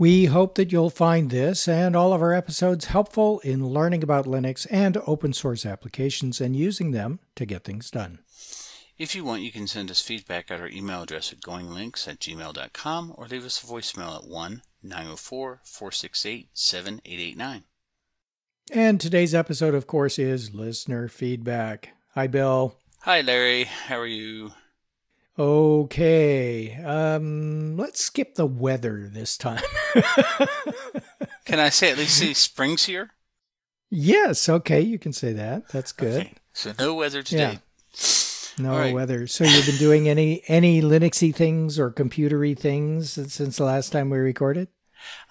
We 0.00 0.26
hope 0.26 0.54
that 0.54 0.70
you'll 0.70 0.90
find 0.90 1.28
this 1.28 1.66
and 1.66 1.96
all 1.96 2.12
of 2.12 2.22
our 2.22 2.32
episodes 2.32 2.84
helpful 2.84 3.40
in 3.40 3.66
learning 3.66 4.04
about 4.04 4.26
Linux 4.26 4.64
and 4.70 4.96
open 5.08 5.32
source 5.32 5.66
applications 5.66 6.40
and 6.40 6.54
using 6.54 6.92
them 6.92 7.18
to 7.34 7.44
get 7.44 7.64
things 7.64 7.90
done. 7.90 8.20
If 8.96 9.16
you 9.16 9.24
want, 9.24 9.42
you 9.42 9.50
can 9.50 9.66
send 9.66 9.90
us 9.90 10.00
feedback 10.00 10.52
at 10.52 10.60
our 10.60 10.68
email 10.68 11.02
address 11.02 11.32
at 11.32 11.40
goinglinux 11.40 12.06
at 12.06 12.20
gmail.com 12.20 13.14
or 13.16 13.26
leave 13.26 13.44
us 13.44 13.60
a 13.60 13.66
voicemail 13.66 14.16
at 14.16 14.28
1 14.28 14.62
904 14.84 15.60
468 15.64 16.50
7889. 16.52 17.64
And 18.70 19.00
today's 19.00 19.34
episode, 19.34 19.74
of 19.74 19.88
course, 19.88 20.16
is 20.16 20.54
listener 20.54 21.08
feedback. 21.08 21.94
Hi, 22.14 22.28
Bill. 22.28 22.76
Hi, 23.00 23.20
Larry. 23.20 23.64
How 23.64 23.98
are 23.98 24.06
you? 24.06 24.52
Okay. 25.38 26.74
Um, 26.82 27.76
let's 27.76 28.04
skip 28.04 28.34
the 28.34 28.46
weather 28.46 29.08
this 29.12 29.36
time. 29.36 29.62
Can 31.44 31.60
I 31.60 31.68
say 31.68 31.92
at 31.92 31.98
least 31.98 32.18
see 32.18 32.34
spring's 32.34 32.86
here? 32.86 33.10
Yes. 33.90 34.48
Okay. 34.48 34.80
You 34.80 34.98
can 34.98 35.12
say 35.12 35.32
that. 35.32 35.68
That's 35.68 35.92
good. 35.92 36.22
Okay. 36.22 36.34
So 36.52 36.72
no 36.78 36.94
weather 36.94 37.22
today. 37.22 37.52
Yeah. 37.52 37.58
No 38.58 38.76
right. 38.76 38.92
weather. 38.92 39.26
So 39.28 39.44
you've 39.44 39.66
been 39.66 39.76
doing 39.76 40.08
any 40.08 40.42
any 40.48 40.82
Linuxy 40.82 41.34
things 41.34 41.78
or 41.78 41.92
computery 41.92 42.58
things 42.58 43.12
since 43.12 43.56
the 43.56 43.64
last 43.64 43.90
time 43.90 44.10
we 44.10 44.18
recorded? 44.18 44.68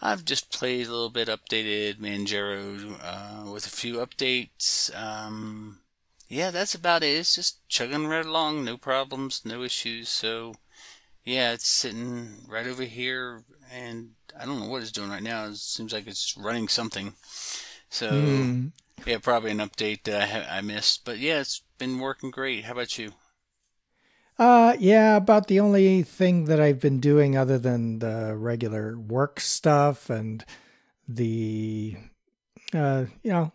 I've 0.01 0.23
just 0.23 0.51
played 0.51 0.87
a 0.87 0.91
little 0.91 1.09
bit, 1.09 1.27
updated 1.27 1.97
Manjaro 1.97 2.97
uh, 3.03 3.51
with 3.51 3.65
a 3.65 3.69
few 3.69 3.95
updates. 3.95 4.95
Um, 4.97 5.79
yeah, 6.27 6.51
that's 6.51 6.75
about 6.75 7.03
it. 7.03 7.07
It's 7.07 7.35
just 7.35 7.67
chugging 7.67 8.07
right 8.07 8.25
along, 8.25 8.65
no 8.65 8.77
problems, 8.77 9.41
no 9.45 9.63
issues. 9.63 10.09
So, 10.09 10.55
yeah, 11.23 11.53
it's 11.53 11.67
sitting 11.67 12.45
right 12.47 12.67
over 12.67 12.83
here, 12.83 13.43
and 13.71 14.11
I 14.39 14.45
don't 14.45 14.59
know 14.59 14.67
what 14.67 14.81
it's 14.81 14.91
doing 14.91 15.09
right 15.09 15.23
now. 15.23 15.45
It 15.45 15.57
seems 15.57 15.93
like 15.93 16.07
it's 16.07 16.35
running 16.37 16.67
something. 16.67 17.13
So, 17.89 18.11
mm. 18.11 18.71
yeah, 19.05 19.19
probably 19.19 19.51
an 19.51 19.59
update 19.59 20.03
that 20.03 20.21
I, 20.21 20.25
ha- 20.25 20.55
I 20.57 20.61
missed. 20.61 21.05
But 21.05 21.19
yeah, 21.19 21.39
it's 21.39 21.61
been 21.77 21.99
working 21.99 22.31
great. 22.31 22.65
How 22.65 22.73
about 22.73 22.97
you? 22.97 23.13
Uh, 24.37 24.75
yeah, 24.79 25.15
about 25.15 25.47
the 25.47 25.59
only 25.59 26.03
thing 26.03 26.45
that 26.45 26.59
I've 26.59 26.79
been 26.79 26.99
doing 26.99 27.35
other 27.35 27.57
than 27.57 27.99
the 27.99 28.35
regular 28.35 28.97
work 28.99 29.39
stuff 29.39 30.11
and 30.11 30.45
the, 31.07 31.95
uh, 32.73 33.05
you 33.23 33.31
know, 33.31 33.51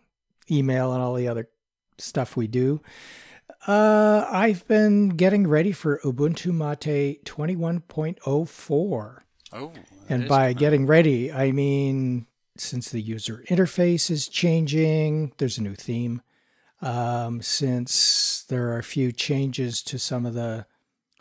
email 0.51 0.92
and 0.92 1.01
all 1.01 1.14
the 1.14 1.29
other 1.29 1.48
stuff 2.03 2.36
we 2.36 2.47
do. 2.47 2.81
Uh, 3.67 4.27
I've 4.31 4.67
been 4.67 5.11
getting 5.11 5.47
ready 5.47 5.72
for 5.72 6.00
Ubuntu 6.05 6.53
Mate 6.53 7.25
21.04. 7.25 9.19
Oh, 9.55 9.72
and 10.08 10.28
by 10.28 10.53
getting 10.53 10.86
ready, 10.86 11.30
I 11.30 11.53
mean 11.53 12.27
since 12.56 12.91
the 12.91 13.00
user 13.00 13.45
interface 13.48 14.11
is 14.11 14.28
changing, 14.28 15.33
there's 15.39 15.58
a 15.58 15.62
new 15.62 15.75
theme. 15.75 16.23
Um, 16.80 17.41
since 17.41 18.45
there 18.48 18.69
are 18.69 18.78
a 18.78 18.83
few 18.83 19.12
changes 19.12 19.83
to 19.85 19.98
some 19.98 20.27
of 20.27 20.35
the 20.35 20.67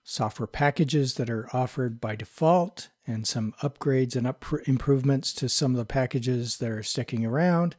software 0.04 0.48
packages 0.48 1.14
that 1.16 1.30
are 1.30 1.48
offered 1.54 2.02
by 2.02 2.16
default, 2.16 2.90
and 3.08 3.28
some 3.28 3.54
upgrades 3.62 4.16
and 4.16 4.28
up 4.28 4.46
improvements 4.66 5.34
to 5.34 5.50
some 5.50 5.72
of 5.72 5.78
the 5.78 5.86
packages 5.86 6.58
that 6.58 6.70
are 6.70 6.84
sticking 6.84 7.26
around. 7.26 7.76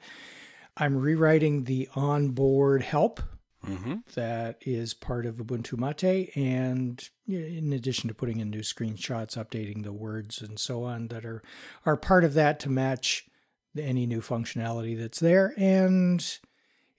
I'm 0.77 0.97
rewriting 0.97 1.65
the 1.65 1.89
onboard 1.95 2.83
help 2.83 3.21
mm-hmm. 3.67 3.97
that 4.15 4.59
is 4.63 4.95
part 4.95 5.27
of 5.27 5.37
Ubuntu 5.37 5.79
Mate, 5.79 6.31
and 6.35 7.09
in 7.29 7.73
addition 7.73 8.09
to 8.09 8.15
putting 8.15 8.41
in 8.41 8.51
new 8.51 8.61
screenshots, 8.61 9.37
updating 9.37 9.85
the 9.85 9.93
words 9.93 10.41
and 10.41 10.59
so 10.59 10.85
on 10.85 11.09
that 11.09 11.25
are 11.25 11.43
are 11.85 11.97
part 11.97 12.25
of 12.25 12.35
that 12.35 12.59
to 12.61 12.71
match 12.71 13.27
any 13.79 14.07
new 14.07 14.21
functionality 14.21 14.99
that's 14.99 15.21
there, 15.21 15.55
and 15.57 16.39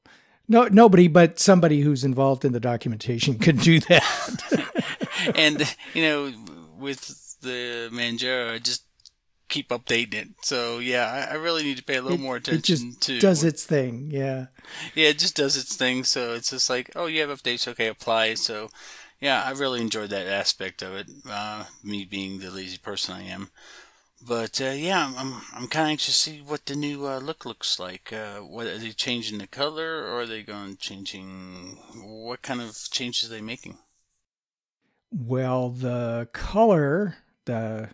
No, 0.49 0.69
nobody 0.69 1.09
but 1.09 1.39
somebody 1.39 1.81
who's 1.81 2.05
involved 2.05 2.45
in 2.45 2.53
the 2.53 2.61
documentation 2.61 3.39
could 3.39 3.59
do 3.61 3.81
that. 3.81 4.95
and 5.34 5.77
you 5.95 6.03
know, 6.03 6.33
with 6.79 7.37
the 7.41 7.89
Manjaro, 7.93 8.53
I 8.53 8.59
just 8.59 8.84
keep 9.49 9.69
updating 9.71 10.15
it. 10.15 10.29
So 10.43 10.79
yeah, 10.79 11.27
I, 11.31 11.33
I 11.33 11.34
really 11.37 11.62
need 11.62 11.79
to 11.79 11.84
pay 11.84 11.97
a 11.97 12.03
little 12.03 12.19
it, 12.19 12.23
more 12.23 12.37
attention 12.37 12.59
it 12.59 12.65
just 12.65 13.01
to. 13.03 13.21
Does 13.21 13.45
its 13.45 13.65
thing, 13.65 14.11
yeah. 14.11 14.47
Yeah, 14.95 15.09
it 15.09 15.19
just 15.19 15.37
does 15.37 15.57
its 15.57 15.77
thing. 15.77 16.05
So 16.05 16.34
it's 16.34 16.51
just 16.51 16.71
like, 16.71 16.91
oh, 16.97 17.07
you 17.07 17.21
have 17.21 17.31
updates, 17.31 17.67
okay, 17.69 17.89
apply. 17.89 18.34
So 18.34 18.69
yeah, 19.21 19.43
I 19.45 19.51
really 19.53 19.81
enjoyed 19.81 20.11
that 20.11 20.27
aspect 20.27 20.83
of 20.83 20.95
it. 20.95 21.09
Uh, 21.28 21.65
me 21.83 22.05
being 22.05 22.39
the 22.39 22.51
lazy 22.51 22.78
person 22.78 23.15
I 23.15 23.23
am. 23.23 23.51
But 24.27 24.61
uh, 24.61 24.71
yeah, 24.71 25.13
I'm 25.17 25.35
I'm 25.55 25.69
kind 25.69 25.87
of 25.87 25.91
anxious 25.91 26.23
to 26.25 26.31
see 26.31 26.41
what 26.41 26.67
the 26.67 26.75
new 26.75 27.07
uh, 27.07 27.19
look 27.19 27.45
looks 27.45 27.79
like. 27.79 28.13
Uh, 28.13 28.39
what 28.41 28.67
are 28.67 28.79
they 28.79 28.91
changing 28.91 29.39
the 29.39 29.47
color, 29.47 30.03
or 30.03 30.23
are 30.23 30.27
they 30.27 30.43
going 30.43 30.77
changing? 30.79 31.79
What 31.95 32.43
kind 32.43 32.61
of 32.61 32.77
changes 32.91 33.31
are 33.31 33.35
they 33.35 33.41
making? 33.41 33.79
Well, 35.13 35.71
the 35.71 36.29
color, 36.33 37.17
the 37.45 37.91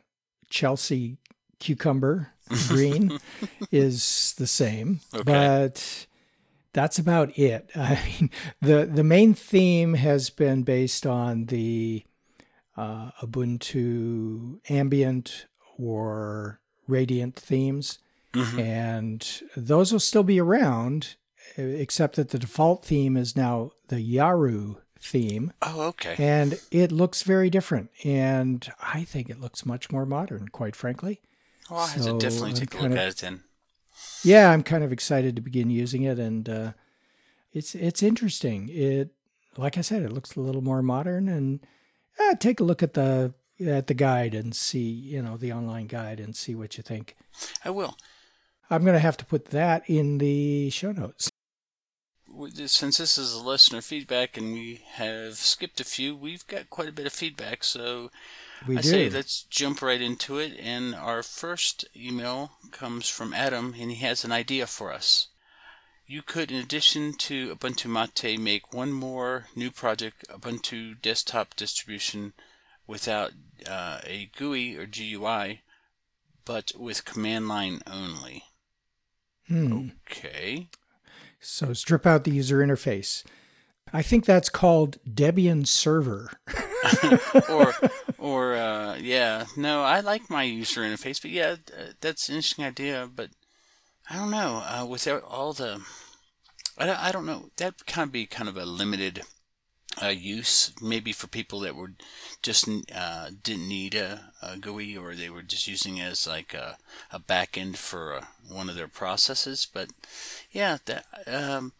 Chelsea 0.48 1.19
cucumber 1.59 2.31
green, 2.69 3.19
is 3.70 4.34
the 4.38 4.47
same, 4.47 5.00
okay. 5.14 5.22
but 5.25 6.06
that's 6.72 6.99
about 6.99 7.38
it. 7.38 7.69
I 7.76 8.00
mean, 8.06 8.31
the 8.62 8.87
the 8.87 9.04
main 9.04 9.34
theme 9.34 9.94
has 9.94 10.31
been 10.31 10.62
based 10.62 11.06
on 11.06 11.47
the 11.47 12.04
uh, 12.75 13.10
Ubuntu 13.22 14.60
ambient 14.70 15.47
or 15.82 16.60
radiant 16.87 17.37
themes, 17.37 17.98
mm-hmm. 18.32 18.59
and 18.59 19.43
those 19.56 19.93
will 19.93 20.00
still 20.00 20.22
be 20.22 20.41
around, 20.41 21.16
except 21.56 22.16
that 22.16 22.31
the 22.31 22.38
default 22.38 22.84
theme 22.84 23.16
is 23.16 23.37
now 23.37 23.73
the 23.88 23.96
Yaru 23.96 24.76
theme. 24.99 25.52
Oh, 25.62 25.82
okay. 25.88 26.14
And 26.19 26.61
it 26.70 26.93
looks 26.93 27.23
very 27.23 27.50
different, 27.50 27.90
and 28.05 28.70
I 28.81 29.05
think 29.05 29.29
it 29.29 29.40
looks 29.40 29.67
much 29.67 29.90
more 29.90 30.06
modern, 30.06 30.49
quite 30.49 30.76
frankly. 30.76 31.20
Well, 31.70 31.81
I 31.81 31.88
have 31.88 32.02
so 32.02 32.19
to 32.19 32.19
definitely 32.19 32.55
take 32.55 32.75
a 32.75 32.82
look 32.82 32.93
of, 32.93 32.96
at 32.99 33.08
it 33.08 33.17
then 33.19 33.44
yeah, 34.23 34.50
I'm 34.50 34.62
kind 34.62 34.85
of 34.85 34.93
excited 34.93 35.37
to 35.37 35.43
begin 35.43 35.70
using 35.70 36.02
it, 36.02 36.19
and 36.19 36.49
uh, 36.49 36.73
it's 37.52 37.75
it's 37.75 38.02
interesting. 38.02 38.69
It, 38.70 39.11
like 39.56 39.76
I 39.76 39.82
said, 39.82 40.02
it 40.02 40.12
looks 40.12 40.37
a 40.37 40.40
little 40.40 40.62
more 40.62 40.82
modern, 40.82 41.28
and 41.28 41.61
uh, 42.19 42.35
take 42.37 42.61
a 42.61 42.64
look 42.64 42.82
at 42.82 42.94
the 42.94 43.35
at 43.69 43.87
the 43.87 43.94
guide 43.94 44.35
and 44.35 44.55
see, 44.55 44.88
you 44.91 45.23
know, 45.23 45.37
the 45.37 45.53
online 45.53 45.87
guide 45.87 46.20
and 46.20 46.35
see 46.37 46.55
what 46.55 46.76
you 46.76 46.82
think. 46.82 47.17
I 47.64 47.70
will. 47.70 47.97
I'm 48.70 48.85
going 48.85 48.94
to 48.94 49.00
have 49.00 49.17
to 49.19 49.25
put 49.26 49.47
that 49.47 49.82
in 49.88 50.19
the 50.19 50.70
show 50.70 50.93
notes. 50.93 51.31
Since 52.67 52.97
this 52.99 53.19
is 53.19 53.35
a 53.35 53.43
listener 53.43 53.82
feedback 53.82 54.37
and 54.38 54.55
we 54.55 54.82
have 54.94 55.35
skipped 55.35 55.81
a 55.81 55.85
few, 55.85 56.17
we've 56.17 56.47
got 56.47 56.70
quite 56.70 56.88
a 56.88 56.93
bit 56.93 57.06
of 57.06 57.12
feedback. 57.12 57.62
So 57.62 58.11
we 58.67 58.79
I 58.79 58.81
do. 58.81 58.88
say 58.88 59.11
let's 59.11 59.43
jump 59.43 59.82
right 59.82 60.00
into 60.00 60.38
it. 60.38 60.59
And 60.59 60.94
our 60.94 61.23
first 61.23 61.85
email 61.94 62.53
comes 62.70 63.09
from 63.09 63.35
Adam, 63.35 63.75
and 63.79 63.91
he 63.91 63.99
has 64.06 64.25
an 64.25 64.32
idea 64.32 64.67
for 64.67 64.93
us. 64.93 65.29
you 66.06 66.23
could, 66.23 66.50
in 66.50 66.59
addition 66.59 67.12
to 67.14 67.55
Ubuntu 67.55 67.87
Mate, 67.88 68.38
make 68.38 68.73
one 68.73 68.93
more 68.93 69.47
new 69.55 69.70
project, 69.70 70.25
Ubuntu 70.29 71.00
desktop 71.00 71.55
distribution, 71.56 72.32
without 72.87 73.32
uh, 73.69 74.00
a 74.05 74.31
GUI 74.37 74.76
or 74.76 74.87
GUI, 74.87 75.62
but 76.44 76.73
with 76.79 77.05
command 77.05 77.49
line 77.49 77.81
only. 77.87 78.44
Hmm. 79.49 79.88
Okay. 80.11 80.69
So 81.40 81.73
strip 81.73 82.06
out 82.06 82.25
the 82.25 82.31
user 82.31 82.58
interface. 82.58 83.25
I 83.93 84.02
think 84.02 84.25
that's 84.25 84.49
called 84.49 84.99
Debian 85.06 85.67
Server. 85.67 86.32
or, 87.50 87.75
or 88.19 88.55
uh, 88.55 88.96
yeah, 88.96 89.46
no, 89.56 89.82
I 89.82 90.00
like 90.00 90.31
my 90.31 90.44
user 90.44 90.81
interface, 90.81 91.20
but 91.20 91.31
yeah, 91.31 91.56
that's 92.00 92.28
an 92.28 92.37
interesting 92.37 92.64
idea. 92.64 93.08
But 93.14 93.31
I 94.08 94.17
don't 94.17 94.31
know. 94.31 94.62
Uh, 94.64 94.87
without 94.88 95.23
all 95.25 95.52
the, 95.52 95.82
I 96.78 96.87
don't, 96.87 96.99
I 97.02 97.12
don't 97.12 97.26
know. 97.26 97.50
That 97.56 97.87
kind 97.87 98.08
of 98.08 98.12
be 98.12 98.25
kind 98.26 98.49
of 98.49 98.56
a 98.56 98.64
limited 98.64 99.23
uh, 100.00 100.08
use, 100.08 100.72
maybe 100.80 101.12
for 101.12 101.26
people 101.26 101.60
that 101.60 101.76
were 101.76 101.92
just 102.42 102.68
uh, 102.94 103.30
didn't 103.42 103.68
need 103.68 103.94
a, 103.94 104.32
a, 104.42 104.56
GUI 104.56 104.96
or 104.96 105.14
they 105.14 105.28
were 105.28 105.42
just 105.42 105.68
using 105.68 105.98
it 105.98 106.04
as 106.04 106.26
like 106.26 106.54
a, 106.54 106.78
a 107.10 107.20
backend 107.20 107.76
for 107.76 108.14
a, 108.14 108.18
uh, 108.18 108.24
one 108.48 108.68
of 108.68 108.76
their 108.76 108.88
processes. 108.88 109.66
But 109.72 109.90
yeah, 110.50 110.78
that 110.86 111.06
um, 111.26 111.72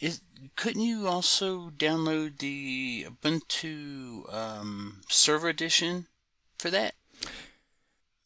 is. 0.00 0.20
Couldn't 0.56 0.82
you 0.82 1.06
also 1.06 1.70
download 1.70 2.38
the 2.38 3.06
Ubuntu 3.08 4.32
um, 4.34 5.00
Server 5.08 5.48
Edition 5.48 6.06
for 6.58 6.70
that? 6.70 6.94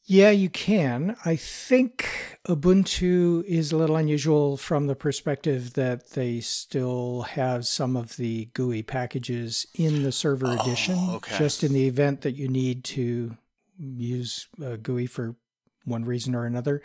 Yeah, 0.05 0.31
you 0.31 0.49
can. 0.49 1.17
I 1.27 1.37
think 1.37 2.08
Ubuntu 2.49 3.45
is 3.45 3.73
a 3.73 3.77
little 3.77 3.97
unusual 3.97 4.57
from 4.57 4.87
the 4.87 4.97
perspective 4.97 5.75
that 5.75 6.13
they 6.13 6.41
still 6.41 7.23
have 7.23 7.67
some 7.67 7.95
of 7.95 8.17
the 8.17 8.47
GUI 8.55 8.83
packages 8.83 9.67
in 9.75 10.03
the 10.03 10.13
server 10.13 10.47
oh, 10.47 10.63
edition. 10.63 10.99
Okay. 11.11 11.37
Just 11.37 11.63
in 11.63 11.75
the 11.75 11.87
event 11.87 12.23
that 12.23 12.37
you 12.37 12.49
need 12.49 12.85
to 12.85 13.37
use 13.79 14.49
a 14.63 14.79
GUI 14.79 15.07
for 15.07 15.37
one 15.85 16.07
reason 16.07 16.35
or 16.35 16.47
another. 16.47 16.81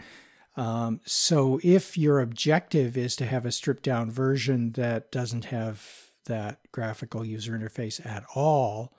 Um, 0.57 0.99
so 1.05 1.61
if 1.63 1.97
your 1.97 2.19
objective 2.19 2.97
is 2.97 3.15
to 3.15 3.25
have 3.25 3.45
a 3.45 3.51
stripped 3.51 3.83
down 3.83 4.11
version 4.11 4.73
that 4.73 5.13
doesn't 5.13 5.45
have 5.45 6.11
that 6.25 6.59
graphical 6.73 7.25
user 7.25 7.57
interface 7.57 8.05
at 8.05 8.25
all, 8.35 8.93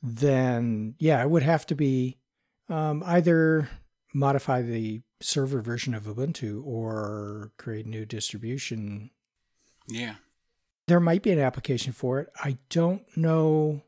then 0.00 0.94
yeah, 1.00 1.20
it 1.20 1.30
would 1.30 1.42
have 1.42 1.66
to 1.66 1.74
be 1.74 2.18
um, 2.68 3.02
either 3.04 3.68
modify 4.14 4.62
the 4.62 5.02
server 5.20 5.60
version 5.60 5.94
of 5.94 6.04
Ubuntu 6.04 6.64
or 6.64 7.52
create 7.56 7.86
a 7.86 7.88
new 7.88 8.04
distribution. 8.04 9.10
Yeah. 9.88 10.16
There 10.86 11.00
might 11.00 11.22
be 11.22 11.32
an 11.32 11.40
application 11.40 11.92
for 11.92 12.20
it. 12.20 12.28
I 12.42 12.58
don't 12.68 13.04
know 13.16 13.82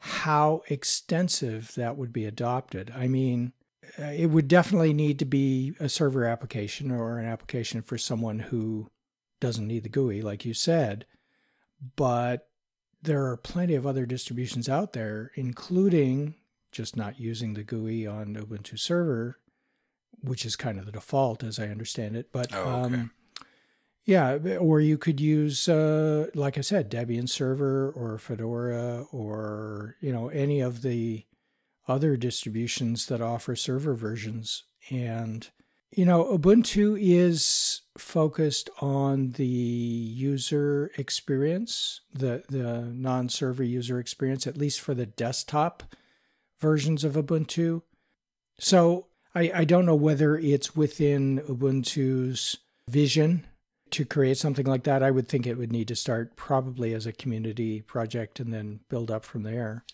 how 0.00 0.62
extensive 0.68 1.74
that 1.74 1.96
would 1.96 2.12
be 2.12 2.24
adopted. 2.24 2.92
I 2.94 3.08
mean, 3.08 3.52
uh, 3.98 4.04
it 4.04 4.26
would 4.26 4.48
definitely 4.48 4.92
need 4.92 5.18
to 5.18 5.24
be 5.24 5.74
a 5.80 5.88
server 5.88 6.24
application 6.24 6.90
or 6.90 7.18
an 7.18 7.26
application 7.26 7.82
for 7.82 7.98
someone 7.98 8.38
who 8.38 8.88
doesn't 9.40 9.66
need 9.66 9.84
the 9.84 9.88
GUI, 9.88 10.22
like 10.22 10.44
you 10.44 10.54
said. 10.54 11.06
But 11.96 12.48
there 13.02 13.26
are 13.26 13.36
plenty 13.36 13.74
of 13.74 13.86
other 13.86 14.06
distributions 14.06 14.68
out 14.68 14.92
there, 14.92 15.30
including 15.34 16.34
just 16.70 16.96
not 16.96 17.18
using 17.18 17.54
the 17.54 17.62
GUI 17.62 18.06
on 18.06 18.34
Ubuntu 18.34 18.78
server, 18.78 19.38
which 20.22 20.44
is 20.44 20.56
kind 20.56 20.78
of 20.78 20.86
the 20.86 20.92
default 20.92 21.42
as 21.42 21.58
I 21.58 21.68
understand 21.68 22.16
it. 22.16 22.32
But 22.32 22.54
oh, 22.54 22.60
okay. 22.60 22.70
um, 22.70 23.10
yeah, 24.04 24.38
or 24.58 24.80
you 24.80 24.96
could 24.96 25.20
use, 25.20 25.68
uh, 25.68 26.28
like 26.34 26.56
I 26.56 26.62
said, 26.62 26.90
Debian 26.90 27.28
server 27.28 27.90
or 27.90 28.16
Fedora 28.18 29.06
or 29.12 29.96
you 30.00 30.12
know 30.12 30.28
any 30.28 30.60
of 30.60 30.82
the 30.82 31.26
other 31.86 32.16
distributions 32.16 33.06
that 33.06 33.20
offer 33.20 33.54
server 33.54 33.94
versions. 33.94 34.64
And 34.90 35.48
you 35.90 36.04
know, 36.04 36.24
Ubuntu 36.24 36.98
is 37.00 37.82
focused 37.96 38.68
on 38.80 39.32
the 39.32 39.44
user 39.44 40.90
experience, 40.96 42.00
the 42.12 42.44
the 42.48 42.82
non-server 42.82 43.64
user 43.64 43.98
experience, 43.98 44.46
at 44.46 44.56
least 44.56 44.80
for 44.80 44.94
the 44.94 45.06
desktop 45.06 45.82
versions 46.58 47.04
of 47.04 47.12
Ubuntu. 47.12 47.82
So 48.58 49.06
I, 49.38 49.52
I 49.54 49.64
don't 49.64 49.86
know 49.86 49.94
whether 49.94 50.36
it's 50.36 50.74
within 50.74 51.38
Ubuntu's 51.48 52.56
vision 52.88 53.46
to 53.90 54.04
create 54.04 54.36
something 54.36 54.66
like 54.66 54.82
that. 54.82 55.00
I 55.00 55.12
would 55.12 55.28
think 55.28 55.46
it 55.46 55.56
would 55.56 55.70
need 55.70 55.86
to 55.88 55.96
start 55.96 56.34
probably 56.34 56.92
as 56.92 57.06
a 57.06 57.12
community 57.12 57.80
project 57.82 58.40
and 58.40 58.52
then 58.52 58.80
build 58.88 59.12
up 59.12 59.24
from 59.24 59.44
there. 59.44 59.84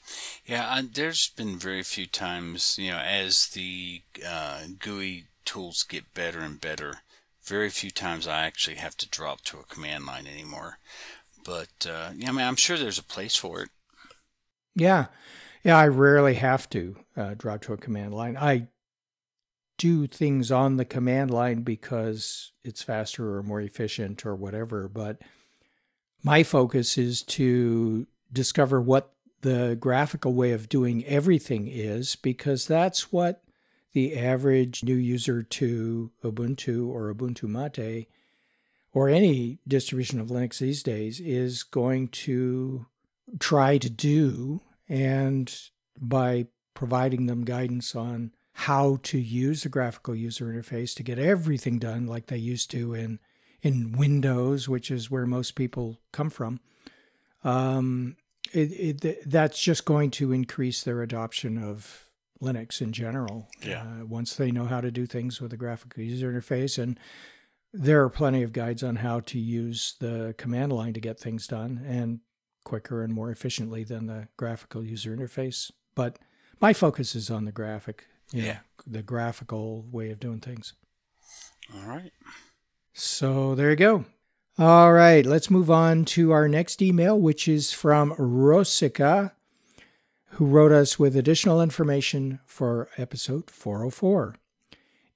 Yeah, 0.47 0.67
uh, 0.67 0.83
there's 0.91 1.29
been 1.29 1.59
very 1.59 1.83
few 1.83 2.07
times, 2.07 2.79
you 2.79 2.91
know, 2.91 2.99
as 2.99 3.49
the 3.49 4.01
uh, 4.27 4.63
GUI 4.79 5.27
tools 5.45 5.83
get 5.83 6.15
better 6.15 6.41
and 6.41 6.59
better, 6.59 7.03
very 7.45 7.69
few 7.69 7.91
times 7.91 8.27
I 8.27 8.47
actually 8.47 8.77
have 8.77 8.97
to 8.97 9.09
drop 9.09 9.43
to 9.43 9.59
a 9.59 9.65
command 9.65 10.07
line 10.07 10.27
anymore. 10.27 10.79
But 11.45 11.87
uh, 11.87 12.13
yeah, 12.17 12.31
I 12.31 12.33
mean, 12.33 12.47
I'm 12.47 12.57
sure 12.57 12.79
there's 12.79 12.99
a 12.99 13.05
place 13.05 13.37
for 13.37 13.61
it. 13.61 13.69
Yeah, 14.75 15.09
yeah, 15.63 15.77
I 15.77 15.87
rarely 15.89 16.35
have 16.35 16.71
to 16.71 16.97
uh, 17.15 17.35
drop 17.37 17.61
to 17.63 17.75
a 17.75 17.77
command 17.77 18.15
line. 18.15 18.39
I 18.39 18.69
do 19.79 20.07
things 20.07 20.51
on 20.51 20.77
the 20.77 20.85
command 20.85 21.31
line 21.31 21.63
because 21.63 22.53
it's 22.63 22.83
faster 22.83 23.37
or 23.37 23.43
more 23.43 23.61
efficient 23.61 24.25
or 24.25 24.35
whatever. 24.35 24.89
But 24.89 25.19
my 26.23 26.43
focus 26.43 26.97
is 26.97 27.23
to 27.23 28.07
discover 28.33 28.81
what 28.81 29.13
the 29.43 29.77
graphical 29.79 30.33
way 30.33 30.53
of 30.53 30.69
doing 30.69 31.05
everything 31.05 31.69
is 31.69 32.17
because 32.17 32.67
that's 32.67 33.13
what 33.13 33.43
the 33.93 34.17
average 34.17 34.83
new 34.83 34.95
user 34.95 35.43
to 35.43 36.11
Ubuntu 36.25 36.89
or 36.89 37.13
Ubuntu 37.15 37.45
Mate 37.45 38.09
or 38.93 39.09
any 39.09 39.59
distribution 39.69 40.19
of 40.19 40.29
Linux 40.29 40.59
these 40.59 40.83
days 40.83 41.21
is 41.21 41.63
going 41.63 42.09
to 42.09 42.87
try 43.39 43.77
to 43.79 43.91
do 43.91 44.63
and 44.89 45.55
by 46.01 46.47
providing 46.75 47.27
them 47.27 47.45
guidance 47.45 47.95
on 47.95 48.33
how 48.55 48.99
to 49.03 49.19
use 49.19 49.63
the 49.63 49.69
graphical 49.69 50.15
user 50.15 50.47
interface 50.47 50.95
to 50.95 51.03
get 51.03 51.19
everything 51.19 51.79
done 51.79 52.07
like 52.07 52.27
they 52.27 52.39
used 52.39 52.71
to 52.71 52.95
in 52.95 53.19
in 53.63 53.93
Windows, 53.93 54.69
which 54.69 54.91
is 54.91 55.11
where 55.11 55.27
most 55.27 55.55
people 55.55 55.99
come 56.13 56.31
from. 56.31 56.61
Um, 57.43 58.17
it, 58.53 59.05
it, 59.05 59.31
that's 59.31 59.61
just 59.61 59.87
going 59.87 60.11
to 60.13 60.33
increase 60.33 60.83
their 60.83 61.01
adoption 61.01 61.57
of 61.57 62.11
Linux 62.43 62.83
in 62.83 62.93
general. 62.93 63.49
Yeah. 63.63 63.83
Uh, 63.83 64.05
once 64.05 64.37
they 64.37 64.51
know 64.51 64.67
how 64.67 64.83
to 64.83 64.91
do 64.91 65.07
things 65.07 65.41
with 65.41 65.51
the 65.51 65.57
graphical 65.57 66.03
user 66.03 66.31
interface, 66.31 66.81
and 66.81 66.99
there 67.73 68.03
are 68.03 68.11
plenty 68.11 68.43
of 68.43 68.53
guides 68.53 68.83
on 68.83 68.97
how 68.97 69.21
to 69.21 69.39
use 69.39 69.95
the 69.99 70.35
command 70.37 70.73
line 70.73 70.93
to 70.93 71.01
get 71.01 71.19
things 71.19 71.47
done, 71.47 71.85
and 71.87 72.21
quicker 72.65 73.03
and 73.03 73.13
more 73.13 73.31
efficiently 73.31 73.83
than 73.83 74.07
the 74.07 74.29
graphical 74.37 74.85
user 74.85 75.17
interface. 75.17 75.71
But 75.95 76.19
my 76.61 76.73
focus 76.73 77.15
is 77.15 77.31
on 77.31 77.45
the 77.47 77.53
graphic, 77.53 78.07
yeah, 78.43 78.53
know, 78.53 78.59
the 78.87 79.03
graphical 79.03 79.85
way 79.91 80.11
of 80.11 80.21
doing 80.21 80.41
things. 80.41 80.75
All 81.75 81.89
right. 81.89 82.13
So 82.93 83.55
there 83.55 83.71
you 83.71 83.77
go. 83.77 84.05
All 84.57 84.93
right, 84.93 85.27
let's 85.27 85.51
move 85.51 85.69
on 85.69 86.05
to 86.07 86.31
our 86.31 86.47
next 86.47 86.81
email, 86.81 87.19
which 87.19 87.49
is 87.49 87.73
from 87.73 88.15
Rosika, 88.15 89.33
who 90.27 90.47
wrote 90.47 90.71
us 90.71 90.97
with 90.97 91.17
additional 91.17 91.61
information 91.61 92.39
for 92.47 92.89
episode 92.97 93.51
404. 93.51 94.37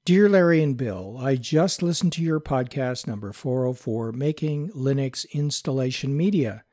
Dear 0.04 0.28
Larry 0.28 0.60
and 0.62 0.76
Bill, 0.76 1.18
I 1.20 1.36
just 1.36 1.82
listened 1.82 2.12
to 2.14 2.22
your 2.22 2.40
podcast 2.40 3.06
number 3.06 3.32
404, 3.32 4.10
Making 4.10 4.70
Linux 4.70 5.30
Installation 5.30 6.16
Media. 6.16 6.64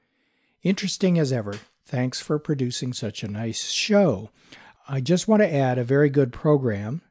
Interesting 0.63 1.19
as 1.19 1.31
ever. 1.31 1.59
Thanks 1.85 2.19
for 2.19 2.39
producing 2.39 2.93
such 2.93 3.21
a 3.23 3.27
nice 3.27 3.69
show. 3.69 4.31
I 4.87 5.01
just 5.01 5.27
want 5.27 5.41
to 5.41 5.53
add 5.53 5.77
a 5.77 5.83
very 5.83 6.09
good 6.09 6.31
program 6.31 7.01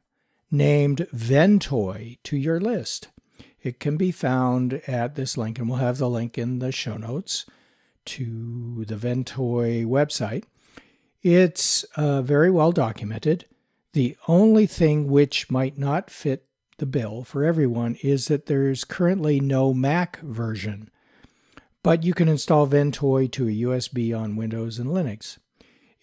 named 0.49 1.07
Ventoy 1.13 2.17
to 2.23 2.37
your 2.37 2.59
list. 2.59 3.09
It 3.61 3.79
can 3.79 3.97
be 3.97 4.11
found 4.11 4.81
at 4.87 5.15
this 5.15 5.37
link, 5.37 5.59
and 5.59 5.67
we'll 5.67 5.79
have 5.79 5.97
the 5.97 6.09
link 6.09 6.37
in 6.37 6.59
the 6.59 6.71
show 6.71 6.97
notes 6.97 7.45
to 8.05 8.85
the 8.85 8.95
Ventoy 8.95 9.85
website. 9.85 10.43
It's 11.21 11.83
uh, 11.95 12.21
very 12.21 12.51
well 12.51 12.71
documented. 12.71 13.45
The 13.93 14.15
only 14.27 14.67
thing 14.67 15.07
which 15.07 15.49
might 15.49 15.77
not 15.77 16.09
fit 16.09 16.45
the 16.77 16.85
bill 16.85 17.23
for 17.23 17.43
everyone 17.43 17.97
is 18.03 18.27
that 18.27 18.45
there's 18.45 18.83
currently 18.83 19.39
no 19.39 19.73
Mac 19.73 20.19
version 20.19 20.89
but 21.85 22.03
you 22.03 22.15
can 22.15 22.27
install 22.27 22.65
Ventoy 22.65 23.31
to 23.31 23.47
a 23.47 23.51
USB 23.51 24.19
on 24.19 24.35
Windows 24.35 24.79
and 24.79 24.89
Linux. 24.89 25.37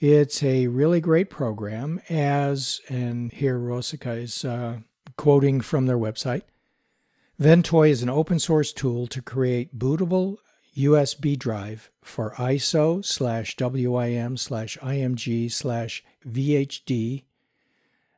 It's 0.02 0.42
a 0.42 0.66
really 0.66 1.00
great 1.00 1.30
program, 1.30 2.00
as, 2.08 2.80
and 2.88 3.32
here 3.32 3.56
Rosika 3.56 4.20
is 4.20 4.44
uh, 4.44 4.78
quoting 5.16 5.60
from 5.60 5.86
their 5.86 5.96
website 5.96 6.42
Ventoy 7.40 7.88
is 7.88 8.02
an 8.02 8.10
open 8.10 8.40
source 8.40 8.72
tool 8.72 9.06
to 9.06 9.22
create 9.22 9.78
bootable 9.78 10.38
USB 10.76 11.38
drive 11.38 11.88
for 12.00 12.32
ISO 12.32 13.04
slash 13.04 13.54
WIM 13.56 14.36
slash 14.38 14.76
IMG 14.78 15.52
slash 15.52 16.02
VHD 16.26 17.22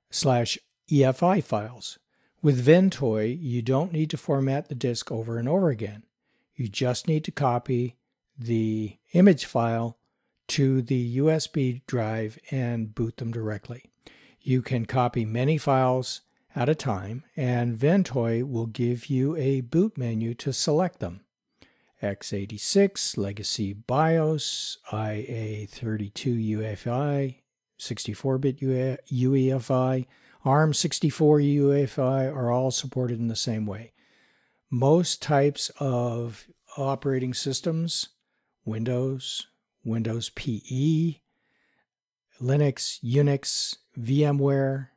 slash 0.08 0.56
EFI 0.88 1.44
files. 1.44 1.98
With 2.40 2.64
Ventoy, 2.64 3.36
you 3.38 3.60
don't 3.60 3.92
need 3.92 4.08
to 4.08 4.16
format 4.16 4.70
the 4.70 4.74
disk 4.74 5.12
over 5.12 5.36
and 5.36 5.46
over 5.46 5.68
again. 5.68 6.04
You 6.56 6.66
just 6.66 7.06
need 7.06 7.24
to 7.24 7.30
copy 7.30 7.96
the 8.38 8.96
image 9.12 9.44
file 9.44 9.98
to 10.48 10.82
the 10.82 11.18
USB 11.18 11.82
drive 11.86 12.38
and 12.50 12.94
boot 12.94 13.16
them 13.16 13.32
directly. 13.32 13.90
You 14.40 14.62
can 14.62 14.86
copy 14.86 15.24
many 15.24 15.58
files 15.58 16.20
at 16.54 16.68
a 16.68 16.74
time, 16.74 17.24
and 17.36 17.78
Ventoy 17.78 18.42
will 18.42 18.66
give 18.66 19.06
you 19.06 19.36
a 19.36 19.62
boot 19.62 19.96
menu 19.98 20.34
to 20.34 20.52
select 20.52 21.00
them 21.00 21.24
x86, 22.04 23.16
Legacy 23.16 23.72
BIOS, 23.72 24.78
IA32 24.92 26.56
UEFI, 26.56 27.36
64 27.78 28.38
bit 28.38 28.60
UEFI, 28.60 30.06
ARM64 30.44 31.56
UEFI 31.56 32.34
are 32.34 32.50
all 32.50 32.70
supported 32.70 33.18
in 33.18 33.28
the 33.28 33.36
same 33.36 33.64
way. 33.64 33.92
Most 34.70 35.22
types 35.22 35.70
of 35.78 36.46
operating 36.76 37.32
systems, 37.32 38.10
Windows, 38.66 39.46
Windows 39.84 40.30
PE, 40.30 41.20
Linux, 42.40 42.98
Unix, 43.04 43.76
VMware, 43.98 44.88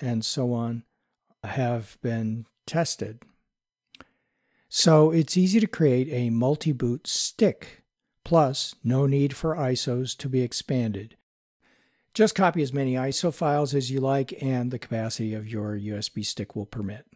and 0.00 0.24
so 0.24 0.52
on, 0.52 0.84
have 1.42 1.98
been 2.02 2.46
tested 2.66 3.20
so 4.76 5.12
it's 5.12 5.36
easy 5.36 5.60
to 5.60 5.68
create 5.68 6.08
a 6.10 6.30
multi-boot 6.30 7.06
stick, 7.06 7.84
plus 8.24 8.74
no 8.82 9.06
need 9.06 9.36
for 9.36 9.54
ISOs 9.54 10.16
to 10.16 10.28
be 10.28 10.42
expanded. 10.42 11.16
Just 12.12 12.34
copy 12.34 12.60
as 12.60 12.72
many 12.72 12.94
ISO 12.94 13.32
files 13.32 13.72
as 13.72 13.92
you 13.92 14.00
like 14.00 14.34
and 14.42 14.72
the 14.72 14.78
capacity 14.80 15.32
of 15.32 15.48
your 15.48 15.78
USB 15.78 16.26
stick 16.26 16.56
will 16.56 16.66
permit. 16.66 17.06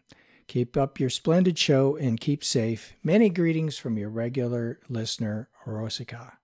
Keep 0.46 0.76
up 0.76 1.00
your 1.00 1.10
splendid 1.10 1.58
show 1.58 1.96
and 1.96 2.20
keep 2.20 2.44
safe. 2.44 2.92
Many 3.02 3.28
greetings 3.28 3.76
from 3.76 3.98
your 3.98 4.08
regular 4.08 4.78
listener, 4.88 5.48
Orosika. 5.66 6.34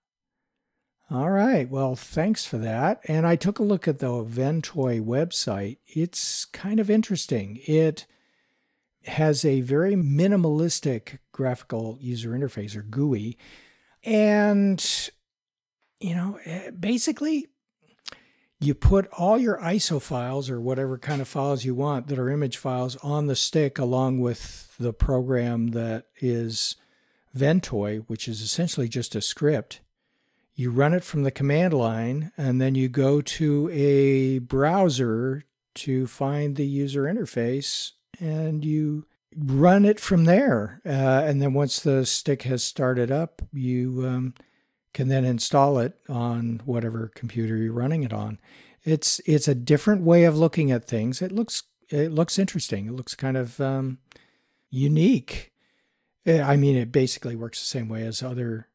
All 1.11 1.29
right, 1.29 1.69
well, 1.69 1.95
thanks 1.95 2.45
for 2.45 2.57
that. 2.57 2.99
And 3.07 3.27
I 3.27 3.35
took 3.35 3.59
a 3.59 3.63
look 3.63 3.87
at 3.87 3.99
the 3.99 4.07
Ventoy 4.07 4.99
website. 4.99 5.77
It's 5.85 6.45
kind 6.45 6.79
of 6.79 6.89
interesting. 6.89 7.59
It 7.67 8.07
has 9.05 9.45
a 9.45 9.61
very 9.61 9.93
minimalistic 9.93 11.19
graphical 11.31 11.99
user 12.01 12.31
interface 12.31 12.75
or 12.75 12.81
GUI. 12.81 13.37
And, 14.03 14.83
you 15.99 16.15
know, 16.15 16.39
eh, 16.43 16.71
basically, 16.71 17.49
you 18.59 18.73
put 18.73 19.07
all 19.11 19.37
your 19.37 19.59
ISO 19.59 20.01
files 20.01 20.49
or 20.49 20.59
whatever 20.59 20.97
kind 20.97 21.21
of 21.21 21.27
files 21.27 21.65
you 21.65 21.75
want 21.75 22.07
that 22.07 22.17
are 22.17 22.31
image 22.31 22.57
files 22.57 22.95
on 22.97 23.27
the 23.27 23.35
stick 23.35 23.77
along 23.77 24.21
with 24.21 24.75
the 24.79 24.93
program 24.93 25.67
that 25.67 26.05
is 26.19 26.75
Ventoy, 27.37 28.03
which 28.07 28.27
is 28.27 28.41
essentially 28.41 28.87
just 28.87 29.13
a 29.13 29.21
script. 29.21 29.81
You 30.55 30.71
run 30.71 30.93
it 30.93 31.03
from 31.03 31.23
the 31.23 31.31
command 31.31 31.73
line 31.73 32.31
and 32.37 32.61
then 32.61 32.75
you 32.75 32.87
go 32.87 33.21
to 33.21 33.69
a 33.73 34.39
browser 34.39 35.43
to 35.75 36.07
find 36.07 36.55
the 36.55 36.65
user 36.65 37.03
interface 37.03 37.91
and 38.19 38.63
you 38.63 39.05
run 39.37 39.83
it 39.83 39.99
from 39.99 40.23
there. 40.23 40.81
Uh, 40.85 41.23
and 41.25 41.41
then 41.41 41.53
once 41.53 41.81
the 41.81 42.05
stick 42.05 42.43
has 42.43 42.63
started 42.63 43.11
up, 43.11 43.41
you 43.51 44.05
um, 44.07 44.33
can 44.93 45.09
then 45.09 45.25
install 45.25 45.77
it 45.77 45.99
on 46.07 46.61
whatever 46.63 47.11
computer 47.13 47.57
you're 47.57 47.73
running 47.73 48.03
it 48.03 48.13
on. 48.13 48.39
It's 48.83 49.19
it's 49.25 49.47
a 49.47 49.55
different 49.55 50.03
way 50.03 50.23
of 50.23 50.37
looking 50.37 50.71
at 50.71 50.85
things. 50.85 51.21
It 51.21 51.31
looks 51.31 51.63
it 51.89 52.11
looks 52.11 52.39
interesting. 52.39 52.87
It 52.87 52.93
looks 52.93 53.13
kind 53.13 53.35
of 53.35 53.59
um, 53.59 53.97
unique. 54.69 55.51
Eh, 56.25 56.41
I 56.41 56.55
mean, 56.55 56.77
it 56.77 56.91
basically 56.91 57.35
works 57.35 57.59
the 57.59 57.65
same 57.65 57.89
way 57.89 58.03
as 58.05 58.23
other 58.23 58.67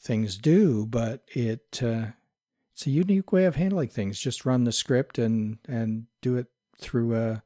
things 0.00 0.36
do, 0.36 0.86
but 0.86 1.22
it 1.28 1.80
uh, 1.82 2.06
it's 2.72 2.86
a 2.86 2.90
unique 2.90 3.32
way 3.32 3.44
of 3.44 3.56
handling 3.56 3.88
things. 3.88 4.18
Just 4.18 4.44
run 4.44 4.64
the 4.64 4.72
script 4.72 5.18
and 5.18 5.58
and 5.68 6.06
do 6.22 6.36
it 6.36 6.46
through 6.78 7.16
a 7.16 7.42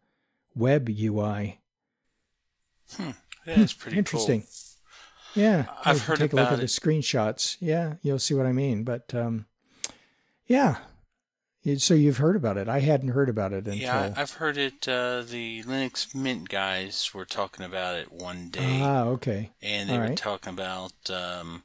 web 0.55 0.89
UI. 0.89 1.61
Hmm. 2.97 3.11
Yeah, 3.47 3.61
it's 3.61 3.73
pretty 3.75 3.99
interesting. 3.99 4.43
Cool. 4.43 5.43
Yeah, 5.43 5.67
I've 5.85 6.03
heard 6.03 6.19
take 6.19 6.33
about 6.33 6.43
a 6.43 6.45
look 6.45 6.53
it. 6.53 6.55
at 6.55 6.61
the 6.61 6.67
screenshots. 6.67 7.57
Yeah, 7.61 7.95
you'll 8.03 8.21
see 8.21 8.35
what 8.35 8.47
I 8.47 8.53
mean. 8.53 8.85
But 8.85 9.13
um, 9.15 9.47
yeah, 10.47 10.77
so 11.79 11.95
you've 11.95 12.19
heard 12.19 12.37
about 12.37 12.59
it. 12.59 12.69
I 12.69 12.81
hadn't 12.81 13.09
heard 13.09 13.29
about 13.29 13.53
it 13.53 13.67
until. 13.67 13.77
Yeah, 13.79 14.15
I've 14.17 14.33
heard 14.33 14.59
it. 14.59 14.87
Uh, 14.87 15.23
the 15.23 15.63
Linux 15.65 16.15
Mint 16.15 16.49
guys 16.49 17.11
were 17.15 17.25
talking 17.25 17.65
about 17.65 17.97
it 17.97 18.13
one 18.13 18.51
day. 18.51 18.81
Ah, 18.83 19.05
okay. 19.05 19.51
And 19.63 19.89
they 19.89 19.95
All 19.95 20.01
were 20.01 20.09
right. 20.09 20.17
talking 20.17 20.53
about 20.53 20.93
um, 21.11 21.65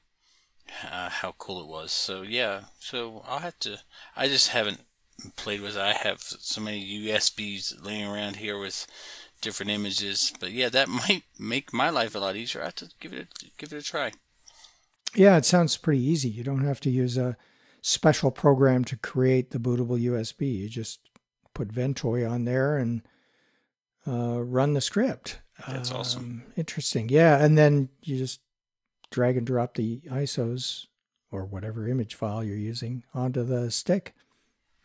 uh, 0.91 1.09
how 1.09 1.33
cool 1.37 1.61
it 1.61 1.67
was. 1.67 1.91
So 1.91 2.21
yeah, 2.21 2.61
so 2.79 3.23
I'll 3.27 3.39
have 3.39 3.59
to. 3.59 3.79
I 4.15 4.27
just 4.27 4.49
haven't 4.49 4.81
played 5.35 5.61
with 5.61 5.75
it. 5.75 5.81
I 5.81 5.93
have 5.93 6.21
so 6.21 6.61
many 6.61 7.05
USBs 7.05 7.83
laying 7.85 8.07
around 8.07 8.37
here 8.37 8.59
with 8.59 8.87
different 9.41 9.71
images. 9.71 10.33
But 10.39 10.51
yeah, 10.51 10.69
that 10.69 10.87
might 10.89 11.23
make 11.37 11.73
my 11.73 11.89
life 11.89 12.15
a 12.15 12.19
lot 12.19 12.35
easier. 12.35 12.61
I 12.61 12.65
have 12.65 12.75
to 12.75 12.89
give 12.99 13.13
it 13.13 13.27
a, 13.27 13.45
give 13.57 13.73
it 13.73 13.79
a 13.79 13.83
try. 13.83 14.11
Yeah, 15.15 15.37
it 15.37 15.45
sounds 15.45 15.75
pretty 15.77 16.03
easy. 16.03 16.29
You 16.29 16.43
don't 16.43 16.65
have 16.65 16.79
to 16.81 16.89
use 16.89 17.17
a 17.17 17.35
special 17.81 18.31
program 18.31 18.83
to 18.85 18.95
create 18.95 19.51
the 19.51 19.59
bootable 19.59 19.99
USB. 19.99 20.59
You 20.59 20.69
just 20.69 20.99
put 21.53 21.73
Ventoy 21.73 22.29
on 22.29 22.45
there 22.45 22.77
and 22.77 23.01
uh, 24.07 24.43
run 24.43 24.73
the 24.73 24.81
script. 24.81 25.39
That's 25.67 25.91
awesome. 25.91 26.23
Um, 26.23 26.43
Interesting. 26.55 27.09
Yeah, 27.09 27.43
and 27.43 27.57
then 27.57 27.89
you 28.01 28.17
just 28.17 28.39
drag 29.09 29.37
and 29.37 29.47
drop 29.47 29.75
the 29.75 30.01
ISOs 30.09 30.87
or 31.31 31.45
whatever 31.45 31.87
image 31.87 32.15
file 32.15 32.43
you're 32.43 32.55
using 32.55 33.03
onto 33.13 33.43
the 33.43 33.71
stick. 33.71 34.13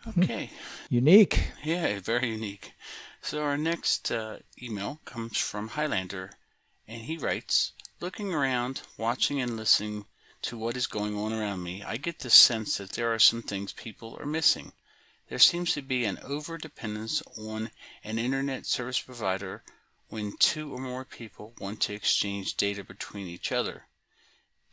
Okay. 0.06 0.50
Unique. 0.90 1.48
Yeah, 1.62 1.98
very 2.00 2.28
unique. 2.28 2.72
So 3.22 3.42
our 3.42 3.56
next 3.56 4.12
uh, 4.12 4.38
email 4.62 5.00
comes 5.06 5.38
from 5.38 5.70
Hilander, 5.70 6.30
and 6.86 7.02
he 7.02 7.16
writes, 7.16 7.72
Looking 8.00 8.34
around, 8.34 8.82
watching 8.98 9.40
and 9.40 9.56
listening 9.56 10.04
to 10.42 10.58
what 10.58 10.76
is 10.76 10.86
going 10.86 11.16
on 11.16 11.32
around 11.32 11.62
me, 11.62 11.82
I 11.82 11.96
get 11.96 12.18
the 12.18 12.28
sense 12.28 12.76
that 12.76 12.92
there 12.92 13.14
are 13.14 13.18
some 13.18 13.40
things 13.40 13.72
people 13.72 14.18
are 14.20 14.26
missing. 14.26 14.72
There 15.30 15.38
seems 15.38 15.72
to 15.72 15.80
be 15.80 16.04
an 16.04 16.18
over 16.22 16.58
dependence 16.58 17.22
on 17.38 17.70
an 18.02 18.18
internet 18.18 18.66
service 18.66 19.00
provider 19.00 19.62
when 20.08 20.34
two 20.38 20.70
or 20.74 20.78
more 20.78 21.06
people 21.06 21.54
want 21.58 21.80
to 21.80 21.94
exchange 21.94 22.58
data 22.58 22.84
between 22.84 23.26
each 23.26 23.50
other. 23.50 23.84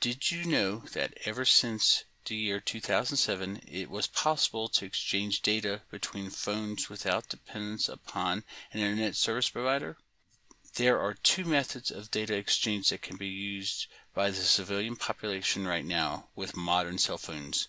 Did 0.01 0.31
you 0.31 0.45
know 0.45 0.77
that 0.93 1.13
ever 1.25 1.45
since 1.45 2.05
the 2.25 2.33
year 2.35 2.59
2007, 2.59 3.61
it 3.67 3.87
was 3.87 4.07
possible 4.07 4.67
to 4.67 4.83
exchange 4.83 5.43
data 5.43 5.81
between 5.91 6.31
phones 6.31 6.89
without 6.89 7.29
dependence 7.29 7.87
upon 7.87 8.43
an 8.73 8.79
internet 8.79 9.15
service 9.15 9.49
provider? 9.49 9.97
There 10.73 10.99
are 10.99 11.13
two 11.13 11.45
methods 11.45 11.91
of 11.91 12.09
data 12.09 12.35
exchange 12.35 12.89
that 12.89 13.03
can 13.03 13.15
be 13.15 13.27
used 13.27 13.85
by 14.15 14.31
the 14.31 14.37
civilian 14.37 14.95
population 14.95 15.67
right 15.67 15.85
now 15.85 16.29
with 16.35 16.57
modern 16.57 16.97
cell 16.97 17.19
phones 17.19 17.67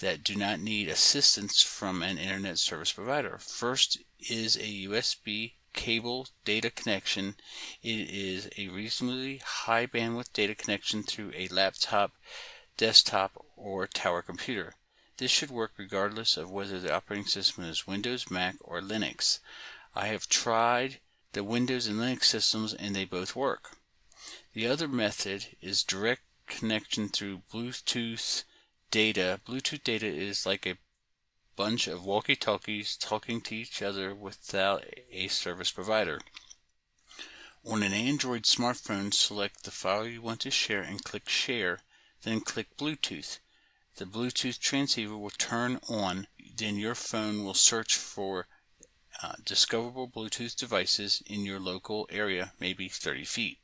that 0.00 0.22
do 0.22 0.36
not 0.36 0.60
need 0.60 0.90
assistance 0.90 1.62
from 1.62 2.02
an 2.02 2.18
internet 2.18 2.58
service 2.58 2.92
provider. 2.92 3.38
First 3.38 3.96
is 4.18 4.54
a 4.56 4.84
USB 4.86 5.54
cable 5.72 6.28
data 6.44 6.70
connection. 6.70 7.36
It 7.82 8.10
is 8.10 8.48
a 8.56 8.68
reasonably 8.68 9.38
high 9.38 9.86
bandwidth 9.86 10.32
data 10.32 10.54
connection 10.54 11.02
through 11.02 11.32
a 11.34 11.48
laptop, 11.48 12.12
desktop, 12.76 13.44
or 13.56 13.86
tower 13.86 14.22
computer. 14.22 14.74
This 15.18 15.30
should 15.30 15.50
work 15.50 15.72
regardless 15.76 16.36
of 16.36 16.50
whether 16.50 16.80
the 16.80 16.94
operating 16.94 17.26
system 17.26 17.64
is 17.64 17.86
Windows, 17.86 18.30
Mac, 18.30 18.56
or 18.60 18.80
Linux. 18.80 19.40
I 19.94 20.06
have 20.06 20.28
tried 20.28 21.00
the 21.32 21.44
Windows 21.44 21.86
and 21.86 21.98
Linux 21.98 22.24
systems 22.24 22.72
and 22.72 22.96
they 22.96 23.04
both 23.04 23.36
work. 23.36 23.76
The 24.52 24.66
other 24.66 24.88
method 24.88 25.46
is 25.60 25.82
direct 25.82 26.22
connection 26.46 27.08
through 27.08 27.42
Bluetooth 27.52 28.44
data. 28.90 29.40
Bluetooth 29.46 29.84
data 29.84 30.06
is 30.06 30.46
like 30.46 30.66
a 30.66 30.78
bunch 31.56 31.86
of 31.86 32.04
walkie 32.04 32.36
talkies 32.36 32.96
talking 32.96 33.40
to 33.42 33.54
each 33.54 33.82
other 33.82 34.14
without 34.14 34.84
a 35.10 35.28
service 35.28 35.70
provider. 35.70 36.20
On 37.64 37.82
an 37.82 37.92
Android 37.92 38.44
smartphone, 38.44 39.12
select 39.12 39.64
the 39.64 39.70
file 39.70 40.06
you 40.06 40.22
want 40.22 40.40
to 40.40 40.50
share 40.50 40.80
and 40.80 41.04
click 41.04 41.28
Share, 41.28 41.80
then 42.22 42.40
click 42.40 42.76
Bluetooth. 42.78 43.38
The 43.96 44.06
Bluetooth 44.06 44.58
transceiver 44.58 45.16
will 45.16 45.30
turn 45.30 45.78
on, 45.88 46.26
then 46.56 46.76
your 46.76 46.94
phone 46.94 47.44
will 47.44 47.54
search 47.54 47.96
for 47.96 48.46
uh, 49.22 49.34
discoverable 49.44 50.08
Bluetooth 50.08 50.56
devices 50.56 51.22
in 51.26 51.44
your 51.44 51.60
local 51.60 52.08
area, 52.10 52.52
maybe 52.58 52.88
30 52.88 53.24
feet. 53.24 53.58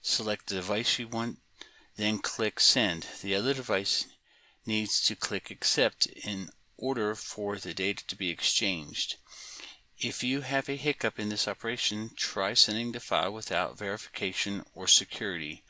Select 0.00 0.46
the 0.46 0.54
device 0.54 0.98
you 0.98 1.08
want, 1.08 1.38
then 1.96 2.18
click 2.18 2.60
Send. 2.60 3.06
The 3.20 3.34
other 3.34 3.52
device 3.52 4.06
needs 4.64 5.02
to 5.06 5.16
click 5.16 5.50
Accept 5.50 6.06
in 6.06 6.48
order 6.78 7.14
for 7.14 7.56
the 7.56 7.74
data 7.74 8.06
to 8.06 8.16
be 8.16 8.30
exchanged. 8.30 9.16
If 9.98 10.22
you 10.22 10.42
have 10.42 10.68
a 10.68 10.76
hiccup 10.76 11.18
in 11.18 11.28
this 11.28 11.48
operation, 11.48 12.10
try 12.16 12.54
sending 12.54 12.92
the 12.92 13.00
file 13.00 13.32
without 13.32 13.76
verification 13.76 14.64
or 14.74 14.86
security. 14.86 15.64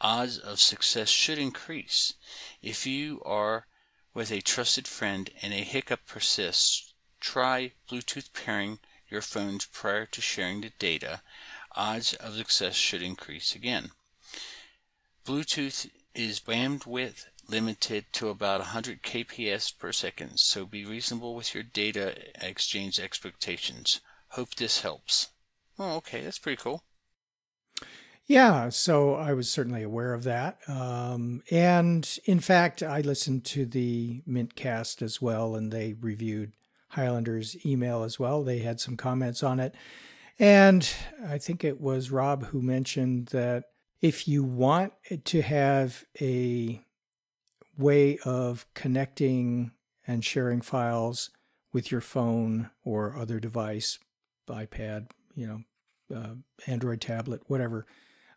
Odds 0.00 0.36
of 0.36 0.60
success 0.60 1.08
should 1.08 1.38
increase. 1.38 2.14
If 2.60 2.86
you 2.86 3.22
are 3.24 3.66
with 4.12 4.30
a 4.30 4.42
trusted 4.42 4.86
friend 4.86 5.30
and 5.40 5.54
a 5.54 5.64
hiccup 5.64 6.06
persists, 6.06 6.92
try 7.18 7.72
Bluetooth 7.90 8.32
pairing 8.34 8.78
your 9.08 9.22
phones 9.22 9.64
prior 9.64 10.04
to 10.06 10.20
sharing 10.20 10.60
the 10.60 10.72
data. 10.78 11.22
Odds 11.74 12.12
of 12.14 12.34
success 12.34 12.74
should 12.74 13.02
increase 13.02 13.54
again. 13.54 13.92
Bluetooth 15.24 15.88
is 16.14 16.40
bandwidth 16.40 17.26
limited 17.52 18.06
to 18.14 18.30
about 18.30 18.60
100 18.60 19.02
kps 19.02 19.78
per 19.78 19.92
second, 19.92 20.38
so 20.38 20.64
be 20.64 20.84
reasonable 20.86 21.34
with 21.34 21.54
your 21.54 21.62
data 21.62 22.16
exchange 22.40 22.98
expectations. 22.98 24.00
Hope 24.30 24.54
this 24.54 24.80
helps. 24.80 25.28
Oh, 25.78 25.96
okay, 25.96 26.22
that's 26.22 26.38
pretty 26.38 26.60
cool. 26.60 26.82
Yeah, 28.26 28.70
so 28.70 29.14
I 29.14 29.34
was 29.34 29.50
certainly 29.50 29.82
aware 29.82 30.14
of 30.14 30.24
that. 30.24 30.58
Um, 30.66 31.42
and 31.50 32.18
in 32.24 32.40
fact, 32.40 32.82
I 32.82 33.02
listened 33.02 33.44
to 33.46 33.66
the 33.66 34.22
Mintcast 34.26 35.02
as 35.02 35.20
well, 35.20 35.54
and 35.54 35.70
they 35.70 35.94
reviewed 36.00 36.52
Hilander's 36.94 37.56
email 37.66 38.02
as 38.02 38.18
well. 38.18 38.42
They 38.42 38.60
had 38.60 38.80
some 38.80 38.96
comments 38.96 39.42
on 39.42 39.60
it. 39.60 39.74
And 40.38 40.88
I 41.28 41.36
think 41.36 41.62
it 41.62 41.80
was 41.80 42.10
Rob 42.10 42.46
who 42.46 42.62
mentioned 42.62 43.26
that 43.28 43.64
if 44.00 44.26
you 44.26 44.42
want 44.42 44.92
to 45.24 45.42
have 45.42 46.04
a 46.20 46.80
way 47.76 48.18
of 48.24 48.66
connecting 48.74 49.72
and 50.06 50.24
sharing 50.24 50.60
files 50.60 51.30
with 51.72 51.90
your 51.90 52.00
phone 52.00 52.70
or 52.84 53.16
other 53.16 53.40
device, 53.40 53.98
iPad, 54.48 55.10
you 55.34 55.46
know, 55.46 56.16
uh, 56.16 56.34
Android 56.66 57.00
tablet, 57.00 57.42
whatever, 57.46 57.86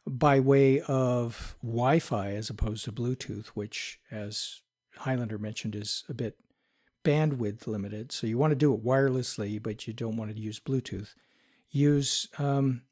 by 0.08 0.40
way 0.40 0.80
of 0.82 1.58
Wi 1.62 2.00
Fi 2.00 2.30
as 2.30 2.50
opposed 2.50 2.86
to 2.86 2.92
Bluetooth, 2.92 3.48
which, 3.48 4.00
as 4.12 4.62
Hilander 5.00 5.40
mentioned, 5.40 5.76
is 5.76 6.04
a 6.08 6.14
bit 6.14 6.38
bandwidth 7.04 7.68
limited. 7.68 8.12
So 8.12 8.28
you 8.28 8.38
want 8.38 8.52
to 8.52 8.56
do 8.56 8.74
it 8.74 8.84
wirelessly, 8.84 9.62
but 9.62 9.88
you 9.88 9.94
don't 9.94 10.18
want 10.18 10.34
to 10.34 10.40
use 10.40 10.60
Bluetooth. 10.60 11.14
Use 11.70 12.30
um, 12.38 12.84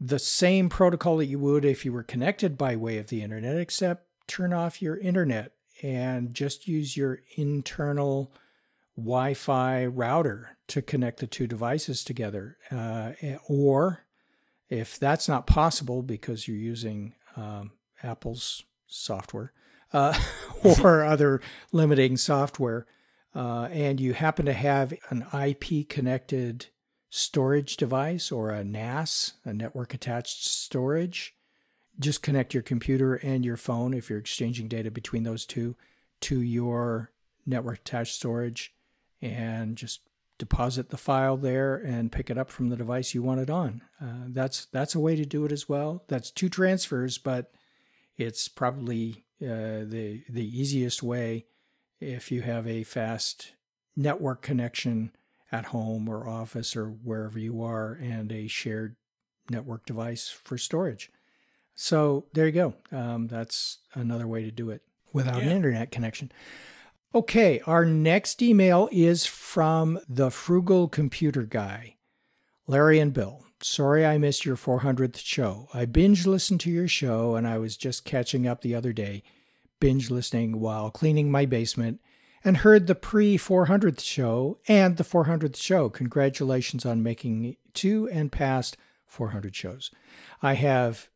the 0.00 0.18
same 0.18 0.68
protocol 0.68 1.18
that 1.18 1.26
you 1.26 1.38
would 1.38 1.64
if 1.64 1.84
you 1.84 1.92
were 1.92 2.02
connected 2.02 2.58
by 2.58 2.74
way 2.74 2.98
of 2.98 3.08
the 3.08 3.22
internet, 3.22 3.56
except 3.56 4.06
turn 4.26 4.52
off 4.52 4.82
your 4.82 4.96
internet 4.96 5.52
and 5.82 6.34
just 6.34 6.68
use 6.68 6.96
your 6.96 7.20
internal 7.36 8.32
Wi 8.96 9.34
Fi 9.34 9.86
router 9.86 10.56
to 10.68 10.82
connect 10.82 11.20
the 11.20 11.26
two 11.26 11.46
devices 11.46 12.04
together. 12.04 12.56
Uh, 12.70 13.12
or 13.48 14.04
if 14.68 14.98
that's 14.98 15.28
not 15.28 15.46
possible 15.46 16.02
because 16.02 16.46
you're 16.46 16.56
using 16.56 17.14
um, 17.36 17.72
Apple's 18.02 18.64
software 18.86 19.52
uh, 19.92 20.18
or 20.82 21.04
other 21.04 21.40
limiting 21.72 22.16
software, 22.16 22.86
uh, 23.34 23.68
and 23.70 24.00
you 24.00 24.12
happen 24.12 24.46
to 24.46 24.52
have 24.52 24.92
an 25.08 25.26
IP 25.32 25.88
connected 25.88 26.66
storage 27.08 27.76
device 27.76 28.30
or 28.30 28.50
a 28.50 28.64
NAS, 28.64 29.34
a 29.44 29.52
network 29.52 29.94
attached 29.94 30.44
storage, 30.44 31.34
just 32.00 32.22
connect 32.22 32.54
your 32.54 32.62
computer 32.62 33.14
and 33.16 33.44
your 33.44 33.56
phone 33.56 33.94
if 33.94 34.08
you're 34.08 34.18
exchanging 34.18 34.68
data 34.68 34.90
between 34.90 35.22
those 35.22 35.46
two 35.46 35.76
to 36.20 36.40
your 36.40 37.12
network 37.46 37.78
attached 37.78 38.14
storage 38.14 38.74
and 39.22 39.76
just 39.76 40.00
deposit 40.38 40.88
the 40.88 40.96
file 40.96 41.36
there 41.36 41.76
and 41.76 42.10
pick 42.10 42.30
it 42.30 42.38
up 42.38 42.50
from 42.50 42.70
the 42.70 42.76
device 42.76 43.14
you 43.14 43.22
want 43.22 43.40
it 43.40 43.50
on. 43.50 43.82
Uh, 44.00 44.24
that's 44.28 44.64
that's 44.66 44.94
a 44.94 45.00
way 45.00 45.14
to 45.14 45.26
do 45.26 45.44
it 45.44 45.52
as 45.52 45.68
well. 45.68 46.02
That's 46.08 46.30
two 46.30 46.48
transfers, 46.48 47.18
but 47.18 47.52
it's 48.16 48.48
probably 48.48 49.24
uh, 49.42 49.84
the 49.84 50.22
the 50.28 50.60
easiest 50.60 51.02
way 51.02 51.46
if 52.00 52.32
you 52.32 52.40
have 52.40 52.66
a 52.66 52.84
fast 52.84 53.52
network 53.94 54.40
connection 54.40 55.12
at 55.52 55.66
home 55.66 56.08
or 56.08 56.26
office 56.26 56.74
or 56.74 56.86
wherever 56.86 57.38
you 57.38 57.62
are 57.62 57.92
and 57.92 58.32
a 58.32 58.46
shared 58.46 58.96
network 59.50 59.84
device 59.84 60.28
for 60.28 60.56
storage. 60.56 61.10
So 61.74 62.26
there 62.32 62.46
you 62.46 62.52
go. 62.52 62.74
Um, 62.92 63.26
that's 63.26 63.78
another 63.94 64.26
way 64.26 64.44
to 64.44 64.50
do 64.50 64.70
it 64.70 64.82
without 65.12 65.42
yeah. 65.42 65.48
an 65.48 65.56
internet 65.56 65.90
connection. 65.90 66.30
Okay, 67.14 67.60
our 67.66 67.84
next 67.84 68.40
email 68.40 68.88
is 68.92 69.26
from 69.26 69.98
the 70.08 70.30
Frugal 70.30 70.88
Computer 70.88 71.42
Guy, 71.42 71.96
Larry 72.68 73.00
and 73.00 73.12
Bill. 73.12 73.44
Sorry 73.62 74.06
I 74.06 74.16
missed 74.16 74.44
your 74.44 74.56
400th 74.56 75.18
show. 75.18 75.68
I 75.74 75.86
binge 75.86 76.26
listened 76.26 76.60
to 76.60 76.70
your 76.70 76.86
show 76.86 77.34
and 77.34 77.48
I 77.48 77.58
was 77.58 77.76
just 77.76 78.04
catching 78.04 78.46
up 78.46 78.60
the 78.60 78.74
other 78.74 78.92
day, 78.92 79.22
binge 79.80 80.08
listening 80.08 80.60
while 80.60 80.90
cleaning 80.90 81.30
my 81.30 81.46
basement, 81.46 82.00
and 82.44 82.58
heard 82.58 82.86
the 82.86 82.94
pre 82.94 83.36
400th 83.36 84.00
show 84.00 84.58
and 84.68 84.96
the 84.96 85.04
400th 85.04 85.56
show. 85.56 85.90
Congratulations 85.90 86.86
on 86.86 87.02
making 87.02 87.56
two 87.74 88.08
and 88.10 88.30
past 88.32 88.76
400 89.06 89.54
shows. 89.54 89.90
I 90.42 90.54
have 90.54 91.08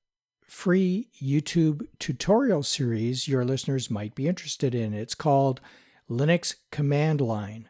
free 0.46 1.08
YouTube 1.22 1.86
tutorial 1.98 2.62
series 2.62 3.28
your 3.28 3.44
listeners 3.44 3.90
might 3.90 4.14
be 4.14 4.28
interested 4.28 4.74
in. 4.74 4.94
It's 4.94 5.14
called 5.14 5.60
Linux 6.08 6.54
Command 6.70 7.20
Line. 7.20 7.68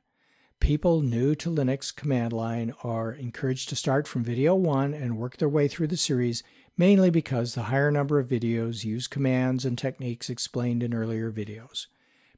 People 0.60 1.02
new 1.02 1.34
to 1.34 1.50
Linux 1.50 1.94
command 1.94 2.32
line 2.32 2.72
are 2.82 3.12
encouraged 3.12 3.68
to 3.68 3.76
start 3.76 4.08
from 4.08 4.24
video 4.24 4.54
one 4.54 4.94
and 4.94 5.18
work 5.18 5.36
their 5.36 5.48
way 5.48 5.68
through 5.68 5.88
the 5.88 5.96
series, 5.96 6.42
mainly 6.76 7.10
because 7.10 7.54
the 7.54 7.64
higher 7.64 7.90
number 7.90 8.18
of 8.18 8.28
videos 8.28 8.82
use 8.82 9.06
commands 9.06 9.66
and 9.66 9.76
techniques 9.76 10.30
explained 10.30 10.82
in 10.82 10.94
earlier 10.94 11.30
videos. 11.30 11.86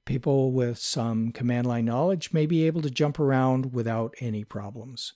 People 0.05 0.51
with 0.51 0.79
some 0.79 1.31
command 1.31 1.67
line 1.67 1.85
knowledge 1.85 2.33
may 2.33 2.47
be 2.47 2.67
able 2.67 2.83
to 2.83 2.91
jump 2.91 3.21
around 3.21 3.73
without 3.73 4.15
any 4.21 4.43
problems. 4.43 5.13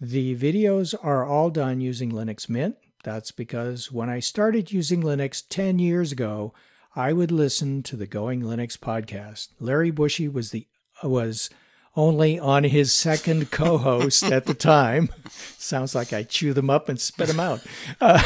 The 0.00 0.36
videos 0.36 0.94
are 1.02 1.24
all 1.24 1.48
done 1.48 1.80
using 1.80 2.12
Linux 2.12 2.48
Mint, 2.48 2.76
that's 3.04 3.30
because 3.30 3.92
when 3.92 4.10
I 4.10 4.18
started 4.18 4.72
using 4.72 5.02
Linux 5.02 5.42
10 5.48 5.78
years 5.78 6.10
ago, 6.10 6.52
I 6.96 7.12
would 7.12 7.30
listen 7.30 7.82
to 7.84 7.96
the 7.96 8.06
Going 8.06 8.42
Linux 8.42 8.76
podcast. 8.78 9.48
Larry 9.60 9.90
Bushy 9.90 10.28
was 10.28 10.50
the 10.50 10.66
was 11.02 11.50
only 11.96 12.38
on 12.38 12.64
his 12.64 12.92
second 12.92 13.50
co-host 13.50 14.24
at 14.24 14.46
the 14.46 14.54
time. 14.54 15.10
Sounds 15.30 15.94
like 15.94 16.12
I 16.12 16.22
chew 16.22 16.52
them 16.52 16.70
up 16.70 16.88
and 16.88 17.00
spit 17.00 17.28
them 17.28 17.40
out. 17.40 17.60
Uh, 18.00 18.22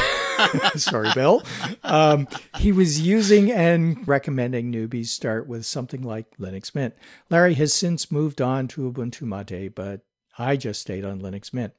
sorry, 0.75 1.09
Bill. 1.13 1.43
Um, 1.83 2.27
he 2.57 2.71
was 2.71 3.01
using 3.01 3.51
and 3.51 4.07
recommending 4.07 4.71
newbies 4.71 5.07
start 5.07 5.47
with 5.47 5.65
something 5.65 6.01
like 6.01 6.37
Linux 6.37 6.73
Mint. 6.73 6.95
Larry 7.29 7.55
has 7.55 7.73
since 7.73 8.11
moved 8.11 8.41
on 8.41 8.67
to 8.69 8.91
Ubuntu 8.91 9.21
Mate, 9.21 9.75
but 9.75 10.01
I 10.37 10.55
just 10.55 10.81
stayed 10.81 11.05
on 11.05 11.21
Linux 11.21 11.53
Mint. 11.53 11.73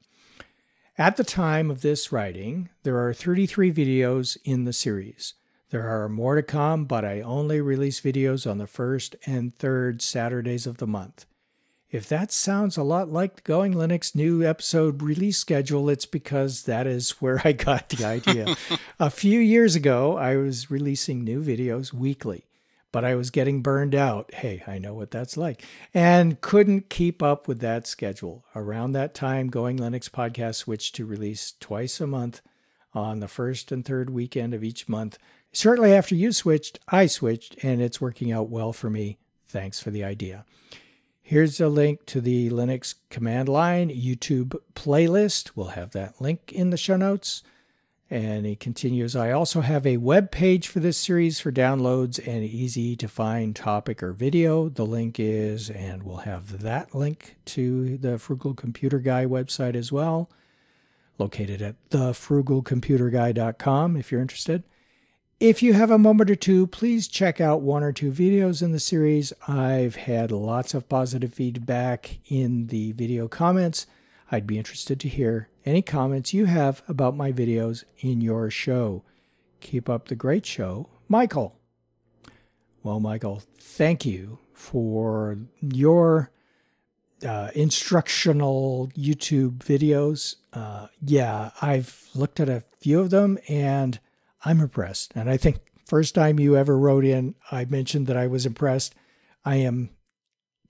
At 1.01 1.17
the 1.17 1.23
time 1.23 1.71
of 1.71 1.81
this 1.81 2.11
writing, 2.11 2.69
there 2.83 3.03
are 3.03 3.11
33 3.11 3.73
videos 3.73 4.37
in 4.43 4.65
the 4.65 4.71
series. 4.71 5.33
There 5.71 5.89
are 5.89 6.07
more 6.07 6.35
to 6.35 6.43
come, 6.43 6.85
but 6.85 7.03
I 7.03 7.21
only 7.21 7.59
release 7.59 7.99
videos 7.99 8.47
on 8.47 8.59
the 8.59 8.67
first 8.67 9.15
and 9.25 9.51
third 9.55 10.03
Saturdays 10.03 10.67
of 10.67 10.77
the 10.77 10.85
month. 10.85 11.25
If 11.89 12.07
that 12.09 12.31
sounds 12.31 12.77
a 12.77 12.83
lot 12.83 13.11
like 13.11 13.37
the 13.37 13.41
Going 13.41 13.73
Linux 13.73 14.13
new 14.13 14.45
episode 14.45 15.01
release 15.01 15.39
schedule, 15.39 15.89
it's 15.89 16.05
because 16.05 16.65
that 16.65 16.85
is 16.85 17.19
where 17.19 17.41
I 17.43 17.53
got 17.53 17.89
the 17.89 18.05
idea. 18.05 18.55
a 18.99 19.09
few 19.09 19.39
years 19.39 19.75
ago, 19.75 20.17
I 20.17 20.35
was 20.35 20.69
releasing 20.69 21.23
new 21.23 21.43
videos 21.43 21.91
weekly 21.91 22.45
but 22.91 23.05
I 23.05 23.15
was 23.15 23.29
getting 23.29 23.61
burned 23.61 23.95
out. 23.95 24.33
Hey, 24.33 24.63
I 24.67 24.77
know 24.77 24.93
what 24.93 25.11
that's 25.11 25.37
like. 25.37 25.63
And 25.93 26.41
couldn't 26.41 26.89
keep 26.89 27.23
up 27.23 27.47
with 27.47 27.59
that 27.59 27.87
schedule. 27.87 28.45
Around 28.55 28.91
that 28.91 29.13
time, 29.13 29.49
Going 29.49 29.77
Linux 29.77 30.09
podcast 30.09 30.55
switched 30.55 30.95
to 30.95 31.05
release 31.05 31.53
twice 31.59 32.01
a 32.01 32.07
month 32.07 32.41
on 32.93 33.19
the 33.19 33.27
first 33.27 33.71
and 33.71 33.85
third 33.85 34.09
weekend 34.09 34.53
of 34.53 34.63
each 34.63 34.89
month. 34.89 35.17
Shortly 35.53 35.93
after 35.93 36.15
you 36.15 36.31
switched, 36.31 36.79
I 36.87 37.07
switched, 37.07 37.63
and 37.63 37.81
it's 37.81 38.01
working 38.01 38.31
out 38.31 38.49
well 38.49 38.73
for 38.73 38.89
me. 38.89 39.17
Thanks 39.47 39.81
for 39.81 39.91
the 39.91 40.03
idea. 40.03 40.45
Here's 41.21 41.61
a 41.61 41.69
link 41.69 42.05
to 42.07 42.19
the 42.19 42.49
Linux 42.49 42.95
command 43.09 43.47
line 43.47 43.89
YouTube 43.89 44.55
playlist. 44.73 45.51
We'll 45.55 45.67
have 45.67 45.91
that 45.91 46.19
link 46.19 46.51
in 46.51 46.71
the 46.71 46.77
show 46.77 46.97
notes. 46.97 47.43
And 48.11 48.45
he 48.45 48.55
continues 48.57 49.15
I 49.15 49.31
also 49.31 49.61
have 49.61 49.87
a 49.87 49.95
web 49.95 50.31
page 50.31 50.67
for 50.67 50.81
this 50.81 50.97
series 50.97 51.39
for 51.39 51.49
downloads 51.49 52.19
and 52.27 52.43
easy 52.43 52.97
to 52.97 53.07
find 53.07 53.55
topic 53.55 54.03
or 54.03 54.11
video. 54.11 54.67
The 54.67 54.85
link 54.85 55.17
is, 55.17 55.69
and 55.69 56.03
we'll 56.03 56.17
have 56.17 56.61
that 56.61 56.93
link 56.93 57.37
to 57.45 57.97
the 57.97 58.19
Frugal 58.19 58.53
Computer 58.53 58.99
Guy 58.99 59.25
website 59.25 59.75
as 59.75 59.93
well. 59.93 60.29
located 61.17 61.61
at 61.61 61.75
thefrugalcomputerguy.com 61.89 63.95
if 63.95 64.11
you're 64.11 64.21
interested. 64.21 64.63
If 65.39 65.63
you 65.63 65.73
have 65.73 65.89
a 65.89 65.97
moment 65.97 66.29
or 66.29 66.35
two, 66.35 66.67
please 66.67 67.07
check 67.07 67.39
out 67.39 67.61
one 67.61 67.81
or 67.81 67.93
two 67.93 68.11
videos 68.11 68.61
in 68.61 68.73
the 68.73 68.79
series. 68.79 69.31
I've 69.47 69.95
had 69.95 70.31
lots 70.31 70.73
of 70.73 70.89
positive 70.89 71.33
feedback 71.33 72.17
in 72.29 72.67
the 72.67 72.91
video 72.91 73.27
comments. 73.27 73.87
I'd 74.31 74.47
be 74.47 74.57
interested 74.57 74.99
to 75.01 75.09
hear 75.09 75.49
any 75.65 75.81
comments 75.81 76.33
you 76.33 76.45
have 76.45 76.81
about 76.87 77.17
my 77.17 77.33
videos 77.33 77.83
in 77.99 78.21
your 78.21 78.49
show. 78.49 79.03
Keep 79.59 79.89
up 79.89 80.07
the 80.07 80.15
great 80.15 80.45
show, 80.45 80.87
Michael. 81.09 81.59
Well, 82.81 83.01
Michael, 83.01 83.43
thank 83.59 84.05
you 84.05 84.39
for 84.53 85.37
your 85.61 86.31
uh, 87.27 87.51
instructional 87.53 88.89
YouTube 88.97 89.57
videos. 89.57 90.37
Uh, 90.53 90.87
yeah, 91.05 91.51
I've 91.61 92.07
looked 92.15 92.39
at 92.39 92.49
a 92.49 92.63
few 92.79 93.01
of 93.01 93.09
them 93.09 93.37
and 93.49 93.99
I'm 94.45 94.61
impressed. 94.61 95.11
And 95.13 95.29
I 95.29 95.37
think 95.37 95.57
first 95.85 96.15
time 96.15 96.39
you 96.39 96.55
ever 96.55 96.77
wrote 96.77 97.05
in, 97.05 97.35
I 97.51 97.65
mentioned 97.65 98.07
that 98.07 98.17
I 98.17 98.27
was 98.27 98.45
impressed. 98.45 98.95
I 99.43 99.57
am 99.57 99.89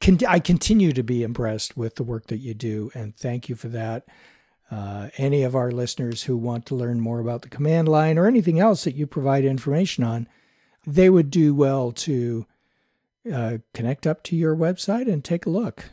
con- 0.02 0.20
I 0.28 0.40
continue 0.40 0.92
to 0.92 1.04
be 1.04 1.24
impressed 1.24 1.78
with 1.78 1.96
the 1.96 2.04
work 2.04 2.28
that 2.28 2.40
you 2.40 2.54
do, 2.54 2.92
and 2.94 3.16
thank 3.16 3.48
you 3.48 3.56
for 3.56 3.70
that. 3.70 4.06
Uh, 4.70 5.10
any 5.18 5.44
of 5.44 5.56
our 5.56 5.72
listeners 5.72 6.24
who 6.24 6.38
want 6.38 6.66
to 6.66 6.76
learn 6.76 7.00
more 7.00 7.20
about 7.20 7.42
the 7.42 7.50
command 7.50 7.88
line 7.88 8.18
or 8.18 8.26
anything 8.26 8.60
else 8.60 8.84
that 8.86 8.96
you 8.96 9.06
provide 9.06 9.44
information 9.44 10.04
on, 10.04 10.28
they 10.88 11.10
would 11.10 11.30
do 11.30 11.54
well 11.54 11.92
to 11.92 12.46
uh, 13.32 13.58
connect 13.74 14.08
up 14.08 14.24
to 14.24 14.36
your 14.36 14.56
website 14.56 15.12
and 15.12 15.24
take 15.24 15.46
a 15.46 15.50
look. 15.50 15.86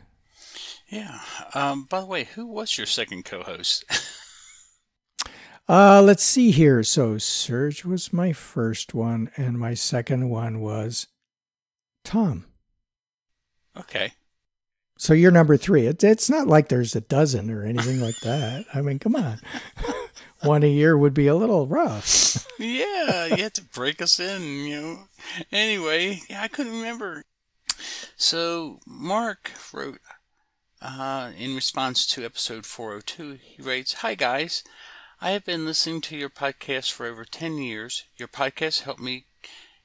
Yeah. 0.87 1.19
Um, 1.53 1.83
by 1.83 1.99
the 1.99 2.05
way, 2.05 2.23
who 2.23 2.45
was 2.47 2.77
your 2.77 2.87
second 2.87 3.25
co-host? 3.25 3.85
Uh, 5.69 6.01
let's 6.03 6.23
see 6.23 6.49
here. 6.49 6.81
So 6.81 7.19
Serge 7.19 7.85
was 7.85 8.11
my 8.11 8.33
first 8.33 8.95
one, 8.95 9.29
and 9.37 9.59
my 9.59 9.75
second 9.75 10.27
one 10.27 10.61
was 10.61 11.05
Tom. 12.03 12.45
Okay. 13.79 14.13
So 14.97 15.13
you're 15.13 15.31
number 15.31 15.55
three. 15.55 15.87
It, 15.87 16.03
it's 16.03 16.29
not 16.29 16.47
like 16.47 16.67
there's 16.67 16.95
a 16.95 17.01
dozen 17.01 17.49
or 17.49 17.63
anything 17.63 18.01
like 18.01 18.19
that. 18.19 18.65
I 18.73 18.81
mean, 18.81 18.99
come 18.99 19.15
on. 19.15 19.39
one 20.41 20.63
a 20.63 20.67
year 20.67 20.97
would 20.97 21.13
be 21.13 21.27
a 21.27 21.35
little 21.35 21.67
rough. 21.67 22.45
yeah, 22.59 23.25
you 23.27 23.43
had 23.43 23.53
to 23.55 23.63
break 23.63 24.01
us 24.01 24.19
in, 24.19 24.41
you 24.65 24.81
know. 24.81 24.99
Anyway, 25.51 26.21
yeah, 26.29 26.41
I 26.41 26.47
couldn't 26.47 26.73
remember. 26.73 27.23
So 28.17 28.79
Mark 28.85 29.51
wrote 29.71 29.99
uh, 30.81 31.31
in 31.37 31.55
response 31.55 32.05
to 32.07 32.25
episode 32.25 32.65
402, 32.65 33.39
he 33.41 33.61
writes, 33.61 33.93
Hi 33.93 34.15
guys. 34.15 34.63
I 35.21 35.31
have 35.31 35.43
been 35.43 35.65
listening 35.65 35.99
to 36.01 36.17
your 36.17 36.29
podcast 36.29 36.91
for 36.93 37.05
over 37.05 37.25
10 37.25 37.57
years. 37.57 38.03
Your 38.17 38.29
podcast 38.29 38.81
helped 38.81 39.01
me 39.01 39.25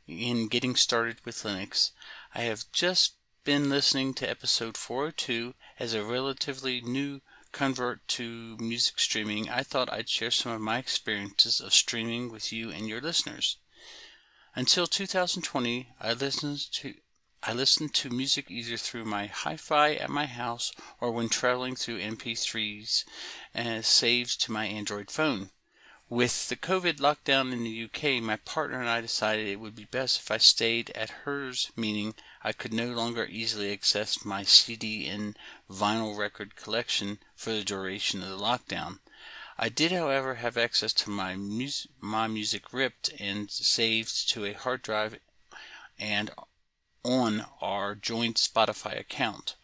in 0.06 0.46
getting 0.48 0.76
started 0.76 1.16
with 1.24 1.42
Linux. 1.42 1.90
I 2.34 2.42
have 2.42 2.64
just 2.72 3.14
been 3.44 3.68
listening 3.68 4.14
to 4.14 4.28
episode 4.28 4.74
402 4.74 5.54
as 5.78 5.92
a 5.92 6.02
relatively 6.02 6.80
new 6.80 7.20
convert 7.52 8.06
to 8.08 8.56
music 8.58 8.98
streaming. 8.98 9.50
I 9.50 9.62
thought 9.62 9.92
I'd 9.92 10.08
share 10.08 10.30
some 10.30 10.52
of 10.52 10.62
my 10.62 10.78
experiences 10.78 11.60
of 11.60 11.74
streaming 11.74 12.32
with 12.32 12.54
you 12.54 12.70
and 12.70 12.88
your 12.88 13.02
listeners. 13.02 13.58
Until 14.54 14.86
2020, 14.86 15.90
I 16.00 16.14
listened 16.14 16.72
to 16.72 16.94
I 17.42 17.52
listened 17.52 17.92
to 17.94 18.08
music 18.08 18.50
either 18.50 18.78
through 18.78 19.04
my 19.04 19.26
hi-fi 19.26 19.92
at 19.96 20.08
my 20.08 20.24
house 20.24 20.72
or 20.98 21.10
when 21.10 21.28
traveling 21.28 21.76
through 21.76 22.00
MP3s 22.00 23.04
and 23.52 23.80
uh, 23.80 23.82
saved 23.82 24.40
to 24.40 24.52
my 24.52 24.64
Android 24.64 25.10
phone. 25.10 25.50
With 26.08 26.48
the 26.48 26.56
COVID 26.56 26.94
lockdown 26.96 27.52
in 27.52 27.64
the 27.64 27.84
UK, 27.84 28.22
my 28.22 28.36
partner 28.36 28.80
and 28.80 28.88
I 28.88 29.02
decided 29.02 29.46
it 29.46 29.60
would 29.60 29.74
be 29.74 29.84
best 29.84 30.20
if 30.20 30.30
I 30.30 30.38
stayed 30.38 30.90
at 30.94 31.24
hers, 31.24 31.70
meaning 31.76 32.14
I 32.46 32.52
could 32.52 32.74
no 32.74 32.92
longer 32.92 33.26
easily 33.30 33.72
access 33.72 34.22
my 34.22 34.42
CD 34.42 35.08
and 35.08 35.34
vinyl 35.70 36.16
record 36.16 36.56
collection 36.56 37.18
for 37.34 37.52
the 37.52 37.64
duration 37.64 38.22
of 38.22 38.28
the 38.28 38.36
lockdown. 38.36 38.98
I 39.56 39.70
did, 39.70 39.92
however, 39.92 40.34
have 40.34 40.58
access 40.58 40.92
to 40.94 41.10
my, 41.10 41.36
mus- 41.36 41.86
my 42.00 42.26
music 42.26 42.72
ripped 42.72 43.10
and 43.18 43.50
saved 43.50 44.28
to 44.30 44.44
a 44.44 44.52
hard 44.52 44.82
drive 44.82 45.18
and 45.98 46.30
on 47.02 47.46
our 47.62 47.94
joint 47.94 48.36
Spotify 48.36 49.00
account. 49.00 49.56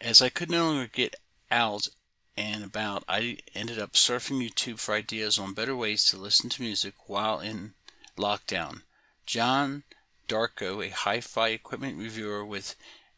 As 0.00 0.20
I 0.20 0.28
could 0.28 0.50
no 0.50 0.66
longer 0.66 0.90
get 0.92 1.16
out 1.50 1.88
and 2.36 2.64
about, 2.64 3.04
I 3.08 3.38
ended 3.54 3.78
up 3.78 3.92
surfing 3.92 4.46
YouTube 4.46 4.80
for 4.80 4.94
ideas 4.94 5.38
on 5.38 5.54
better 5.54 5.76
ways 5.76 6.04
to 6.06 6.16
listen 6.16 6.50
to 6.50 6.62
music 6.62 6.94
while 7.06 7.40
in 7.40 7.72
lockdown. 8.18 8.82
John 9.24 9.84
Darko, 10.28 10.84
a 10.84 10.90
hi 10.90 11.20
fi 11.20 11.48
equipment 11.48 11.98
reviewer 11.98 12.44
with 12.44 12.76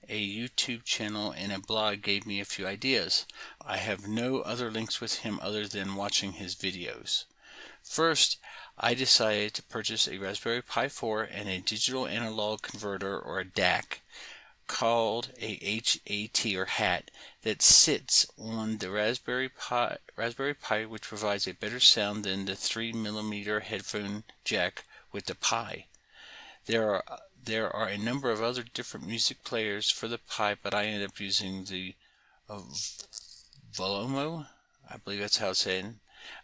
a 0.08 0.26
YouTube 0.26 0.84
channel 0.84 1.32
and 1.32 1.52
a 1.52 1.58
blog, 1.58 2.02
gave 2.02 2.26
me 2.26 2.40
a 2.40 2.44
few 2.44 2.66
ideas. 2.66 3.26
I 3.64 3.76
have 3.78 4.06
no 4.06 4.40
other 4.40 4.70
links 4.70 5.00
with 5.00 5.20
him 5.20 5.38
other 5.42 5.66
than 5.66 5.96
watching 5.96 6.32
his 6.32 6.54
videos. 6.54 7.24
First, 7.82 8.38
I 8.78 8.94
decided 8.94 9.54
to 9.54 9.62
purchase 9.62 10.08
a 10.08 10.18
Raspberry 10.18 10.62
Pi 10.62 10.88
4 10.88 11.22
and 11.24 11.48
a 11.48 11.60
digital 11.60 12.06
analog 12.06 12.62
converter 12.62 13.18
or 13.18 13.40
a 13.40 13.44
DAC 13.44 14.00
called 14.66 15.28
a 15.38 15.56
HAT 15.56 16.54
or 16.56 16.64
HAT 16.64 17.10
that 17.42 17.60
sits 17.60 18.26
on 18.38 18.78
the 18.78 18.90
Raspberry 18.90 19.50
Pi, 19.50 19.98
Raspberry 20.16 20.54
Pi 20.54 20.86
which 20.86 21.02
provides 21.02 21.46
a 21.46 21.52
better 21.52 21.80
sound 21.80 22.24
than 22.24 22.46
the 22.46 22.52
3mm 22.52 23.62
headphone 23.62 24.24
jack 24.44 24.84
with 25.12 25.26
the 25.26 25.34
Pi. 25.34 25.86
There 26.66 26.90
are 26.90 27.04
there 27.44 27.74
are 27.76 27.88
a 27.88 27.98
number 27.98 28.30
of 28.30 28.42
other 28.42 28.62
different 28.62 29.06
music 29.06 29.44
players 29.44 29.90
for 29.90 30.08
the 30.08 30.16
Pi, 30.18 30.56
but 30.62 30.72
I 30.74 30.86
ended 30.86 31.10
up 31.10 31.20
using 31.20 31.64
the 31.64 31.94
uh, 32.48 32.62
Volumio, 33.70 34.46
I 34.90 34.96
believe 34.96 35.20
that's 35.20 35.36
how 35.36 35.50
it's 35.50 35.60
said, 35.60 35.96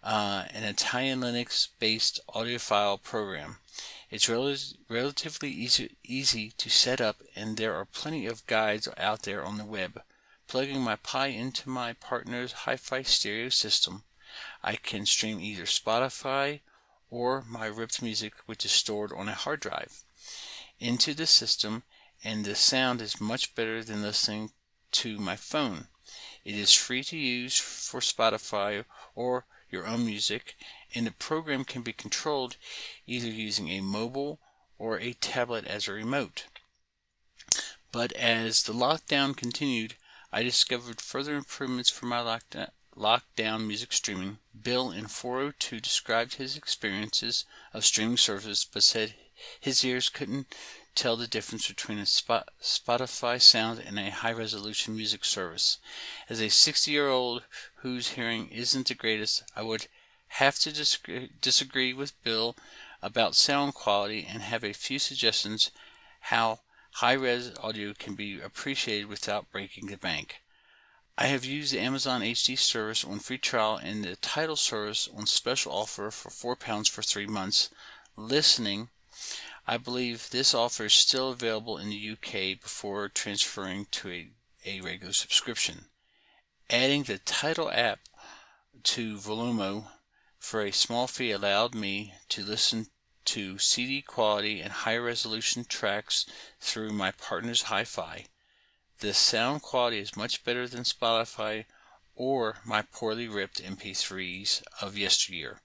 uh, 0.04 0.44
an 0.52 0.64
Italian 0.64 1.20
Linux 1.20 1.68
based 1.78 2.20
audiophile 2.28 3.02
program. 3.02 3.56
It's 4.10 4.28
rel- 4.28 4.54
relatively 4.90 5.50
easy, 5.50 5.96
easy 6.04 6.52
to 6.58 6.68
set 6.68 7.00
up, 7.00 7.22
and 7.34 7.56
there 7.56 7.74
are 7.74 7.86
plenty 7.86 8.26
of 8.26 8.46
guides 8.46 8.88
out 8.98 9.22
there 9.22 9.42
on 9.42 9.56
the 9.56 9.64
web. 9.64 10.02
Plugging 10.48 10.82
my 10.82 10.96
Pi 10.96 11.28
into 11.28 11.68
my 11.68 11.94
partner's 11.94 12.52
hi 12.52 12.76
fi 12.76 13.02
stereo 13.02 13.48
system, 13.48 14.02
I 14.62 14.76
can 14.76 15.06
stream 15.06 15.40
either 15.40 15.64
Spotify 15.64 16.60
or 17.10 17.42
my 17.48 17.66
ripped 17.66 18.02
music, 18.02 18.34
which 18.46 18.64
is 18.64 18.72
stored 18.72 19.12
on 19.12 19.28
a 19.28 19.34
hard 19.34 19.60
drive, 19.60 20.04
into 20.78 21.14
the 21.14 21.26
system, 21.26 21.82
and 22.22 22.44
the 22.44 22.54
sound 22.54 23.00
is 23.00 23.20
much 23.20 23.54
better 23.54 23.82
than 23.82 24.02
listening 24.02 24.50
to 24.92 25.18
my 25.18 25.36
phone. 25.36 25.88
It 26.44 26.54
is 26.54 26.74
free 26.74 27.04
to 27.04 27.16
use 27.16 27.58
for 27.58 28.00
Spotify 28.00 28.84
or 29.14 29.46
your 29.70 29.86
own 29.86 30.04
music, 30.04 30.56
and 30.94 31.06
the 31.06 31.12
program 31.12 31.64
can 31.64 31.82
be 31.82 31.92
controlled 31.92 32.56
either 33.06 33.28
using 33.28 33.68
a 33.68 33.80
mobile 33.80 34.40
or 34.78 34.98
a 34.98 35.12
tablet 35.12 35.66
as 35.66 35.86
a 35.86 35.92
remote. 35.92 36.46
But 37.92 38.12
as 38.12 38.62
the 38.62 38.72
lockdown 38.72 39.36
continued, 39.36 39.94
I 40.32 40.42
discovered 40.42 41.00
further 41.00 41.34
improvements 41.34 41.90
for 41.90 42.06
my 42.06 42.18
lockdown, 42.18 42.70
lockdown 42.96 43.66
music 43.66 43.92
streaming. 43.92 44.38
Bill 44.60 44.90
in 44.90 45.06
402 45.06 45.80
described 45.80 46.34
his 46.34 46.56
experiences 46.56 47.44
of 47.72 47.84
streaming 47.84 48.16
services 48.16 48.66
but 48.70 48.82
said 48.82 49.14
his 49.60 49.84
ears 49.84 50.08
couldn't 50.08 50.54
tell 50.94 51.16
the 51.16 51.26
difference 51.26 51.68
between 51.68 51.98
a 51.98 52.02
Spotify 52.02 53.40
sound 53.40 53.82
and 53.86 53.98
a 53.98 54.10
high 54.10 54.32
resolution 54.32 54.96
music 54.96 55.24
service. 55.24 55.78
As 56.28 56.40
a 56.40 56.50
60 56.50 56.90
year 56.90 57.08
old 57.08 57.44
whose 57.76 58.10
hearing 58.10 58.48
isn't 58.48 58.88
the 58.88 58.94
greatest, 58.94 59.42
I 59.56 59.62
would 59.62 59.86
have 60.34 60.58
to 60.60 61.28
disagree 61.40 61.92
with 61.92 62.22
Bill 62.22 62.56
about 63.02 63.34
sound 63.34 63.74
quality 63.74 64.26
and 64.28 64.42
have 64.42 64.62
a 64.62 64.72
few 64.72 64.98
suggestions 64.98 65.70
how 66.20 66.60
high 66.94 67.14
res 67.14 67.52
audio 67.62 67.94
can 67.94 68.14
be 68.14 68.40
appreciated 68.40 69.06
without 69.06 69.50
breaking 69.50 69.86
the 69.86 69.96
bank. 69.96 70.42
I 71.16 71.26
have 71.26 71.44
used 71.44 71.72
the 71.72 71.80
Amazon 71.80 72.22
HD 72.22 72.58
service 72.58 73.04
on 73.04 73.18
free 73.18 73.38
trial 73.38 73.76
and 73.76 74.04
the 74.04 74.16
Tidal 74.16 74.56
service 74.56 75.08
on 75.14 75.26
special 75.26 75.72
offer 75.72 76.10
for 76.10 76.56
£4 76.56 76.88
for 76.88 77.02
three 77.02 77.26
months. 77.26 77.70
Listening 78.16 78.88
I 79.66 79.76
believe 79.76 80.30
this 80.30 80.54
offer 80.54 80.86
is 80.86 80.94
still 80.94 81.30
available 81.30 81.78
in 81.78 81.90
the 81.90 82.10
UK 82.10 82.60
before 82.60 83.08
transferring 83.08 83.86
to 83.92 84.10
a, 84.10 84.30
a 84.64 84.80
regular 84.80 85.12
subscription. 85.12 85.86
Adding 86.68 87.04
the 87.04 87.18
Tidal 87.18 87.70
app 87.70 88.00
to 88.82 89.16
Volumio 89.16 89.88
for 90.38 90.62
a 90.62 90.70
small 90.70 91.06
fee 91.06 91.30
allowed 91.30 91.74
me 91.74 92.14
to 92.30 92.42
listen 92.42 92.86
to 93.26 93.58
CD 93.58 94.02
quality 94.02 94.60
and 94.60 94.72
high 94.72 94.96
resolution 94.96 95.64
tracks 95.64 96.26
through 96.58 96.92
my 96.92 97.10
partner's 97.12 97.62
hi 97.62 97.84
fi. 97.84 98.26
The 99.00 99.14
sound 99.14 99.62
quality 99.62 99.98
is 99.98 100.16
much 100.16 100.44
better 100.44 100.66
than 100.66 100.84
Spotify 100.84 101.66
or 102.14 102.56
my 102.64 102.82
poorly 102.82 103.28
ripped 103.28 103.62
MP3s 103.62 104.62
of 104.80 104.96
yesteryear. 104.96 105.60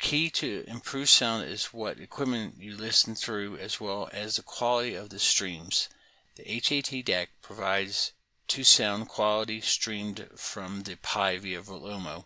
Key 0.00 0.30
to 0.30 0.64
improved 0.66 1.10
sound 1.10 1.44
is 1.44 1.66
what 1.66 2.00
equipment 2.00 2.54
you 2.58 2.74
listen 2.74 3.14
through 3.14 3.58
as 3.58 3.80
well 3.80 4.08
as 4.12 4.36
the 4.36 4.42
quality 4.42 4.94
of 4.94 5.10
the 5.10 5.18
streams. 5.18 5.88
The 6.36 6.42
HAT 6.44 7.04
DAC 7.04 7.26
provides 7.42 8.12
to 8.48 8.64
sound 8.64 9.08
quality 9.08 9.60
streamed 9.60 10.26
from 10.34 10.82
the 10.82 10.96
Pi 10.96 11.36
via 11.36 11.60
Volumio. 11.60 12.24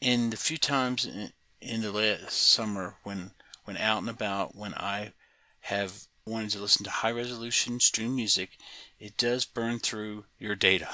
In 0.00 0.30
the 0.30 0.36
few 0.36 0.56
times 0.56 1.04
in, 1.04 1.32
in 1.60 1.82
the 1.82 1.92
last 1.92 2.32
summer 2.32 2.96
when 3.02 3.32
when 3.64 3.76
out 3.76 3.98
and 3.98 4.08
about 4.08 4.56
when 4.56 4.72
I 4.74 5.12
have 5.60 6.04
wanted 6.24 6.50
to 6.50 6.60
listen 6.60 6.84
to 6.84 6.90
high 6.90 7.10
resolution 7.10 7.80
stream 7.80 8.16
music, 8.16 8.56
it 8.98 9.18
does 9.18 9.44
burn 9.44 9.78
through 9.78 10.24
your 10.38 10.56
data. 10.56 10.88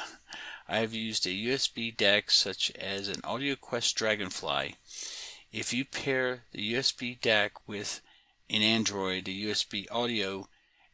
I 0.67 0.79
have 0.79 0.95
used 0.95 1.27
a 1.27 1.31
USB 1.31 1.95
DAC 1.95 2.31
such 2.31 2.71
as 2.73 3.09
an 3.09 3.21
AudioQuest 3.23 3.95
Dragonfly. 3.95 4.77
If 5.53 5.73
you 5.73 5.85
pair 5.85 6.45
the 6.53 6.75
USB 6.75 7.21
DAC 7.21 7.51
with 7.67 8.01
in 8.49 8.63
Android 8.63 9.27
the 9.27 9.45
USB 9.45 9.87
audio, 9.91 10.49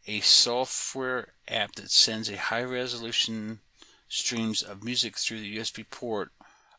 a 0.07 0.21
software 0.21 1.35
app 1.47 1.77
that 1.77 1.91
sends 1.91 2.29
a 2.29 2.37
high 2.37 2.65
resolution 2.65 3.61
streams 4.09 4.61
of 4.63 4.83
music 4.83 5.17
through 5.17 5.41
the 5.41 5.57
USB 5.57 5.89
port 5.89 6.33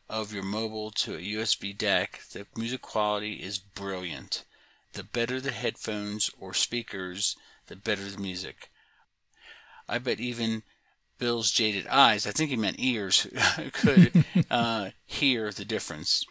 of 0.08 0.34
your 0.34 0.42
mobile 0.42 0.90
to 0.90 1.14
a 1.14 1.18
USB 1.18 1.74
DAC, 1.74 2.28
the 2.32 2.46
music 2.56 2.82
quality 2.82 3.42
is 3.42 3.58
brilliant. 3.58 4.44
The 4.92 5.04
better 5.04 5.40
the 5.40 5.52
headphones 5.52 6.30
or 6.38 6.52
speakers, 6.52 7.36
the 7.68 7.76
better 7.76 8.04
the 8.04 8.18
music. 8.18 8.70
I 9.88 9.98
bet 9.98 10.20
even 10.20 10.62
Bill's 11.22 11.52
jaded 11.52 11.86
eyes, 11.86 12.26
I 12.26 12.32
think 12.32 12.50
he 12.50 12.56
meant 12.56 12.80
ears, 12.80 13.28
could 13.72 14.24
uh, 14.50 14.90
hear 15.06 15.52
the 15.52 15.64
difference. 15.64 16.26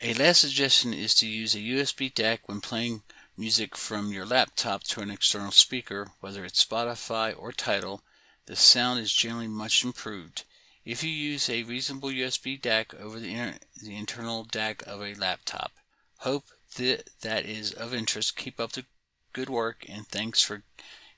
A 0.00 0.14
last 0.14 0.40
suggestion 0.40 0.94
is 0.94 1.16
to 1.16 1.26
use 1.26 1.52
a 1.52 1.58
USB 1.58 2.14
DAC 2.14 2.38
when 2.46 2.60
playing 2.60 3.02
music 3.36 3.76
from 3.76 4.12
your 4.12 4.24
laptop 4.24 4.84
to 4.84 5.00
an 5.00 5.10
external 5.10 5.50
speaker, 5.50 6.12
whether 6.20 6.44
it's 6.44 6.64
Spotify 6.64 7.34
or 7.36 7.50
Tidal. 7.50 8.02
The 8.46 8.54
sound 8.54 9.00
is 9.00 9.12
generally 9.12 9.48
much 9.48 9.82
improved. 9.82 10.44
If 10.84 11.02
you 11.02 11.10
use 11.10 11.50
a 11.50 11.64
reasonable 11.64 12.10
USB 12.10 12.60
DAC 12.60 12.94
over 13.00 13.18
the, 13.18 13.34
inter- 13.34 13.58
the 13.82 13.96
internal 13.96 14.44
DAC 14.44 14.84
of 14.84 15.02
a 15.02 15.14
laptop. 15.14 15.72
Hope 16.18 16.44
that 16.76 17.10
that 17.22 17.46
is 17.46 17.72
of 17.72 17.92
interest. 17.92 18.36
Keep 18.36 18.60
up 18.60 18.70
the 18.74 18.84
good 19.32 19.50
work 19.50 19.84
and 19.88 20.06
thanks 20.06 20.40
for 20.40 20.62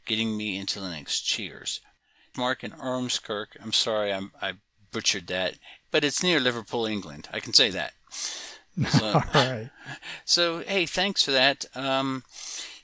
getting 0.06 0.34
me 0.34 0.56
into 0.56 0.80
Linux. 0.80 1.22
Cheers. 1.22 1.82
Mark 2.36 2.64
in 2.64 2.72
Ormskirk. 2.72 3.56
I'm 3.62 3.72
sorry 3.72 4.12
I'm, 4.12 4.32
I 4.40 4.54
butchered 4.92 5.26
that, 5.28 5.54
but 5.90 6.04
it's 6.04 6.22
near 6.22 6.40
Liverpool, 6.40 6.86
England. 6.86 7.28
I 7.32 7.40
can 7.40 7.52
say 7.52 7.70
that. 7.70 7.92
So, 8.88 9.06
All 9.14 9.22
right. 9.34 9.70
So, 10.24 10.60
hey, 10.60 10.86
thanks 10.86 11.24
for 11.24 11.32
that. 11.32 11.64
Um, 11.74 12.24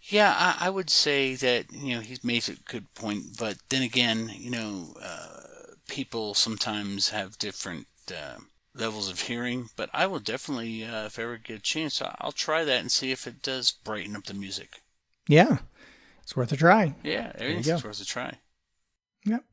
yeah, 0.04 0.34
I, 0.36 0.66
I, 0.66 0.70
would 0.70 0.90
say 0.90 1.34
that, 1.36 1.72
you 1.72 1.94
know, 1.94 2.00
he's 2.00 2.24
made 2.24 2.48
a 2.48 2.54
good 2.70 2.92
point, 2.94 3.38
but 3.38 3.56
then 3.68 3.82
again, 3.82 4.30
you 4.34 4.50
know, 4.50 4.94
uh, 5.02 5.42
people 5.88 6.34
sometimes 6.34 7.10
have 7.10 7.38
different 7.38 7.86
uh, 8.10 8.38
levels 8.74 9.08
of 9.08 9.20
hearing, 9.20 9.68
but 9.76 9.90
I 9.92 10.06
will 10.06 10.18
definitely, 10.18 10.84
uh, 10.84 11.06
if 11.06 11.18
I 11.18 11.22
ever 11.22 11.36
get 11.36 11.58
a 11.58 11.62
chance, 11.62 12.02
I'll 12.18 12.32
try 12.32 12.64
that 12.64 12.80
and 12.80 12.90
see 12.90 13.12
if 13.12 13.26
it 13.26 13.42
does 13.42 13.70
brighten 13.70 14.16
up 14.16 14.24
the 14.24 14.34
music. 14.34 14.82
Yeah, 15.28 15.58
it's 16.22 16.36
worth 16.36 16.52
a 16.52 16.56
try. 16.56 16.94
Yeah, 17.02 17.32
everything's 17.36 17.84
worth 17.84 18.00
a 18.00 18.04
try. 18.04 18.38
Yep. 19.24 19.44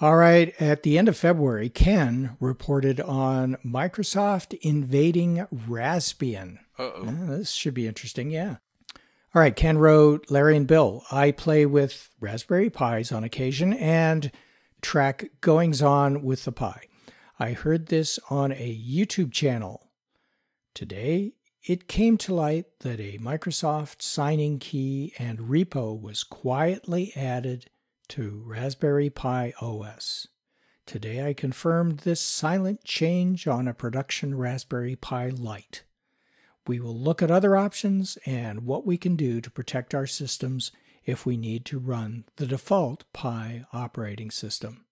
All 0.00 0.16
right. 0.16 0.54
At 0.60 0.82
the 0.82 0.98
end 0.98 1.08
of 1.08 1.16
February, 1.16 1.68
Ken 1.68 2.36
reported 2.40 3.00
on 3.00 3.56
Microsoft 3.64 4.58
invading 4.60 5.46
Raspbian. 5.52 6.58
oh. 6.78 7.04
this 7.28 7.52
should 7.52 7.74
be 7.74 7.86
interesting. 7.86 8.30
Yeah. 8.30 8.56
All 9.34 9.40
right. 9.40 9.56
Ken 9.56 9.78
wrote 9.78 10.30
Larry 10.30 10.56
and 10.56 10.66
Bill. 10.66 11.02
I 11.10 11.30
play 11.30 11.66
with 11.66 12.10
Raspberry 12.20 12.70
Pis 12.70 13.10
on 13.10 13.24
occasion 13.24 13.72
and 13.72 14.30
track 14.82 15.30
goings 15.40 15.82
on 15.82 16.22
with 16.22 16.44
the 16.44 16.52
Pi. 16.52 16.82
I 17.38 17.52
heard 17.52 17.86
this 17.86 18.18
on 18.30 18.52
a 18.52 18.78
YouTube 18.78 19.32
channel. 19.32 19.90
Today, 20.74 21.32
it 21.62 21.88
came 21.88 22.16
to 22.18 22.34
light 22.34 22.66
that 22.80 23.00
a 23.00 23.18
Microsoft 23.18 24.00
signing 24.00 24.58
key 24.58 25.12
and 25.18 25.38
repo 25.38 26.00
was 26.00 26.22
quietly 26.22 27.12
added 27.16 27.68
to 28.08 28.42
Raspberry 28.44 29.10
Pi 29.10 29.52
OS. 29.60 30.28
Today 30.86 31.26
I 31.26 31.34
confirmed 31.34 31.98
this 32.00 32.20
silent 32.20 32.84
change 32.84 33.46
on 33.48 33.66
a 33.66 33.74
production 33.74 34.36
Raspberry 34.36 34.96
Pi 34.96 35.30
Lite. 35.30 35.82
We 36.66 36.80
will 36.80 36.96
look 36.96 37.22
at 37.22 37.30
other 37.30 37.56
options 37.56 38.18
and 38.26 38.66
what 38.66 38.86
we 38.86 38.96
can 38.96 39.16
do 39.16 39.40
to 39.40 39.50
protect 39.50 39.94
our 39.94 40.06
systems 40.06 40.72
if 41.04 41.24
we 41.24 41.36
need 41.36 41.64
to 41.66 41.78
run 41.78 42.24
the 42.36 42.46
default 42.46 43.04
Pi 43.12 43.64
operating 43.72 44.30
system. 44.30 44.84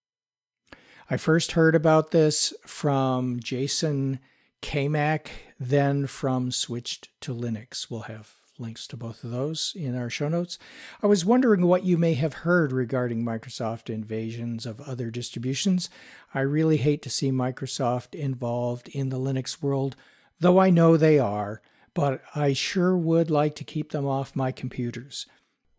I 1.11 1.17
first 1.17 1.53
heard 1.53 1.75
about 1.75 2.13
this 2.13 2.53
from 2.65 3.41
Jason 3.41 4.21
Kamak, 4.63 5.29
then 5.61 6.07
from 6.07 6.51
Switched 6.51 7.09
to 7.21 7.35
Linux. 7.35 7.91
We'll 7.91 8.03
have 8.03 8.37
links 8.65 8.87
to 8.87 8.97
both 8.97 9.23
of 9.23 9.31
those 9.31 9.75
in 9.77 9.95
our 9.95 10.09
show 10.09 10.29
notes. 10.29 10.59
I 11.03 11.07
was 11.07 11.25
wondering 11.25 11.67
what 11.67 11.85
you 11.85 11.99
may 11.99 12.15
have 12.15 12.33
heard 12.33 12.73
regarding 12.73 13.23
Microsoft 13.23 13.91
invasions 13.91 14.65
of 14.65 14.81
other 14.81 15.11
distributions. 15.11 15.91
I 16.33 16.41
really 16.41 16.79
hate 16.79 17.03
to 17.03 17.11
see 17.11 17.31
Microsoft 17.31 18.15
involved 18.15 18.89
in 18.89 19.11
the 19.11 19.19
Linux 19.19 19.63
world, 19.63 19.97
though 20.41 20.59
I 20.59 20.71
know 20.71 20.97
they 20.97 21.19
are, 21.19 21.61
but 21.93 22.23
I 22.35 22.55
sure 22.55 22.97
would 22.97 23.31
like 23.31 23.55
to 23.57 23.65
keep 23.65 23.93
them 23.93 24.07
off 24.07 24.35
my 24.35 24.51
computers. 24.51 25.27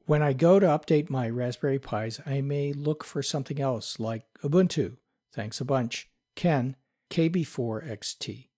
When 0.06 0.22
I 0.22 0.34
go 0.34 0.60
to 0.60 0.68
update 0.68 1.10
my 1.10 1.28
Raspberry 1.28 1.80
Pis, 1.80 2.22
I 2.24 2.42
may 2.42 2.72
look 2.72 3.04
for 3.04 3.24
something 3.24 3.60
else 3.60 4.00
like 4.00 4.26
Ubuntu. 4.44 4.98
Thanks 5.34 5.60
a 5.60 5.66
bunch. 5.66 6.08
Ken, 6.36 6.76
KB4XT. 7.10 8.50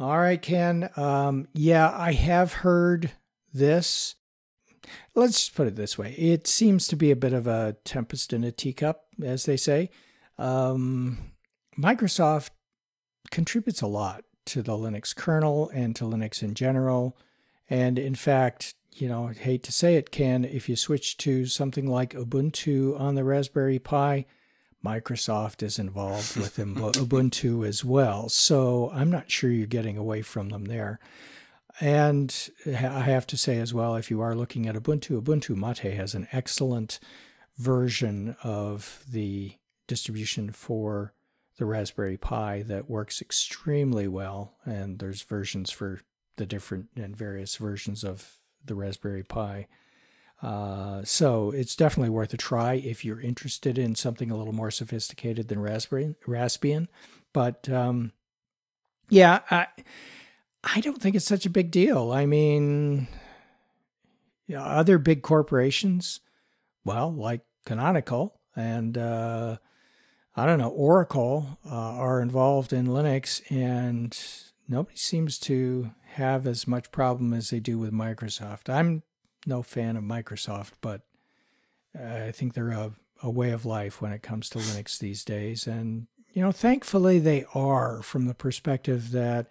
All 0.00 0.18
right, 0.18 0.40
Ken. 0.40 0.90
Um, 0.96 1.48
yeah, 1.54 1.90
I 1.90 2.12
have 2.12 2.52
heard 2.52 3.10
this. 3.52 4.14
Let's 5.16 5.48
put 5.48 5.66
it 5.66 5.74
this 5.74 5.98
way 5.98 6.12
it 6.12 6.46
seems 6.46 6.86
to 6.88 6.96
be 6.96 7.10
a 7.10 7.16
bit 7.16 7.32
of 7.32 7.46
a 7.46 7.76
tempest 7.84 8.32
in 8.32 8.44
a 8.44 8.52
teacup, 8.52 9.06
as 9.22 9.44
they 9.44 9.56
say. 9.56 9.90
Um, 10.38 11.32
Microsoft 11.76 12.50
contributes 13.32 13.82
a 13.82 13.88
lot 13.88 14.22
to 14.46 14.62
the 14.62 14.72
Linux 14.72 15.14
kernel 15.14 15.68
and 15.74 15.96
to 15.96 16.04
Linux 16.04 16.42
in 16.42 16.54
general. 16.54 17.18
And 17.68 17.98
in 17.98 18.14
fact, 18.14 18.74
you 18.94 19.08
know, 19.08 19.28
I 19.28 19.32
hate 19.32 19.64
to 19.64 19.72
say 19.72 19.96
it, 19.96 20.12
Ken, 20.12 20.44
if 20.44 20.68
you 20.68 20.76
switch 20.76 21.16
to 21.18 21.46
something 21.46 21.86
like 21.86 22.14
Ubuntu 22.14 22.98
on 22.98 23.16
the 23.16 23.24
Raspberry 23.24 23.78
Pi, 23.78 24.26
Microsoft 24.84 25.62
is 25.62 25.78
involved 25.78 26.36
with 26.36 26.56
Ubuntu 26.56 27.66
as 27.66 27.84
well. 27.84 28.28
So 28.28 28.90
I'm 28.94 29.10
not 29.10 29.30
sure 29.30 29.50
you're 29.50 29.66
getting 29.66 29.96
away 29.96 30.22
from 30.22 30.50
them 30.50 30.66
there. 30.66 31.00
And 31.80 32.34
I 32.66 32.72
have 32.72 33.26
to 33.28 33.36
say 33.36 33.58
as 33.58 33.72
well, 33.72 33.94
if 33.94 34.10
you 34.10 34.20
are 34.20 34.34
looking 34.34 34.66
at 34.66 34.74
Ubuntu, 34.74 35.20
Ubuntu 35.20 35.56
Mate 35.56 35.94
has 35.94 36.14
an 36.14 36.26
excellent 36.32 36.98
version 37.56 38.36
of 38.42 39.04
the 39.08 39.52
distribution 39.86 40.52
for 40.52 41.14
the 41.56 41.66
Raspberry 41.66 42.16
Pi 42.16 42.62
that 42.62 42.90
works 42.90 43.20
extremely 43.20 44.08
well. 44.08 44.54
And 44.64 44.98
there's 44.98 45.22
versions 45.22 45.70
for 45.70 46.00
the 46.36 46.46
different 46.46 46.88
and 46.96 47.16
various 47.16 47.56
versions 47.56 48.04
of 48.04 48.38
the 48.64 48.74
Raspberry 48.74 49.24
Pi. 49.24 49.66
Uh, 50.40 51.02
so 51.04 51.50
it's 51.50 51.74
definitely 51.74 52.10
worth 52.10 52.32
a 52.32 52.36
try 52.36 52.74
if 52.74 53.04
you're 53.04 53.20
interested 53.20 53.76
in 53.76 53.94
something 53.94 54.30
a 54.30 54.36
little 54.36 54.52
more 54.52 54.70
sophisticated 54.70 55.48
than 55.48 55.58
Raspberry 55.58 56.14
Raspbian. 56.26 56.86
But 57.32 57.68
um, 57.68 58.12
yeah, 59.08 59.40
I 59.50 59.66
I 60.62 60.80
don't 60.80 61.00
think 61.02 61.16
it's 61.16 61.24
such 61.24 61.46
a 61.46 61.50
big 61.50 61.70
deal. 61.70 62.12
I 62.12 62.26
mean, 62.26 63.08
other 64.56 64.98
big 64.98 65.22
corporations, 65.22 66.20
well, 66.84 67.12
like 67.12 67.40
Canonical 67.66 68.40
and 68.54 68.96
uh, 68.96 69.56
I 70.36 70.46
don't 70.46 70.58
know 70.58 70.70
Oracle, 70.70 71.58
uh, 71.66 71.74
are 71.74 72.20
involved 72.20 72.72
in 72.72 72.86
Linux, 72.86 73.42
and 73.50 74.16
nobody 74.68 74.96
seems 74.96 75.38
to 75.40 75.90
have 76.12 76.46
as 76.46 76.66
much 76.66 76.92
problem 76.92 77.32
as 77.32 77.50
they 77.50 77.60
do 77.60 77.78
with 77.78 77.92
Microsoft. 77.92 78.68
I'm 78.68 79.02
no 79.48 79.62
fan 79.62 79.96
of 79.96 80.04
Microsoft, 80.04 80.72
but 80.80 81.02
I 81.98 82.30
think 82.30 82.54
they're 82.54 82.70
a, 82.70 82.92
a 83.22 83.30
way 83.30 83.50
of 83.50 83.64
life 83.64 84.00
when 84.00 84.12
it 84.12 84.22
comes 84.22 84.48
to 84.50 84.58
Linux 84.58 84.98
these 84.98 85.24
days. 85.24 85.66
And, 85.66 86.06
you 86.32 86.42
know, 86.42 86.52
thankfully 86.52 87.18
they 87.18 87.44
are 87.54 88.02
from 88.02 88.26
the 88.26 88.34
perspective 88.34 89.10
that 89.12 89.48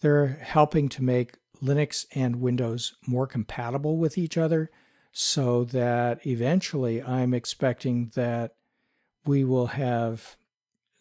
they're 0.00 0.38
helping 0.40 0.88
to 0.90 1.02
make 1.02 1.36
Linux 1.62 2.06
and 2.14 2.40
Windows 2.40 2.94
more 3.06 3.26
compatible 3.26 3.96
with 3.96 4.16
each 4.16 4.38
other 4.38 4.70
so 5.12 5.64
that 5.64 6.26
eventually 6.26 7.02
I'm 7.02 7.34
expecting 7.34 8.10
that 8.14 8.54
we 9.24 9.44
will 9.44 9.68
have 9.68 10.36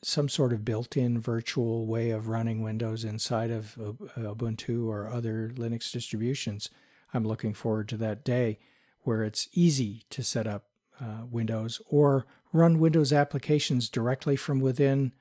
some 0.04 0.30
sort 0.30 0.54
of 0.54 0.65
built-in 0.65 1.19
virtual 1.19 1.88
way 1.88 2.12
of 2.12 2.28
running 2.28 2.62
Windows 2.62 3.04
inside 3.04 3.52
of 3.52 3.78
uh, 3.80 4.19
Ubuntu 4.19 4.88
or 4.88 5.08
other 5.08 5.52
Linux 5.56 5.91
distributions. 5.91 6.69
I'm 7.13 7.26
looking 7.26 7.54
forward 7.54 7.88
to 7.89 7.97
that 7.97 8.23
day 8.23 8.60
where 9.02 9.23
it's 9.23 9.47
easy 9.54 10.06
to 10.10 10.23
set 10.23 10.47
up 10.47 10.65
uh, 10.99 11.26
Windows 11.30 11.82
or 11.88 12.26
run 12.52 12.80
Windows 12.80 13.12
applications 13.12 13.89
directly 13.89 14.36
from 14.36 14.60
within 14.60 15.12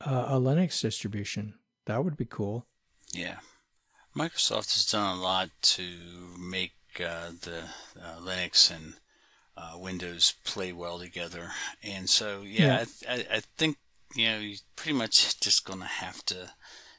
uh, 0.00 0.26
a 0.28 0.40
Linux 0.40 0.80
distribution. 0.80 1.54
That 1.86 2.04
would 2.04 2.16
be 2.16 2.24
cool. 2.24 2.66
Yeah. 3.12 3.36
Microsoft 4.16 4.74
has 4.74 4.86
done 4.86 5.16
a 5.16 5.20
lot 5.20 5.50
to 5.62 5.84
make 6.38 6.72
uh, 6.98 7.30
the 7.40 7.62
uh, 8.00 8.18
Linux 8.20 8.74
and 8.74 8.94
uh, 9.56 9.78
Windows 9.78 10.34
play 10.44 10.72
well 10.72 10.98
together. 10.98 11.50
And 11.82 12.08
so, 12.08 12.42
yeah, 12.44 12.84
yeah. 13.02 13.12
I, 13.12 13.26
I, 13.36 13.42
think, 13.56 13.76
you 14.14 14.26
know, 14.26 14.38
you're 14.38 14.58
pretty 14.74 14.98
much 14.98 15.38
just 15.40 15.64
going 15.64 15.80
to 15.80 15.86
have 15.86 16.24
to 16.26 16.50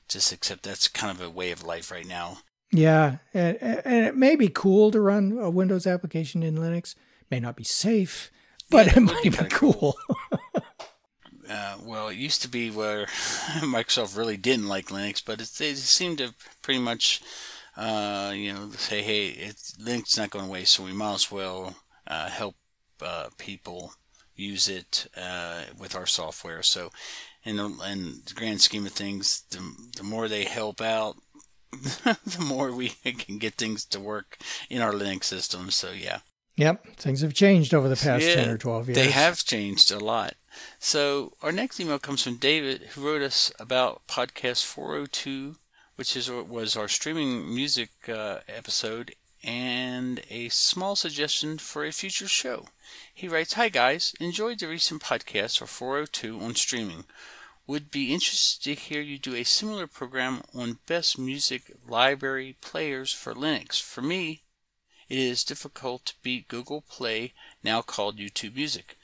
just 0.07 0.31
accept 0.31 0.63
that's 0.63 0.87
kind 0.87 1.11
of 1.11 1.25
a 1.25 1.29
way 1.29 1.51
of 1.51 1.63
life 1.63 1.91
right 1.91 2.07
now. 2.07 2.39
Yeah. 2.71 3.17
And, 3.33 3.57
and 3.61 4.05
it 4.05 4.15
may 4.15 4.35
be 4.35 4.47
cool 4.47 4.91
to 4.91 5.01
run 5.01 5.37
a 5.37 5.49
Windows 5.49 5.85
application 5.85 6.43
in 6.43 6.55
Linux, 6.55 6.95
may 7.29 7.39
not 7.39 7.55
be 7.55 7.63
safe, 7.63 8.31
but 8.69 8.87
yeah, 8.87 8.97
it, 8.97 9.01
might 9.01 9.23
be, 9.23 9.29
be 9.29 9.37
cool. 9.49 9.95
Uh, 11.49 11.75
well, 11.83 12.07
it 12.07 12.15
used 12.15 12.41
to 12.41 12.47
be 12.47 12.71
where 12.71 13.05
Microsoft 13.59 14.15
really 14.15 14.37
didn't 14.37 14.69
like 14.69 14.85
Linux, 14.85 15.21
but 15.25 15.41
it, 15.41 15.49
they 15.57 15.73
seemed 15.73 16.19
to 16.19 16.33
pretty 16.61 16.79
much, 16.79 17.21
uh, 17.75 18.31
you 18.33 18.53
know, 18.53 18.69
say, 18.69 19.01
hey, 19.01 19.27
it's, 19.27 19.73
Linux 19.73 20.07
is 20.07 20.17
not 20.17 20.29
going 20.29 20.45
away, 20.45 20.63
so 20.63 20.81
we 20.81 20.93
might 20.93 21.15
as 21.15 21.29
well 21.29 21.75
uh, 22.07 22.29
help 22.29 22.55
uh, 23.01 23.27
people 23.37 23.91
use 24.33 24.69
it 24.69 25.07
uh, 25.17 25.63
with 25.77 25.93
our 25.93 26.05
software. 26.05 26.63
So, 26.63 26.89
in 27.43 27.57
the, 27.57 27.65
in 27.91 28.21
the 28.25 28.33
grand 28.33 28.61
scheme 28.61 28.85
of 28.85 28.93
things, 28.93 29.43
the, 29.49 29.59
the 29.97 30.03
more 30.03 30.29
they 30.29 30.45
help 30.45 30.79
out, 30.79 31.17
the 32.03 32.45
more 32.45 32.71
we 32.71 32.89
can 32.89 33.37
get 33.37 33.55
things 33.55 33.85
to 33.85 33.99
work 33.99 34.37
in 34.69 34.81
our 34.81 34.91
Linux 34.93 35.25
system. 35.25 35.71
So, 35.71 35.91
yeah. 35.91 36.19
Yep, 36.57 36.97
things 36.97 37.21
have 37.21 37.33
changed 37.33 37.73
over 37.73 37.87
the 37.87 37.95
past 37.95 38.23
yeah, 38.23 38.35
10 38.35 38.49
or 38.49 38.57
12 38.57 38.89
years. 38.89 38.95
They 38.95 39.09
have 39.09 39.43
changed 39.43 39.91
a 39.91 39.99
lot. 39.99 40.35
So 40.79 41.33
our 41.41 41.51
next 41.51 41.79
email 41.79 41.97
comes 41.97 42.23
from 42.23 42.35
David, 42.35 42.81
who 42.91 43.05
wrote 43.05 43.21
us 43.21 43.51
about 43.57 44.05
podcast 44.07 44.65
402, 44.65 45.55
which 45.95 46.15
is 46.17 46.29
was 46.29 46.75
our 46.75 46.87
streaming 46.87 47.53
music 47.53 47.91
uh, 48.09 48.39
episode, 48.47 49.15
and 49.43 50.21
a 50.29 50.49
small 50.49 50.95
suggestion 50.95 51.57
for 51.57 51.85
a 51.85 51.91
future 51.91 52.27
show. 52.27 52.67
He 53.13 53.29
writes, 53.29 53.53
"Hi 53.53 53.69
guys, 53.69 54.13
enjoyed 54.19 54.59
the 54.59 54.67
recent 54.67 55.01
podcast 55.01 55.59
for 55.59 55.67
402 55.67 56.39
on 56.41 56.55
streaming. 56.55 57.05
Would 57.67 57.91
be 57.91 58.13
interested 58.13 58.63
to 58.63 58.73
hear 58.73 59.01
you 59.01 59.17
do 59.17 59.35
a 59.35 59.43
similar 59.43 59.87
program 59.87 60.41
on 60.53 60.79
best 60.87 61.17
music 61.17 61.71
library 61.87 62.57
players 62.61 63.13
for 63.13 63.33
Linux. 63.33 63.79
For 63.79 64.01
me, 64.01 64.43
it 65.07 65.17
is 65.17 65.43
difficult 65.43 66.05
to 66.05 66.13
beat 66.23 66.47
Google 66.47 66.81
Play, 66.81 67.33
now 67.63 67.81
called 67.81 68.17
YouTube 68.17 68.55
Music. 68.55 68.97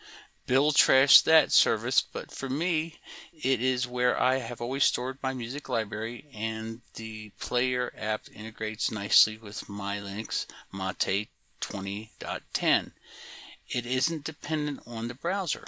Bill 0.46 0.72
trashed 0.72 1.26
that 1.26 1.52
service, 1.52 2.02
but 2.02 2.32
for 2.32 2.50
me, 2.50 2.96
it 3.34 3.62
is 3.62 3.86
where 3.86 4.18
I 4.18 4.38
have 4.38 4.62
always 4.62 4.86
stored 4.86 5.20
my 5.22 5.34
music 5.34 5.68
library, 5.68 6.30
and 6.34 6.82
the 6.96 7.32
player 7.40 7.94
app 7.98 8.24
integrates 8.34 8.90
nicely 8.90 9.38
with 9.38 9.68
my 9.68 9.98
Linux 9.98 10.46
Mate 10.72 11.30
20.10. 11.60 12.92
It 13.70 13.86
isn't 13.86 14.24
dependent 14.24 14.80
on 14.88 15.10
the 15.10 15.14
browser. 15.14 15.66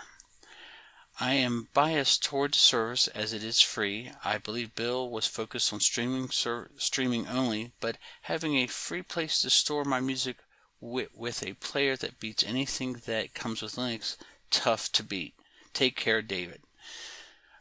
I 1.22 1.34
am 1.34 1.68
biased 1.74 2.24
toward 2.24 2.54
the 2.54 2.60
service 2.60 3.10
as 3.10 3.34
it 3.34 3.44
is 3.44 3.60
free. 3.60 4.12
I 4.24 4.38
believe 4.38 4.74
Bill 4.74 5.10
was 5.10 5.28
focused 5.28 5.74
on 5.74 5.82
streaming 5.82 6.30
ser- 6.30 6.72
streaming 6.78 7.28
only, 7.28 7.74
but 7.82 7.98
having 8.22 8.56
a 8.56 8.68
free 8.68 9.02
place 9.02 9.42
to 9.42 9.50
store 9.50 9.84
my 9.84 10.00
music 10.00 10.38
with, 10.80 11.10
with 11.14 11.44
a 11.44 11.56
player 11.56 11.98
that 11.98 12.22
beats 12.22 12.42
anything 12.44 13.02
that 13.06 13.34
comes 13.34 13.62
with 13.62 13.76
Linux 13.76 14.16
tough 14.50 14.90
to 14.94 15.04
beat. 15.04 15.34
Take 15.74 15.98
care, 15.98 16.22
David. 16.22 16.62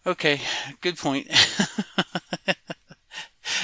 Okay, 0.06 0.40
good 0.80 0.96
point. 0.96 1.28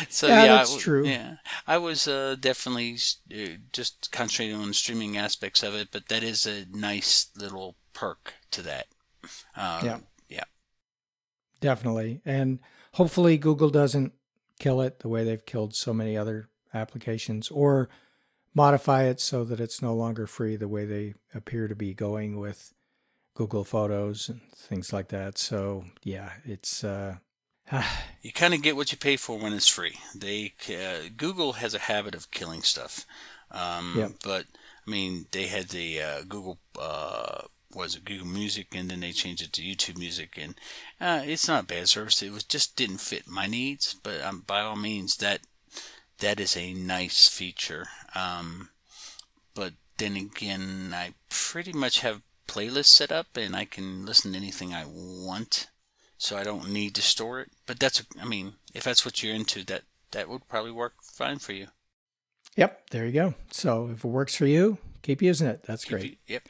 so 0.09 0.27
yeah, 0.27 0.43
yeah 0.43 0.57
that's 0.57 0.75
I, 0.75 0.79
true. 0.81 1.07
Yeah, 1.07 1.37
I 1.69 1.79
was 1.79 2.09
uh, 2.09 2.35
definitely 2.39 2.99
uh, 3.33 3.59
just 3.73 4.11
concentrating 4.11 4.57
on 4.57 4.69
the 4.69 4.75
streaming 4.75 5.17
aspects 5.17 5.63
of 5.63 5.75
it, 5.75 5.89
but 5.93 6.09
that 6.09 6.25
is 6.25 6.47
a 6.47 6.67
nice 6.73 7.29
little 7.37 7.77
perk 7.93 8.35
to 8.51 8.61
that. 8.63 8.89
Um, 9.57 9.85
yeah, 9.85 9.99
yeah, 10.29 10.45
definitely, 11.61 12.21
and 12.25 12.61
hopefully 12.95 13.39
Google 13.39 13.71
doesn't 13.71 14.13
kill 14.59 14.81
it 14.81 15.01
the 15.01 15.09
way 15.09 15.25
they've 15.25 15.45
killed 15.45 15.75
so 15.75 15.93
many 15.93 16.17
other 16.17 16.49
applications, 16.73 17.49
or 17.51 17.89
modify 18.55 19.05
it 19.05 19.21
so 19.21 19.45
that 19.45 19.61
it's 19.61 19.83
no 19.83 19.95
longer 19.95 20.27
free 20.27 20.57
the 20.57 20.69
way 20.69 20.85
they 20.85 21.15
appear 21.35 21.69
to 21.69 21.75
be 21.75 21.93
going 21.93 22.39
with 22.39 22.73
Google 23.35 23.65
Photos 23.65 24.29
and 24.29 24.41
things 24.57 24.93
like 24.93 25.09
that. 25.09 25.39
So 25.39 25.85
yeah, 26.03 26.31
it's 26.45 26.85
uh, 26.85 27.17
you 28.23 28.33
kind 28.33 28.55
of 28.55 28.63
get 28.63 28.77
what 28.77 28.93
you 28.93 28.99
pay 28.99 29.17
for 29.17 29.39
when 29.39 29.53
it's 29.53 29.69
free. 29.69 29.99
They 30.15 30.55
uh, 30.69 31.09
Google 31.17 31.55
has 31.55 31.75
a 31.75 31.81
habit 31.81 32.15
of 32.15 32.31
killing 32.31 32.63
stuff. 32.63 33.07
Um, 33.51 33.95
yep. 33.97 34.13
But 34.23 34.47
I 34.87 34.91
mean, 34.91 35.27
they 35.33 35.47
had 35.47 35.69
the 35.69 36.01
uh, 36.01 36.23
Google 36.23 36.59
uh, 36.79 37.43
was 37.75 37.97
it 37.97 38.05
Google 38.05 38.27
Music, 38.27 38.69
and 38.75 38.91
then 38.91 39.01
they 39.01 39.13
changed 39.13 39.43
it 39.43 39.53
to 39.55 39.63
YouTube 39.63 39.99
Music, 39.99 40.39
and 40.41 40.55
uh, 41.01 41.23
it's 41.25 41.49
not 41.49 41.65
a 41.65 41.67
bad 41.67 41.89
service. 41.89 42.23
It 42.23 42.33
was 42.33 42.45
just 42.45 42.77
didn't 42.77 42.99
fit 42.99 43.27
my 43.27 43.47
needs, 43.47 43.95
but 43.95 44.23
um, 44.23 44.45
by 44.47 44.61
all 44.61 44.77
means, 44.77 45.17
that 45.17 45.41
that 46.19 46.41
is 46.41 46.57
a 46.57 46.73
nice 46.73 47.29
feature. 47.29 47.87
Um, 48.15 48.71
but 49.55 49.73
then 49.99 50.17
again, 50.17 50.93
I 50.95 51.15
pretty 51.29 51.73
much 51.73 52.01
have 52.01 52.23
playlists 52.47 52.87
set 52.87 53.13
up 53.13 53.37
and 53.37 53.57
I 53.57 53.65
can 53.65 54.07
listen 54.07 54.33
to 54.33 54.39
anything 54.39 54.73
I 54.73 54.85
want. 54.87 55.69
So 56.17 56.37
I 56.37 56.45
don't 56.45 56.71
need 56.71 56.95
to 56.95 57.03
store 57.03 57.41
it. 57.41 57.51
But 57.67 57.79
that's, 57.81 58.03
I 58.21 58.25
mean, 58.25 58.55
if 58.73 58.85
that's 58.85 59.05
what 59.05 59.23
you're 59.23 59.35
into, 59.35 59.65
that, 59.65 59.83
that 60.13 60.29
would 60.29 60.49
probably 60.49 60.71
work 60.71 60.95
fine 61.03 61.39
for 61.39 61.53
you. 61.53 61.69
Yep, 62.57 62.91
there 62.91 63.07
you 63.07 63.13
go. 63.13 63.35
So 63.51 63.91
if 63.93 64.05
it 64.05 64.09
works 64.09 64.35
for 64.37 64.47
you, 64.47 64.79
keep 65.03 65.21
using 65.21 65.49
it. 65.49 65.65
That's 65.65 65.85
keep 65.85 65.91
great. 65.91 66.05
You, 66.05 66.17
yep. 66.27 66.43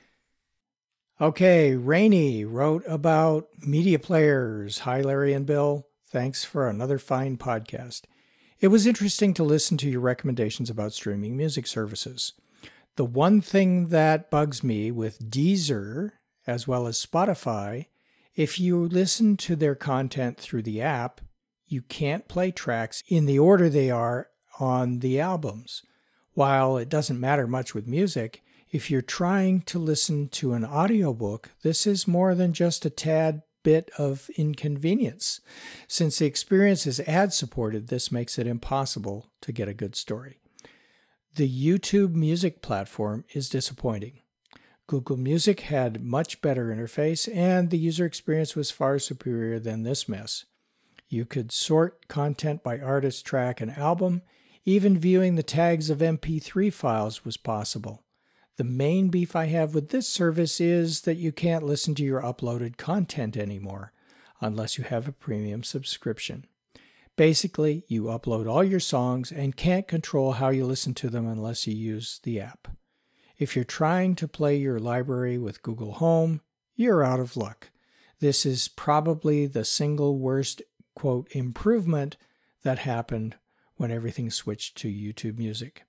Okay, 1.20 1.76
Rainy 1.76 2.44
wrote 2.44 2.82
about 2.88 3.46
media 3.64 4.00
players. 4.00 4.80
Hi, 4.80 5.00
Larry 5.00 5.32
and 5.32 5.46
Bill. 5.46 5.86
Thanks 6.08 6.42
for 6.42 6.68
another 6.68 6.98
fine 6.98 7.36
podcast. 7.36 8.02
It 8.58 8.66
was 8.68 8.84
interesting 8.84 9.32
to 9.34 9.44
listen 9.44 9.76
to 9.76 9.88
your 9.88 10.00
recommendations 10.00 10.70
about 10.70 10.92
streaming 10.92 11.36
music 11.36 11.68
services. 11.68 12.32
The 12.96 13.04
one 13.04 13.40
thing 13.40 13.90
that 13.90 14.28
bugs 14.28 14.64
me 14.64 14.90
with 14.90 15.30
Deezer 15.30 16.10
as 16.48 16.66
well 16.66 16.84
as 16.88 17.04
Spotify, 17.04 17.86
if 18.34 18.58
you 18.58 18.84
listen 18.84 19.36
to 19.36 19.54
their 19.54 19.76
content 19.76 20.38
through 20.40 20.62
the 20.62 20.82
app, 20.82 21.20
you 21.64 21.82
can't 21.82 22.26
play 22.26 22.50
tracks 22.50 23.04
in 23.06 23.26
the 23.26 23.38
order 23.38 23.68
they 23.68 23.88
are 23.88 24.30
on 24.58 24.98
the 24.98 25.20
albums. 25.20 25.82
While 26.32 26.76
it 26.76 26.88
doesn't 26.88 27.20
matter 27.20 27.46
much 27.46 27.72
with 27.72 27.86
music, 27.86 28.42
if 28.74 28.90
you're 28.90 29.00
trying 29.00 29.60
to 29.60 29.78
listen 29.78 30.28
to 30.28 30.52
an 30.52 30.64
audiobook, 30.64 31.50
this 31.62 31.86
is 31.86 32.08
more 32.08 32.34
than 32.34 32.52
just 32.52 32.84
a 32.84 32.90
tad 32.90 33.40
bit 33.62 33.88
of 33.98 34.28
inconvenience. 34.36 35.40
Since 35.86 36.18
the 36.18 36.26
experience 36.26 36.84
is 36.84 36.98
ad 36.98 37.32
supported, 37.32 37.86
this 37.86 38.10
makes 38.10 38.36
it 38.36 38.48
impossible 38.48 39.30
to 39.42 39.52
get 39.52 39.68
a 39.68 39.74
good 39.74 39.94
story. 39.94 40.40
The 41.36 41.48
YouTube 41.48 42.14
Music 42.14 42.62
platform 42.62 43.24
is 43.32 43.48
disappointing. 43.48 44.18
Google 44.88 45.18
Music 45.18 45.60
had 45.60 46.02
much 46.02 46.42
better 46.42 46.66
interface 46.66 47.32
and 47.32 47.70
the 47.70 47.78
user 47.78 48.04
experience 48.04 48.56
was 48.56 48.72
far 48.72 48.98
superior 48.98 49.60
than 49.60 49.84
this 49.84 50.08
mess. 50.08 50.46
You 51.08 51.26
could 51.26 51.52
sort 51.52 52.08
content 52.08 52.64
by 52.64 52.80
artist, 52.80 53.24
track, 53.24 53.60
and 53.60 53.70
album. 53.70 54.22
Even 54.64 54.98
viewing 54.98 55.36
the 55.36 55.44
tags 55.44 55.90
of 55.90 55.98
MP3 55.98 56.72
files 56.72 57.24
was 57.24 57.36
possible. 57.36 58.03
The 58.56 58.64
main 58.64 59.08
beef 59.08 59.34
I 59.34 59.46
have 59.46 59.74
with 59.74 59.88
this 59.88 60.08
service 60.08 60.60
is 60.60 61.00
that 61.02 61.16
you 61.16 61.32
can't 61.32 61.64
listen 61.64 61.94
to 61.96 62.04
your 62.04 62.22
uploaded 62.22 62.76
content 62.76 63.36
anymore 63.36 63.92
unless 64.40 64.78
you 64.78 64.84
have 64.84 65.08
a 65.08 65.12
premium 65.12 65.64
subscription. 65.64 66.46
Basically, 67.16 67.84
you 67.88 68.04
upload 68.04 68.48
all 68.48 68.62
your 68.62 68.80
songs 68.80 69.32
and 69.32 69.56
can't 69.56 69.88
control 69.88 70.32
how 70.32 70.50
you 70.50 70.66
listen 70.66 70.94
to 70.94 71.08
them 71.08 71.26
unless 71.26 71.66
you 71.66 71.74
use 71.74 72.20
the 72.22 72.40
app. 72.40 72.68
If 73.38 73.56
you're 73.56 73.64
trying 73.64 74.14
to 74.16 74.28
play 74.28 74.56
your 74.56 74.78
library 74.78 75.38
with 75.38 75.62
Google 75.62 75.94
Home, 75.94 76.40
you're 76.76 77.04
out 77.04 77.20
of 77.20 77.36
luck. 77.36 77.70
This 78.20 78.46
is 78.46 78.68
probably 78.68 79.46
the 79.46 79.64
single 79.64 80.18
worst, 80.18 80.62
quote, 80.94 81.28
improvement 81.32 82.16
that 82.62 82.80
happened 82.80 83.36
when 83.76 83.90
everything 83.90 84.30
switched 84.30 84.76
to 84.78 84.88
YouTube 84.88 85.38
Music. 85.38 85.82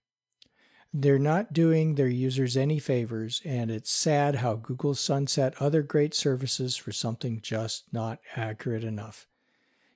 They're 0.97 1.19
not 1.19 1.51
doing 1.51 1.95
their 1.95 2.07
users 2.07 2.55
any 2.55 2.79
favors, 2.79 3.41
and 3.43 3.69
it's 3.69 3.91
sad 3.91 4.35
how 4.35 4.55
Google 4.55 4.95
sunset 4.95 5.53
other 5.59 5.81
great 5.81 6.13
services 6.13 6.77
for 6.77 6.93
something 6.93 7.41
just 7.41 7.83
not 7.91 8.19
accurate 8.37 8.85
enough. 8.85 9.27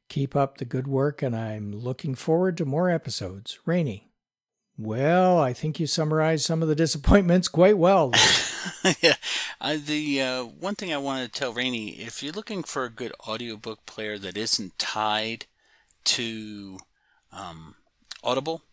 Keep 0.09 0.35
up 0.35 0.57
the 0.57 0.65
good 0.65 0.87
work, 0.87 1.21
and 1.21 1.33
I'm 1.33 1.71
looking 1.71 2.15
forward 2.15 2.57
to 2.57 2.65
more 2.65 2.89
episodes. 2.89 3.59
Rainy. 3.65 4.09
Well, 4.77 5.39
I 5.39 5.53
think 5.53 5.79
you 5.79 5.87
summarized 5.87 6.45
some 6.45 6.61
of 6.61 6.67
the 6.67 6.75
disappointments 6.75 7.47
quite 7.47 7.77
well. 7.77 8.11
yeah, 9.01 9.15
uh, 9.61 9.77
the 9.81 10.21
uh, 10.21 10.43
one 10.43 10.75
thing 10.75 10.93
I 10.93 10.97
wanted 10.97 11.31
to 11.31 11.39
tell 11.39 11.53
Rainy, 11.53 11.91
if 12.01 12.21
you're 12.21 12.33
looking 12.33 12.61
for 12.63 12.83
a 12.83 12.89
good 12.89 13.13
audiobook 13.25 13.85
player 13.85 14.17
that 14.17 14.35
isn't 14.35 14.77
tied 14.77 15.45
to 16.05 16.79
um, 17.31 17.75
Audible, 18.21 18.63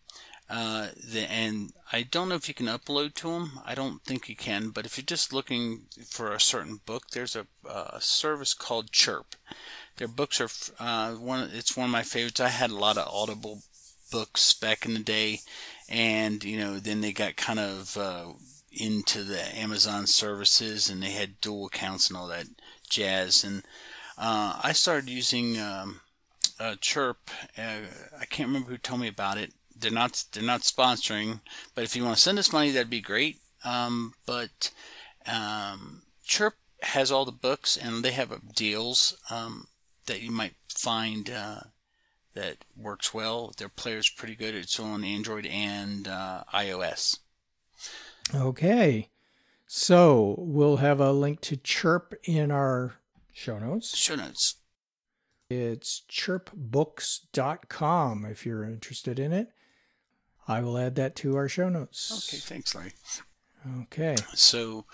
uh, 0.49 0.87
the, 0.95 1.29
and 1.29 1.73
I 1.91 2.03
don't 2.03 2.29
know 2.29 2.35
if 2.35 2.47
you 2.47 2.53
can 2.53 2.67
upload 2.67 3.15
to 3.15 3.31
them. 3.31 3.59
I 3.65 3.75
don't 3.75 4.01
think 4.03 4.29
you 4.29 4.35
can. 4.35 4.69
But 4.69 4.85
if 4.85 4.97
you're 4.97 5.05
just 5.05 5.33
looking 5.33 5.81
for 6.05 6.31
a 6.31 6.39
certain 6.39 6.79
book, 6.85 7.09
there's 7.11 7.35
a, 7.35 7.47
a 7.69 7.99
service 7.99 8.53
called 8.53 8.91
Chirp. 8.91 9.35
Their 9.97 10.07
books 10.07 10.39
are 10.39 10.49
uh, 10.79 11.15
one. 11.15 11.49
It's 11.53 11.75
one 11.75 11.85
of 11.85 11.91
my 11.91 12.03
favorites. 12.03 12.39
I 12.39 12.49
had 12.49 12.71
a 12.71 12.75
lot 12.75 12.97
of 12.97 13.07
Audible 13.07 13.63
books 14.09 14.53
back 14.53 14.85
in 14.85 14.93
the 14.93 14.99
day, 14.99 15.41
and 15.89 16.43
you 16.43 16.57
know, 16.57 16.79
then 16.79 17.01
they 17.01 17.11
got 17.11 17.35
kind 17.35 17.59
of 17.59 17.97
uh, 17.97 18.25
into 18.71 19.23
the 19.23 19.41
Amazon 19.57 20.07
services, 20.07 20.89
and 20.89 21.01
they 21.03 21.11
had 21.11 21.41
dual 21.41 21.65
accounts 21.65 22.07
and 22.07 22.15
all 22.15 22.27
that 22.27 22.45
jazz. 22.89 23.43
And 23.43 23.63
uh, 24.17 24.61
I 24.63 24.71
started 24.71 25.09
using 25.09 25.59
um, 25.59 26.01
Chirp. 26.79 27.31
Uh, 27.57 27.87
I 28.17 28.25
can't 28.25 28.47
remember 28.47 28.69
who 28.69 28.77
told 28.77 29.01
me 29.01 29.07
about 29.07 29.37
it 29.37 29.51
they're 29.79 29.91
not 29.91 30.23
they're 30.31 30.43
not 30.43 30.61
sponsoring, 30.61 31.41
but 31.75 31.83
if 31.83 31.95
you 31.95 32.03
want 32.03 32.17
to 32.17 32.21
send 32.21 32.39
us 32.39 32.53
money, 32.53 32.71
that'd 32.71 32.89
be 32.89 33.01
great. 33.01 33.37
Um, 33.63 34.13
but 34.25 34.71
um, 35.25 36.03
Chirp 36.23 36.55
has 36.81 37.11
all 37.11 37.25
the 37.25 37.31
books, 37.31 37.77
and 37.77 38.03
they 38.03 38.11
have 38.11 38.55
deals 38.55 39.17
um, 39.29 39.67
that 40.05 40.21
you 40.21 40.31
might 40.31 40.55
find 40.69 41.29
uh, 41.29 41.59
that 42.33 42.65
works 42.75 43.13
well. 43.13 43.53
Their 43.57 43.69
player's 43.69 44.09
pretty 44.09 44.35
good. 44.35 44.55
It's 44.55 44.79
on 44.79 45.03
Android 45.03 45.45
and 45.45 46.07
uh, 46.07 46.43
iOS. 46.53 47.19
Okay, 48.33 49.09
so 49.65 50.35
we'll 50.37 50.77
have 50.77 50.99
a 50.99 51.11
link 51.11 51.41
to 51.41 51.57
Chirp 51.57 52.13
in 52.23 52.51
our 52.51 52.95
show 53.33 53.59
notes. 53.59 53.97
Show 53.97 54.15
notes. 54.15 54.55
It's 55.49 56.03
chirpbooks.com 56.09 58.25
if 58.25 58.45
you're 58.45 58.65
interested 58.65 59.17
in 59.17 59.31
it. 59.31 59.53
I 60.47 60.61
will 60.61 60.77
add 60.77 60.95
that 60.95 61.15
to 61.17 61.35
our 61.35 61.49
show 61.49 61.69
notes. 61.69 62.29
Okay, 62.29 62.37
thanks, 62.37 62.73
Larry. 62.73 62.93
Okay. 63.83 64.15
So, 64.33 64.85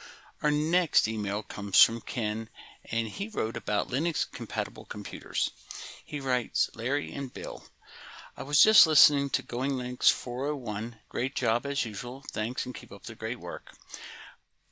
our 0.41 0.51
next 0.51 1.08
email 1.08 1.43
comes 1.43 1.82
from 1.82 2.01
Ken, 2.01 2.49
and 2.91 3.08
he 3.08 3.30
wrote 3.30 3.56
about 3.56 3.89
Linux 3.89 4.30
compatible 4.30 4.86
computers. 4.86 5.51
He 6.04 6.20
writes 6.20 6.70
Larry 6.76 7.14
and 7.14 7.34
Bill, 7.34 7.64
I 8.36 8.41
was 8.41 8.64
just 8.64 8.88
listening 8.88 9.30
to 9.30 9.43
Going 9.43 9.74
Linux 9.74 10.12
401. 10.12 10.95
Great 11.08 11.36
job 11.36 11.68
as 11.68 11.86
usual. 11.86 12.24
Thanks 12.32 12.66
and 12.66 12.74
keep 12.74 12.91
up 12.91 13.04
the 13.04 13.14
great 13.14 13.39
work. 13.39 13.74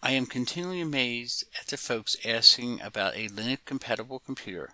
I 0.02 0.14
am 0.14 0.26
continually 0.26 0.82
amazed 0.82 1.44
at 1.60 1.68
the 1.68 1.78
folks 1.78 2.18
asking 2.26 2.82
about 2.82 3.16
a 3.16 3.28
Linux 3.30 3.60
compatible 3.66 4.18
computer. 4.18 4.72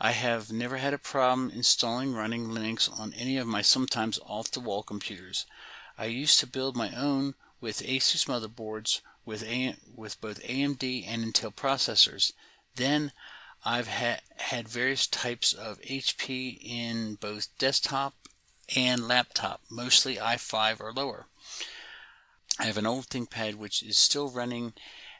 I 0.00 0.12
have 0.12 0.50
never 0.50 0.78
had 0.78 0.94
a 0.94 0.98
problem 0.98 1.50
installing 1.50 2.14
running 2.14 2.48
Linux 2.48 2.90
on 2.98 3.12
any 3.14 3.36
of 3.36 3.46
my 3.46 3.62
sometimes 3.62 4.18
off 4.26 4.50
the 4.50 4.60
wall 4.60 4.82
computers. 4.82 5.46
I 5.98 6.06
used 6.06 6.40
to 6.40 6.46
build 6.46 6.76
my 6.76 6.90
own 6.94 7.34
with 7.60 7.82
Asus 7.82 8.26
motherboards 8.26 9.00
with, 9.24 9.44
with 9.94 10.20
both 10.20 10.42
AMD 10.42 11.04
and 11.06 11.24
Intel 11.24 11.54
processors. 11.54 12.32
Then 12.76 13.12
I've 13.64 13.88
ha- 13.88 14.20
had 14.38 14.68
various 14.68 15.06
types 15.06 15.52
of 15.52 15.80
HP 15.82 16.58
in 16.62 17.14
both 17.14 17.48
desktop 17.58 18.14
and 18.74 19.06
laptop, 19.06 19.60
mostly 19.70 20.16
i5 20.16 20.80
or 20.80 20.92
lower. 20.92 21.26
I 22.58 22.64
have 22.64 22.78
an 22.78 22.86
old 22.86 23.08
ThinkPad 23.08 23.54
which 23.54 23.82
is 23.82 23.98
still 23.98 24.28
running 24.28 24.72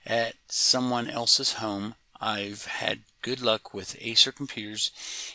at 0.04 0.34
someone 0.48 1.08
else's 1.08 1.54
home. 1.54 1.94
I've 2.24 2.66
had 2.66 3.00
good 3.20 3.40
luck 3.40 3.74
with 3.74 3.96
Acer 4.00 4.30
computers, 4.30 4.92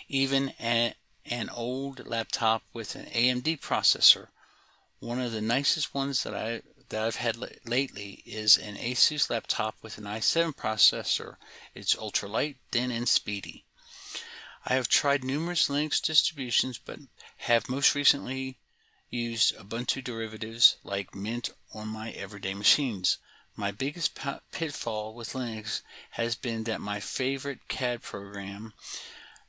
even 0.07 0.53
an 0.59 0.93
old 1.53 2.07
laptop 2.07 2.63
with 2.71 2.95
an 2.95 3.07
AMD 3.07 3.59
processor. 3.59 4.27
One 4.99 5.19
of 5.19 5.33
the 5.33 5.41
nicest 5.41 5.93
ones 5.93 6.23
that 6.23 6.33
I 6.33 6.61
that 6.87 7.03
I've 7.03 7.17
had 7.17 7.35
lately 7.65 8.23
is 8.25 8.57
an 8.57 8.77
Asus 8.77 9.29
laptop 9.29 9.75
with 9.81 9.97
an 9.97 10.05
i7 10.05 10.55
processor. 10.55 11.35
It's 11.75 11.97
ultra 11.97 12.29
light, 12.29 12.55
thin, 12.71 12.89
and 12.91 13.09
speedy. 13.09 13.65
I 14.65 14.75
have 14.75 14.87
tried 14.87 15.25
numerous 15.25 15.67
Linux 15.67 16.01
distributions, 16.01 16.77
but 16.77 16.99
have 17.39 17.67
most 17.67 17.95
recently 17.95 18.59
used 19.09 19.57
Ubuntu 19.57 20.01
derivatives 20.01 20.77
like 20.85 21.13
Mint 21.13 21.49
on 21.73 21.89
my 21.89 22.11
everyday 22.11 22.53
machines. 22.53 23.17
My 23.59 23.71
biggest 23.71 24.19
pitfall 24.51 25.15
with 25.15 25.33
Linux 25.33 25.81
has 26.11 26.35
been 26.35 26.65
that 26.65 26.79
my 26.79 26.99
favorite 26.99 27.67
CAD 27.67 28.03
program 28.03 28.73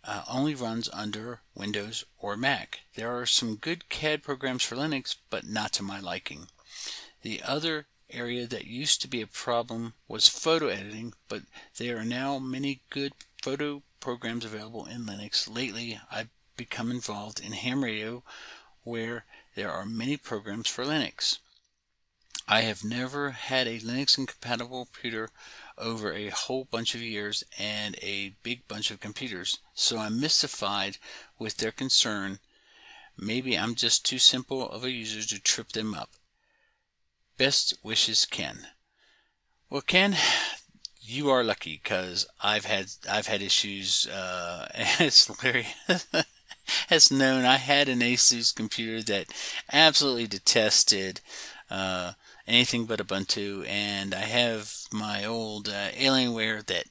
uh, 0.02 0.22
only 0.30 0.54
runs 0.54 0.88
under 0.94 1.42
Windows 1.54 2.06
or 2.18 2.34
Mac. 2.34 2.80
There 2.94 3.14
are 3.14 3.26
some 3.26 3.56
good 3.56 3.90
CAD 3.90 4.22
programs 4.22 4.62
for 4.62 4.76
Linux, 4.76 5.16
but 5.28 5.46
not 5.46 5.74
to 5.74 5.82
my 5.82 6.00
liking. 6.00 6.46
The 7.20 7.42
other 7.42 7.86
area 8.08 8.46
that 8.46 8.64
used 8.64 9.02
to 9.02 9.08
be 9.08 9.20
a 9.20 9.26
problem 9.26 9.92
was 10.08 10.26
photo 10.26 10.68
editing, 10.68 11.12
but 11.28 11.42
there 11.76 11.98
are 11.98 12.04
now 12.06 12.38
many 12.38 12.80
good 12.88 13.12
photo 13.42 13.82
programs 14.00 14.46
available 14.46 14.86
in 14.86 15.04
Linux. 15.04 15.54
Lately, 15.54 16.00
I've 16.10 16.30
become 16.56 16.90
involved 16.90 17.40
in 17.40 17.52
ham 17.52 17.84
radio 17.84 18.22
where 18.84 19.26
there 19.54 19.70
are 19.70 19.84
many 19.84 20.16
programs 20.16 20.68
for 20.68 20.86
Linux. 20.86 21.40
I 22.50 22.62
have 22.62 22.82
never 22.82 23.32
had 23.32 23.66
a 23.66 23.78
Linux 23.78 24.14
compatible 24.14 24.88
computer 24.90 25.28
over 25.76 26.14
a 26.14 26.30
whole 26.30 26.64
bunch 26.64 26.94
of 26.94 27.02
years 27.02 27.44
and 27.58 27.94
a 28.00 28.36
big 28.42 28.66
bunch 28.66 28.90
of 28.90 29.00
computers, 29.00 29.58
so 29.74 29.98
I'm 29.98 30.18
mystified 30.18 30.96
with 31.38 31.58
their 31.58 31.72
concern. 31.72 32.38
Maybe 33.18 33.58
I'm 33.58 33.74
just 33.74 34.06
too 34.06 34.18
simple 34.18 34.66
of 34.66 34.82
a 34.82 34.90
user 34.90 35.22
to 35.28 35.42
trip 35.42 35.72
them 35.72 35.92
up. 35.92 36.12
Best 37.36 37.74
wishes, 37.82 38.24
Ken. 38.24 38.68
Well, 39.68 39.82
Ken, 39.82 40.16
you 41.02 41.28
are 41.28 41.44
lucky 41.44 41.78
because 41.82 42.26
I've 42.42 42.64
had 42.64 42.86
I've 43.10 43.26
had 43.26 43.42
issues. 43.42 44.06
Uh, 44.06 44.68
as 44.98 45.30
Larry 45.42 45.66
has 46.88 47.10
known, 47.10 47.44
I 47.44 47.56
had 47.56 47.90
an 47.90 48.00
Asus 48.00 48.54
computer 48.54 49.02
that 49.02 49.26
absolutely 49.70 50.26
detested. 50.26 51.20
Uh, 51.70 52.12
anything 52.48 52.86
but 52.86 53.00
Ubuntu, 53.00 53.66
and 53.68 54.14
I 54.14 54.20
have 54.20 54.72
my 54.92 55.24
old 55.24 55.68
uh, 55.68 55.90
Alienware 55.90 56.64
that 56.66 56.84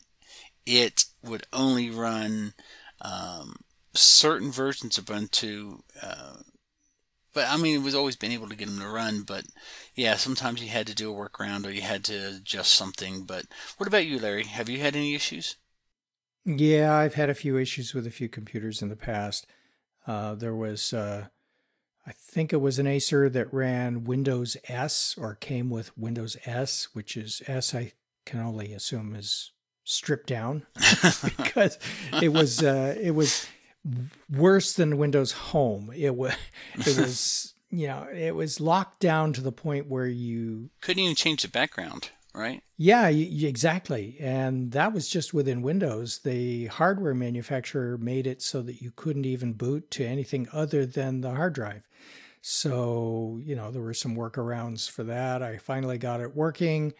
it 0.65 1.05
would 1.23 1.47
only 1.51 1.89
run 1.89 2.53
um, 3.01 3.57
certain 3.93 4.51
versions 4.51 4.97
of 4.97 5.05
Ubuntu. 5.05 5.81
Uh, 6.01 6.37
but 7.33 7.47
I 7.49 7.57
mean, 7.57 7.75
it 7.75 7.83
was 7.83 7.95
always 7.95 8.15
been 8.15 8.31
able 8.31 8.49
to 8.49 8.55
get 8.55 8.67
them 8.67 8.79
to 8.79 8.87
run. 8.87 9.23
But 9.23 9.45
yeah, 9.95 10.15
sometimes 10.15 10.61
you 10.61 10.69
had 10.69 10.87
to 10.87 10.95
do 10.95 11.11
a 11.11 11.29
workaround 11.29 11.65
or 11.65 11.71
you 11.71 11.81
had 11.81 12.03
to 12.05 12.37
adjust 12.37 12.73
something. 12.73 13.23
But 13.23 13.45
what 13.77 13.87
about 13.87 14.05
you, 14.05 14.19
Larry? 14.19 14.45
Have 14.45 14.69
you 14.69 14.79
had 14.79 14.95
any 14.95 15.15
issues? 15.15 15.55
Yeah, 16.45 16.95
I've 16.95 17.15
had 17.15 17.29
a 17.29 17.35
few 17.35 17.57
issues 17.57 17.93
with 17.93 18.07
a 18.07 18.11
few 18.11 18.29
computers 18.29 18.81
in 18.81 18.89
the 18.89 18.95
past. 18.95 19.45
Uh, 20.07 20.33
there 20.33 20.55
was 20.55 20.93
uh, 20.93 21.27
I 22.07 22.13
think 22.13 22.53
it 22.53 22.61
was 22.61 22.79
an 22.79 22.87
Acer 22.87 23.29
that 23.29 23.53
ran 23.53 24.05
Windows 24.05 24.55
S 24.69 25.15
or 25.17 25.35
came 25.35 25.69
with 25.69 25.95
Windows 25.97 26.37
S, 26.45 26.87
which 26.93 27.17
is 27.17 27.41
S, 27.47 27.75
I 27.75 27.91
can 28.25 28.39
only 28.39 28.71
assume 28.71 29.13
is 29.13 29.51
stripped 29.83 30.27
down 30.27 30.65
because 31.23 31.77
it 32.21 32.29
was 32.29 32.63
uh, 32.63 32.95
it 32.99 33.11
was 33.11 33.47
worse 34.29 34.73
than 34.73 34.97
Windows 34.97 35.33
Home. 35.33 35.91
It 35.95 36.15
was 36.15 36.33
it 36.75 36.97
was 36.97 37.53
you 37.69 37.87
know 37.87 38.07
it 38.13 38.35
was 38.35 38.61
locked 38.61 39.01
down 39.01 39.33
to 39.33 39.41
the 39.41 39.51
point 39.51 39.87
where 39.87 40.07
you 40.07 40.69
couldn't 40.79 41.03
even 41.03 41.15
change 41.15 41.41
the 41.41 41.49
background 41.49 42.11
right? 42.37 42.61
Yeah, 42.77 43.07
exactly. 43.07 44.17
And 44.19 44.71
that 44.71 44.93
was 44.93 45.07
just 45.07 45.33
within 45.33 45.61
Windows. 45.61 46.19
The 46.19 46.67
hardware 46.67 47.15
manufacturer 47.15 47.97
made 47.97 48.27
it 48.27 48.41
so 48.41 48.61
that 48.61 48.81
you 48.81 48.91
couldn't 48.95 49.25
even 49.25 49.53
boot 49.53 49.89
to 49.91 50.05
anything 50.05 50.47
other 50.53 50.85
than 50.85 51.21
the 51.21 51.31
hard 51.31 51.53
drive. 51.53 51.87
So, 52.41 53.39
you 53.43 53.55
know, 53.55 53.71
there 53.71 53.81
were 53.81 53.93
some 53.93 54.15
workarounds 54.15 54.89
for 54.89 55.03
that. 55.03 55.41
I 55.41 55.57
finally 55.57 55.97
got 55.97 56.21
it 56.21 56.35
working. 56.35 56.93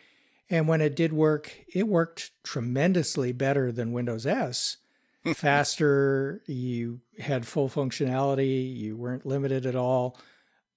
And 0.50 0.68
when 0.68 0.82
it 0.82 0.96
did 0.96 1.14
work, 1.14 1.54
it 1.74 1.88
worked 1.88 2.32
tremendously 2.44 3.32
better 3.32 3.72
than 3.72 3.92
Windows 3.92 4.26
S. 4.26 4.78
Faster, 5.36 6.42
you 6.48 7.02
had 7.20 7.46
full 7.46 7.70
functionality, 7.70 8.76
you 8.76 8.96
weren't 8.96 9.26
limited 9.26 9.66
at 9.66 9.76
all. 9.76 10.18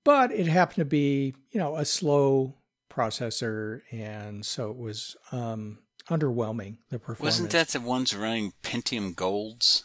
but 0.05 0.33
it 0.33 0.47
happened 0.47 0.77
to 0.77 0.85
be, 0.85 1.35
you 1.53 1.61
know, 1.61 1.77
a 1.77 1.85
slow 1.85 2.57
processor, 2.91 3.83
and 3.91 4.45
so 4.45 4.71
it 4.71 4.77
was 4.77 5.17
um, 5.33 5.79
underwhelming. 6.09 6.77
The 6.91 6.99
performance 6.99 7.37
wasn't 7.37 7.51
that 7.51 7.69
the 7.69 7.81
ones 7.81 8.15
running 8.15 8.53
Pentium 8.63 9.15
Golds 9.15 9.85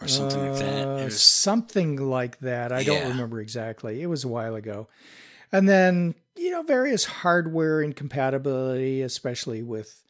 or 0.00 0.08
something 0.08 0.40
uh, 0.40 0.50
like 0.50 0.58
that. 0.58 1.00
It 1.00 1.04
was 1.04 1.22
something 1.22 1.96
like 1.96 2.40
that. 2.40 2.72
I 2.72 2.80
yeah. 2.80 2.86
don't 2.86 3.08
remember 3.10 3.40
exactly. 3.40 4.02
It 4.02 4.06
was 4.06 4.24
a 4.24 4.28
while 4.28 4.54
ago, 4.54 4.88
and 5.52 5.68
then 5.68 6.14
you 6.36 6.50
know 6.50 6.62
various 6.62 7.04
hardware 7.04 7.80
incompatibility, 7.80 9.02
especially 9.02 9.62
with 9.62 10.02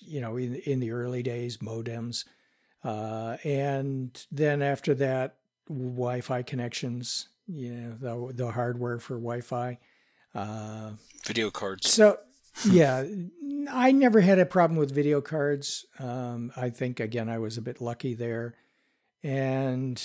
you 0.00 0.20
know 0.20 0.36
in 0.36 0.56
in 0.56 0.80
the 0.80 0.90
early 0.90 1.22
days 1.22 1.58
modems, 1.58 2.24
uh, 2.84 3.36
and 3.44 4.26
then 4.30 4.62
after 4.62 4.94
that 4.94 5.36
Wi-Fi 5.68 6.42
connections. 6.42 7.28
You 7.48 7.72
know 7.72 8.28
the 8.28 8.32
the 8.34 8.50
hardware 8.52 8.98
for 8.98 9.14
Wi-Fi. 9.14 9.78
Uh, 10.34 10.92
video 11.24 11.50
cards. 11.50 11.90
So 11.90 12.18
yeah, 12.68 13.04
I 13.70 13.92
never 13.92 14.20
had 14.20 14.38
a 14.38 14.46
problem 14.46 14.78
with 14.78 14.94
video 14.94 15.20
cards. 15.20 15.86
Um, 15.98 16.52
I 16.56 16.70
think 16.70 17.00
again 17.00 17.28
I 17.28 17.38
was 17.38 17.56
a 17.56 17.62
bit 17.62 17.80
lucky 17.80 18.14
there, 18.14 18.54
and 19.22 20.02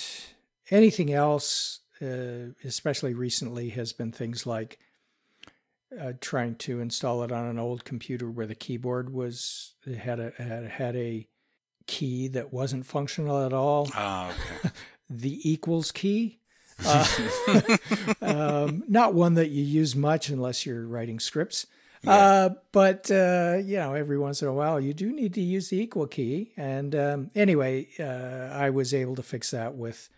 anything 0.70 1.12
else, 1.12 1.80
uh, 2.02 2.52
especially 2.64 3.14
recently, 3.14 3.70
has 3.70 3.92
been 3.92 4.12
things 4.12 4.46
like 4.46 4.78
uh, 5.98 6.12
trying 6.20 6.54
to 6.56 6.80
install 6.80 7.22
it 7.22 7.32
on 7.32 7.46
an 7.46 7.58
old 7.58 7.84
computer 7.84 8.30
where 8.30 8.46
the 8.46 8.54
keyboard 8.54 9.12
was 9.12 9.74
had 9.98 10.20
a 10.20 10.32
had, 10.36 10.64
had 10.64 10.96
a 10.96 11.26
key 11.86 12.28
that 12.28 12.52
wasn't 12.52 12.86
functional 12.86 13.44
at 13.44 13.52
all. 13.52 13.88
Oh, 13.96 14.30
okay. 14.30 14.70
the 15.10 15.40
equals 15.50 15.90
key. 15.90 16.40
Uh, 16.84 17.76
um, 18.22 18.84
not 18.88 19.14
one 19.14 19.34
that 19.34 19.48
you 19.48 19.62
use 19.62 19.96
much 19.96 20.28
unless 20.28 20.64
you're 20.64 20.86
writing 20.86 21.18
scripts. 21.18 21.66
Yeah. 22.02 22.12
Uh, 22.12 22.48
but 22.72 23.10
uh, 23.10 23.58
you 23.64 23.76
know, 23.76 23.94
every 23.94 24.18
once 24.18 24.42
in 24.42 24.48
a 24.48 24.52
while, 24.52 24.80
you 24.80 24.94
do 24.94 25.12
need 25.12 25.34
to 25.34 25.40
use 25.40 25.70
the 25.70 25.80
equal 25.80 26.06
key. 26.06 26.52
And 26.56 26.94
um, 26.94 27.30
anyway, 27.34 27.88
uh, 27.98 28.54
I 28.54 28.70
was 28.70 28.94
able 28.94 29.16
to 29.16 29.22
fix 29.22 29.50
that 29.50 29.74
with 29.74 30.08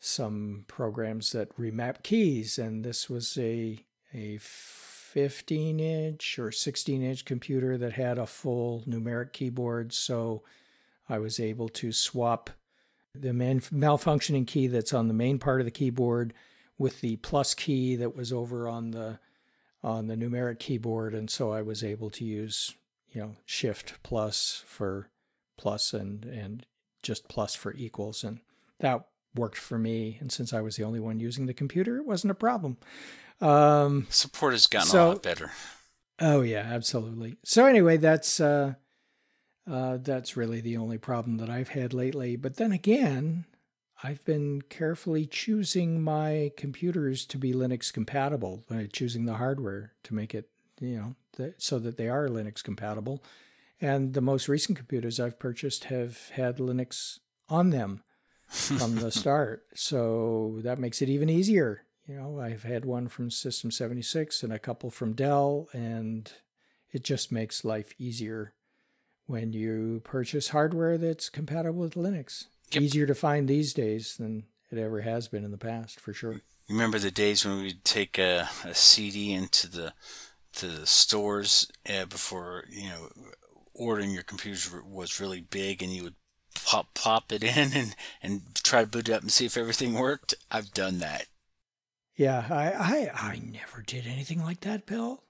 some 0.00 0.64
programs 0.66 1.32
that 1.32 1.56
remap 1.56 2.02
keys, 2.02 2.58
and 2.58 2.84
this 2.84 3.08
was 3.08 3.36
a 3.38 3.84
a 4.12 4.38
15 4.40 5.78
inch 5.78 6.38
or 6.38 6.50
16 6.50 7.02
inch 7.02 7.24
computer 7.24 7.76
that 7.78 7.92
had 7.92 8.18
a 8.18 8.26
full 8.26 8.82
numeric 8.88 9.32
keyboard. 9.32 9.92
So 9.92 10.42
I 11.08 11.18
was 11.18 11.38
able 11.38 11.68
to 11.70 11.92
swap 11.92 12.50
the 13.14 13.32
man- 13.32 13.60
malfunctioning 13.60 14.46
key 14.46 14.66
that's 14.66 14.92
on 14.92 15.08
the 15.08 15.14
main 15.14 15.38
part 15.38 15.60
of 15.60 15.64
the 15.64 15.70
keyboard 15.70 16.32
with 16.78 17.00
the 17.00 17.16
plus 17.16 17.54
key 17.54 17.96
that 17.96 18.16
was 18.16 18.32
over 18.32 18.68
on 18.68 18.92
the 18.92 19.18
on 19.82 20.08
the 20.08 20.16
numeric 20.16 20.58
keyboard. 20.58 21.14
And 21.14 21.30
so 21.30 21.52
I 21.52 21.62
was 21.62 21.82
able 21.82 22.10
to 22.10 22.24
use 22.24 22.74
you 23.12 23.20
know 23.20 23.36
shift 23.44 24.02
plus 24.02 24.62
for 24.66 25.08
plus 25.56 25.92
and 25.92 26.24
and 26.24 26.66
just 27.02 27.28
plus 27.28 27.54
for 27.54 27.74
equals. 27.74 28.24
And 28.24 28.40
that 28.78 29.06
worked 29.34 29.58
for 29.58 29.78
me. 29.78 30.18
And 30.20 30.30
since 30.30 30.52
I 30.52 30.60
was 30.60 30.76
the 30.76 30.84
only 30.84 31.00
one 31.00 31.20
using 31.20 31.46
the 31.46 31.54
computer 31.54 31.98
it 31.98 32.06
wasn't 32.06 32.32
a 32.32 32.34
problem. 32.34 32.76
Um, 33.40 34.06
support 34.10 34.52
has 34.52 34.66
gotten 34.66 34.88
so, 34.88 35.06
a 35.06 35.08
lot 35.08 35.22
better. 35.22 35.50
Oh 36.18 36.42
yeah 36.42 36.60
absolutely. 36.60 37.36
So 37.44 37.66
anyway 37.66 37.96
that's 37.96 38.40
uh 38.40 38.74
uh, 39.70 39.98
that's 39.98 40.36
really 40.36 40.60
the 40.60 40.76
only 40.76 40.98
problem 40.98 41.36
that 41.38 41.48
I've 41.48 41.68
had 41.68 41.94
lately. 41.94 42.34
But 42.34 42.56
then 42.56 42.72
again, 42.72 43.44
I've 44.02 44.24
been 44.24 44.62
carefully 44.62 45.26
choosing 45.26 46.02
my 46.02 46.50
computers 46.56 47.24
to 47.26 47.38
be 47.38 47.52
Linux 47.52 47.92
compatible, 47.92 48.64
uh, 48.70 48.84
choosing 48.92 49.26
the 49.26 49.34
hardware 49.34 49.92
to 50.04 50.14
make 50.14 50.34
it, 50.34 50.48
you 50.80 50.96
know, 50.96 51.14
th- 51.36 51.54
so 51.58 51.78
that 51.78 51.96
they 51.96 52.08
are 52.08 52.28
Linux 52.28 52.64
compatible. 52.64 53.22
And 53.80 54.14
the 54.14 54.20
most 54.20 54.48
recent 54.48 54.76
computers 54.76 55.20
I've 55.20 55.38
purchased 55.38 55.84
have 55.84 56.30
had 56.30 56.56
Linux 56.56 57.20
on 57.48 57.70
them 57.70 58.02
from 58.48 58.96
the 58.96 59.10
start. 59.12 59.66
So 59.74 60.58
that 60.62 60.80
makes 60.80 61.00
it 61.00 61.08
even 61.08 61.30
easier. 61.30 61.84
You 62.08 62.16
know, 62.16 62.40
I've 62.40 62.64
had 62.64 62.84
one 62.84 63.06
from 63.06 63.30
System 63.30 63.70
76 63.70 64.42
and 64.42 64.52
a 64.52 64.58
couple 64.58 64.90
from 64.90 65.12
Dell, 65.12 65.68
and 65.72 66.30
it 66.90 67.04
just 67.04 67.30
makes 67.30 67.64
life 67.64 67.94
easier 67.98 68.52
when 69.30 69.52
you 69.52 70.00
purchase 70.02 70.48
hardware 70.48 70.98
that's 70.98 71.28
compatible 71.28 71.80
with 71.80 71.94
Linux. 71.94 72.46
Yep. 72.72 72.82
Easier 72.82 73.06
to 73.06 73.14
find 73.14 73.48
these 73.48 73.72
days 73.72 74.16
than 74.16 74.44
it 74.70 74.78
ever 74.78 75.02
has 75.02 75.28
been 75.28 75.44
in 75.44 75.52
the 75.52 75.58
past, 75.58 76.00
for 76.00 76.12
sure. 76.12 76.40
Remember 76.68 76.98
the 76.98 77.10
days 77.10 77.44
when 77.44 77.62
we'd 77.62 77.84
take 77.84 78.18
a, 78.18 78.48
a 78.64 78.74
CD 78.74 79.32
into 79.32 79.68
the 79.68 79.92
to 80.54 80.66
the 80.66 80.86
stores 80.86 81.70
uh, 81.88 82.06
before 82.06 82.64
you 82.68 82.88
know 82.88 83.08
ordering 83.72 84.10
your 84.10 84.24
computer 84.24 84.82
was 84.84 85.20
really 85.20 85.40
big, 85.40 85.82
and 85.82 85.92
you 85.92 86.02
would 86.02 86.14
pop 86.64 86.92
pop 86.94 87.32
it 87.32 87.42
in 87.42 87.72
and 87.74 87.96
and 88.22 88.42
try 88.56 88.82
to 88.82 88.86
boot 88.90 89.08
it 89.08 89.12
up 89.12 89.22
and 89.22 89.32
see 89.32 89.46
if 89.46 89.56
everything 89.56 89.94
worked. 89.94 90.34
I've 90.50 90.72
done 90.72 90.98
that. 90.98 91.26
Yeah, 92.16 92.46
I 92.50 92.72
I, 92.72 93.10
I 93.14 93.42
never 93.44 93.82
did 93.82 94.06
anything 94.06 94.42
like 94.42 94.60
that, 94.60 94.86
Bill. 94.86 95.22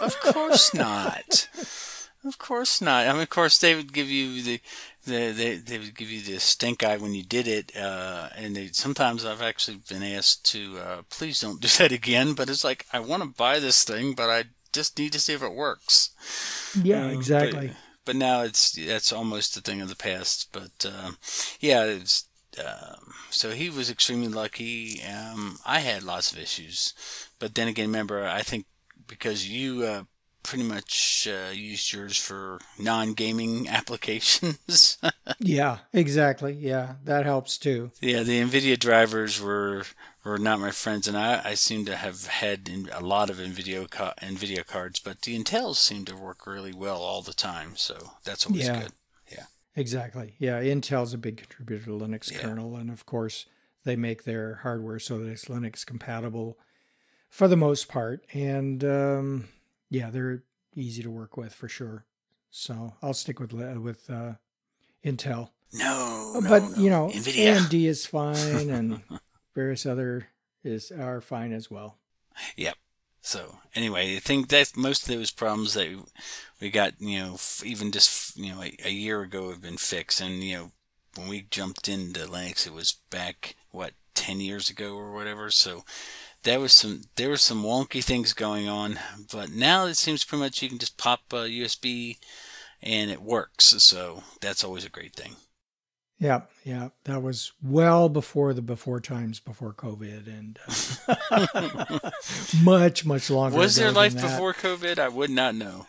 of 0.00 0.18
course 0.20 0.72
not. 0.72 1.48
Of 2.24 2.38
course 2.38 2.80
not. 2.80 3.08
I 3.08 3.12
mean, 3.12 3.22
of 3.22 3.30
course 3.30 3.58
they 3.58 3.74
would 3.74 3.92
give 3.92 4.08
you 4.08 4.42
the, 4.42 4.60
the 5.04 5.32
they 5.32 5.56
they 5.56 5.78
would 5.78 5.96
give 5.96 6.08
you 6.08 6.20
the 6.22 6.38
stink 6.38 6.84
eye 6.84 6.96
when 6.96 7.14
you 7.14 7.24
did 7.24 7.48
it, 7.48 7.76
uh, 7.76 8.28
and 8.36 8.54
they 8.54 8.68
sometimes 8.68 9.24
I've 9.24 9.42
actually 9.42 9.78
been 9.88 10.04
asked 10.04 10.44
to 10.52 10.78
uh, 10.78 11.02
please 11.10 11.40
don't 11.40 11.60
do 11.60 11.68
that 11.78 11.90
again. 11.90 12.34
But 12.34 12.48
it's 12.48 12.64
like 12.64 12.86
I 12.92 13.00
want 13.00 13.22
to 13.24 13.28
buy 13.28 13.58
this 13.58 13.82
thing, 13.82 14.14
but 14.14 14.30
I 14.30 14.44
just 14.72 14.98
need 14.98 15.12
to 15.12 15.20
see 15.20 15.32
if 15.32 15.42
it 15.42 15.52
works. 15.52 16.10
Yeah, 16.80 17.06
uh, 17.06 17.10
exactly. 17.10 17.68
But, 17.68 17.76
but, 18.04 18.16
now 18.16 18.42
it's 18.42 18.72
that's 18.72 19.12
almost 19.12 19.56
a 19.56 19.60
thing 19.60 19.80
of 19.80 19.88
the 19.88 19.96
past. 19.96 20.48
But 20.52 20.86
uh, 20.86 21.12
yeah, 21.60 21.84
it's. 21.84 22.28
Um, 22.58 23.14
so 23.30 23.52
he 23.52 23.70
was 23.70 23.90
extremely 23.90 24.28
lucky. 24.28 25.02
Um, 25.02 25.58
I 25.64 25.78
had 25.78 26.02
lots 26.02 26.30
of 26.30 26.38
issues, 26.38 26.92
but 27.38 27.54
then 27.54 27.66
again, 27.66 27.86
remember, 27.86 28.26
I 28.26 28.42
think 28.42 28.66
because 29.06 29.48
you 29.48 29.84
uh, 29.84 30.02
pretty 30.42 30.64
much 30.64 31.28
uh, 31.30 31.52
used 31.52 31.92
yours 31.92 32.16
for 32.16 32.58
non-gaming 32.78 33.68
applications. 33.68 34.98
yeah, 35.38 35.78
exactly. 35.92 36.52
Yeah, 36.52 36.94
that 37.04 37.24
helps 37.24 37.58
too. 37.58 37.92
Yeah, 38.00 38.22
the 38.22 38.40
NVIDIA 38.40 38.78
drivers 38.78 39.40
were 39.40 39.84
were 40.24 40.38
not 40.38 40.60
my 40.60 40.70
friends, 40.70 41.08
and 41.08 41.16
I, 41.16 41.40
I 41.44 41.54
seem 41.54 41.84
to 41.86 41.96
have 41.96 42.26
had 42.26 42.70
a 42.92 43.00
lot 43.00 43.30
of 43.30 43.36
NVIDIA 43.38 43.88
NVIDIA 43.88 44.66
cards, 44.66 45.00
but 45.00 45.22
the 45.22 45.38
Intels 45.38 45.76
seem 45.76 46.04
to 46.04 46.16
work 46.16 46.46
really 46.46 46.72
well 46.72 47.00
all 47.00 47.22
the 47.22 47.34
time, 47.34 47.76
so 47.76 48.12
that's 48.24 48.46
always 48.46 48.66
yeah. 48.66 48.82
good. 48.82 48.92
Yeah, 49.30 49.44
exactly. 49.74 50.34
Yeah, 50.38 50.62
Intel's 50.62 51.14
a 51.14 51.18
big 51.18 51.38
contributor 51.38 51.86
to 51.86 51.90
Linux 51.90 52.30
yeah. 52.30 52.38
kernel, 52.38 52.76
and 52.76 52.90
of 52.90 53.06
course 53.06 53.46
they 53.84 53.96
make 53.96 54.24
their 54.24 54.60
hardware 54.62 54.98
so 54.98 55.18
that 55.18 55.28
it's 55.28 55.46
Linux 55.46 55.84
compatible 55.84 56.56
for 57.28 57.48
the 57.48 57.56
most 57.56 57.88
part, 57.88 58.24
and 58.32 58.84
um, 58.84 59.48
yeah, 59.92 60.10
they're 60.10 60.42
easy 60.74 61.02
to 61.02 61.10
work 61.10 61.36
with 61.36 61.54
for 61.54 61.68
sure. 61.68 62.06
So 62.50 62.94
I'll 63.02 63.14
stick 63.14 63.38
with 63.38 63.52
with 63.52 64.10
uh, 64.10 64.32
Intel. 65.04 65.50
No, 65.74 66.40
but 66.48 66.62
no, 66.62 66.74
you 66.76 66.90
know, 66.90 67.08
NVIDIA. 67.08 67.56
AMD 67.56 67.84
is 67.86 68.06
fine, 68.06 68.70
and 68.70 69.02
various 69.54 69.86
other 69.86 70.28
is 70.64 70.90
are 70.90 71.20
fine 71.20 71.52
as 71.52 71.70
well. 71.70 71.98
Yep. 72.56 72.76
So 73.20 73.58
anyway, 73.74 74.16
I 74.16 74.18
think 74.18 74.48
that 74.48 74.76
most 74.76 75.08
of 75.08 75.14
those 75.14 75.30
problems 75.30 75.74
that 75.74 75.88
we 76.60 76.70
got, 76.70 76.94
you 77.00 77.20
know, 77.20 77.38
even 77.64 77.92
just 77.92 78.36
you 78.36 78.52
know 78.52 78.62
a, 78.62 78.76
a 78.84 78.90
year 78.90 79.22
ago 79.22 79.50
have 79.50 79.62
been 79.62 79.76
fixed, 79.76 80.20
and 80.20 80.42
you 80.42 80.56
know 80.56 80.70
when 81.16 81.28
we 81.28 81.46
jumped 81.50 81.88
into 81.88 82.20
Linux, 82.20 82.66
it 82.66 82.72
was 82.72 82.96
back 83.10 83.56
what 83.70 83.92
ten 84.14 84.40
years 84.40 84.70
ago 84.70 84.94
or 84.96 85.12
whatever. 85.12 85.50
So 85.50 85.84
there 86.42 86.60
was 86.60 86.72
some 86.72 87.02
there 87.16 87.28
were 87.28 87.36
some 87.36 87.62
wonky 87.62 88.02
things 88.02 88.32
going 88.32 88.68
on, 88.68 88.98
but 89.32 89.50
now 89.50 89.86
it 89.86 89.96
seems 89.96 90.24
pretty 90.24 90.42
much 90.42 90.62
you 90.62 90.68
can 90.68 90.78
just 90.78 90.96
pop 90.98 91.20
a 91.32 91.48
USB 91.48 92.18
and 92.82 93.10
it 93.10 93.22
works. 93.22 93.64
So 93.64 94.22
that's 94.40 94.64
always 94.64 94.84
a 94.84 94.90
great 94.90 95.14
thing. 95.14 95.36
Yeah, 96.18 96.42
yeah, 96.64 96.90
that 97.04 97.20
was 97.20 97.50
well 97.60 98.08
before 98.08 98.54
the 98.54 98.62
before 98.62 99.00
times 99.00 99.40
before 99.40 99.72
COVID, 99.72 100.28
and 100.28 100.58
uh, 101.08 102.10
much 102.62 103.04
much 103.04 103.28
longer. 103.28 103.58
Was 103.58 103.74
there 103.74 103.90
life 103.90 104.14
before 104.14 104.54
COVID? 104.54 105.00
I 105.00 105.08
would 105.08 105.30
not 105.30 105.56
know. 105.56 105.86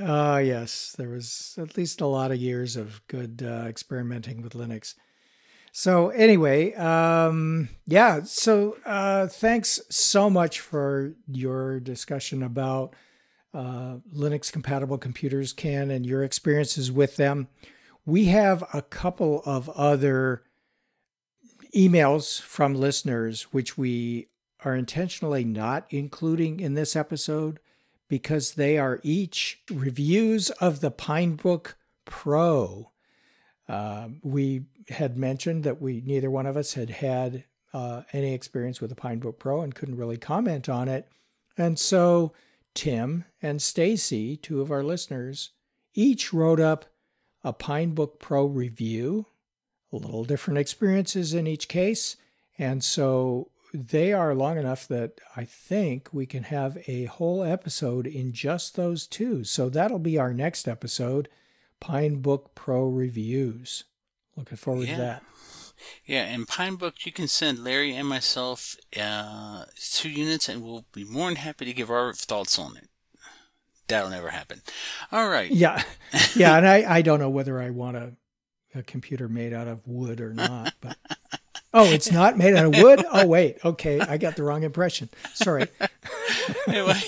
Uh, 0.00 0.40
yes, 0.44 0.94
there 0.98 1.08
was 1.08 1.54
at 1.58 1.76
least 1.76 2.00
a 2.00 2.06
lot 2.06 2.32
of 2.32 2.38
years 2.38 2.74
of 2.76 3.06
good 3.06 3.42
uh, 3.44 3.66
experimenting 3.68 4.42
with 4.42 4.54
Linux. 4.54 4.94
So 5.78 6.08
anyway, 6.08 6.74
um, 6.74 7.68
yeah. 7.86 8.22
So 8.24 8.78
uh, 8.84 9.28
thanks 9.28 9.78
so 9.88 10.28
much 10.28 10.58
for 10.58 11.14
your 11.28 11.78
discussion 11.78 12.42
about 12.42 12.96
uh, 13.54 13.98
Linux 14.12 14.50
compatible 14.50 14.98
computers, 14.98 15.52
Ken, 15.52 15.92
and 15.92 16.04
your 16.04 16.24
experiences 16.24 16.90
with 16.90 17.14
them. 17.14 17.46
We 18.04 18.24
have 18.24 18.64
a 18.74 18.82
couple 18.82 19.40
of 19.46 19.68
other 19.68 20.42
emails 21.72 22.42
from 22.42 22.74
listeners 22.74 23.42
which 23.52 23.78
we 23.78 24.30
are 24.64 24.74
intentionally 24.74 25.44
not 25.44 25.86
including 25.90 26.58
in 26.58 26.74
this 26.74 26.96
episode 26.96 27.60
because 28.08 28.54
they 28.54 28.78
are 28.78 28.98
each 29.04 29.60
reviews 29.70 30.50
of 30.50 30.80
the 30.80 30.90
Pinebook 30.90 31.74
Pro. 32.04 32.90
Uh, 33.68 34.08
we 34.22 34.62
had 34.88 35.18
mentioned 35.18 35.64
that 35.64 35.80
we 35.80 36.02
neither 36.04 36.30
one 36.30 36.46
of 36.46 36.56
us 36.56 36.74
had 36.74 36.90
had 36.90 37.44
uh, 37.74 38.02
any 38.12 38.32
experience 38.32 38.80
with 38.80 38.90
the 38.90 38.96
Pinebook 38.96 39.38
Pro 39.38 39.60
and 39.60 39.74
couldn't 39.74 39.98
really 39.98 40.16
comment 40.16 40.68
on 40.68 40.88
it, 40.88 41.08
and 41.56 41.78
so 41.78 42.32
Tim 42.74 43.24
and 43.42 43.60
Stacy, 43.60 44.36
two 44.36 44.60
of 44.60 44.70
our 44.70 44.82
listeners, 44.82 45.50
each 45.94 46.32
wrote 46.32 46.60
up 46.60 46.86
a 47.44 47.52
Pinebook 47.52 48.18
Pro 48.18 48.46
review, 48.46 49.26
a 49.92 49.96
little 49.96 50.24
different 50.24 50.58
experiences 50.58 51.34
in 51.34 51.46
each 51.46 51.68
case, 51.68 52.16
and 52.58 52.82
so 52.82 53.50
they 53.74 54.12
are 54.12 54.34
long 54.34 54.56
enough 54.56 54.88
that 54.88 55.20
I 55.36 55.44
think 55.44 56.08
we 56.12 56.26
can 56.26 56.44
have 56.44 56.78
a 56.86 57.04
whole 57.04 57.42
episode 57.42 58.06
in 58.06 58.32
just 58.32 58.76
those 58.76 59.06
two. 59.06 59.44
So 59.44 59.68
that'll 59.68 59.98
be 59.98 60.18
our 60.18 60.32
next 60.32 60.66
episode 60.66 61.28
Pinebook 61.80 62.54
Pro 62.54 62.86
reviews. 62.88 63.84
Looking 64.36 64.56
forward 64.56 64.88
Yeah. 64.88 64.94
to 64.96 65.00
that. 65.02 65.22
Yeah, 66.04 66.24
and 66.24 66.46
Pinebook, 66.48 67.06
you 67.06 67.12
can 67.12 67.28
send 67.28 67.62
Larry 67.62 67.94
and 67.94 68.08
myself 68.08 68.76
uh, 69.00 69.64
two 69.80 70.10
units, 70.10 70.48
and 70.48 70.62
we'll 70.62 70.84
be 70.92 71.04
more 71.04 71.28
than 71.28 71.36
happy 71.36 71.64
to 71.66 71.72
give 71.72 71.88
our 71.90 72.12
thoughts 72.12 72.58
on 72.58 72.76
it. 72.76 72.88
That'll 73.86 74.10
never 74.10 74.30
happen. 74.30 74.62
All 75.12 75.28
right. 75.28 75.50
Yeah. 75.50 75.82
Yeah. 76.34 76.56
and 76.56 76.66
I, 76.66 76.96
I 76.96 77.02
don't 77.02 77.20
know 77.20 77.30
whether 77.30 77.60
I 77.60 77.70
want 77.70 77.96
a, 77.96 78.12
a 78.74 78.82
computer 78.82 79.28
made 79.28 79.52
out 79.52 79.68
of 79.68 79.86
wood 79.86 80.20
or 80.20 80.32
not, 80.34 80.74
but. 80.80 80.96
Oh, 81.74 81.84
it's 81.84 82.10
not 82.10 82.38
made 82.38 82.54
out 82.54 82.64
of 82.74 82.82
wood? 82.82 83.04
Oh, 83.12 83.26
wait. 83.26 83.58
Okay. 83.62 84.00
I 84.00 84.16
got 84.16 84.36
the 84.36 84.42
wrong 84.42 84.62
impression. 84.62 85.10
Sorry. 85.34 85.66
anyway, 86.66 86.98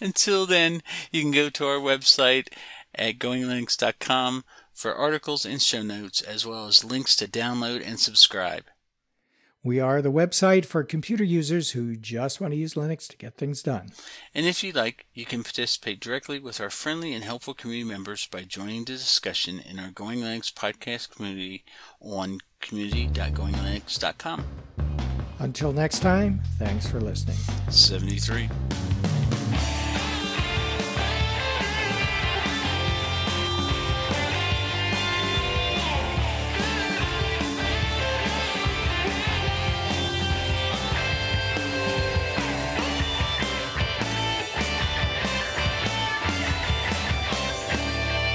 until 0.00 0.46
then, 0.46 0.82
you 1.12 1.20
can 1.20 1.32
go 1.32 1.50
to 1.50 1.66
our 1.66 1.76
website 1.78 2.48
at 2.96 3.18
goinglinux.com 3.18 4.44
for 4.72 4.94
articles 4.94 5.46
and 5.46 5.60
show 5.62 5.82
notes, 5.82 6.20
as 6.22 6.46
well 6.46 6.66
as 6.66 6.84
links 6.84 7.16
to 7.16 7.26
download 7.26 7.86
and 7.86 7.98
subscribe. 7.98 8.64
We 9.66 9.80
are 9.80 10.00
the 10.00 10.12
website 10.12 10.64
for 10.64 10.84
computer 10.84 11.24
users 11.24 11.72
who 11.72 11.96
just 11.96 12.40
want 12.40 12.52
to 12.52 12.56
use 12.56 12.74
Linux 12.74 13.08
to 13.08 13.16
get 13.16 13.34
things 13.34 13.64
done. 13.64 13.90
And 14.32 14.46
if 14.46 14.62
you'd 14.62 14.76
like, 14.76 15.06
you 15.12 15.24
can 15.24 15.42
participate 15.42 15.98
directly 15.98 16.38
with 16.38 16.60
our 16.60 16.70
friendly 16.70 17.12
and 17.12 17.24
helpful 17.24 17.52
community 17.52 17.88
members 17.88 18.28
by 18.28 18.42
joining 18.42 18.84
the 18.84 18.92
discussion 18.92 19.58
in 19.58 19.80
our 19.80 19.90
Going 19.90 20.20
Linux 20.20 20.52
podcast 20.52 21.10
community 21.10 21.64
on 22.00 22.38
community.goinglinux.com. 22.60 24.44
Until 25.40 25.72
next 25.72 25.98
time, 25.98 26.42
thanks 26.58 26.86
for 26.88 27.00
listening. 27.00 27.36
73. 27.68 28.48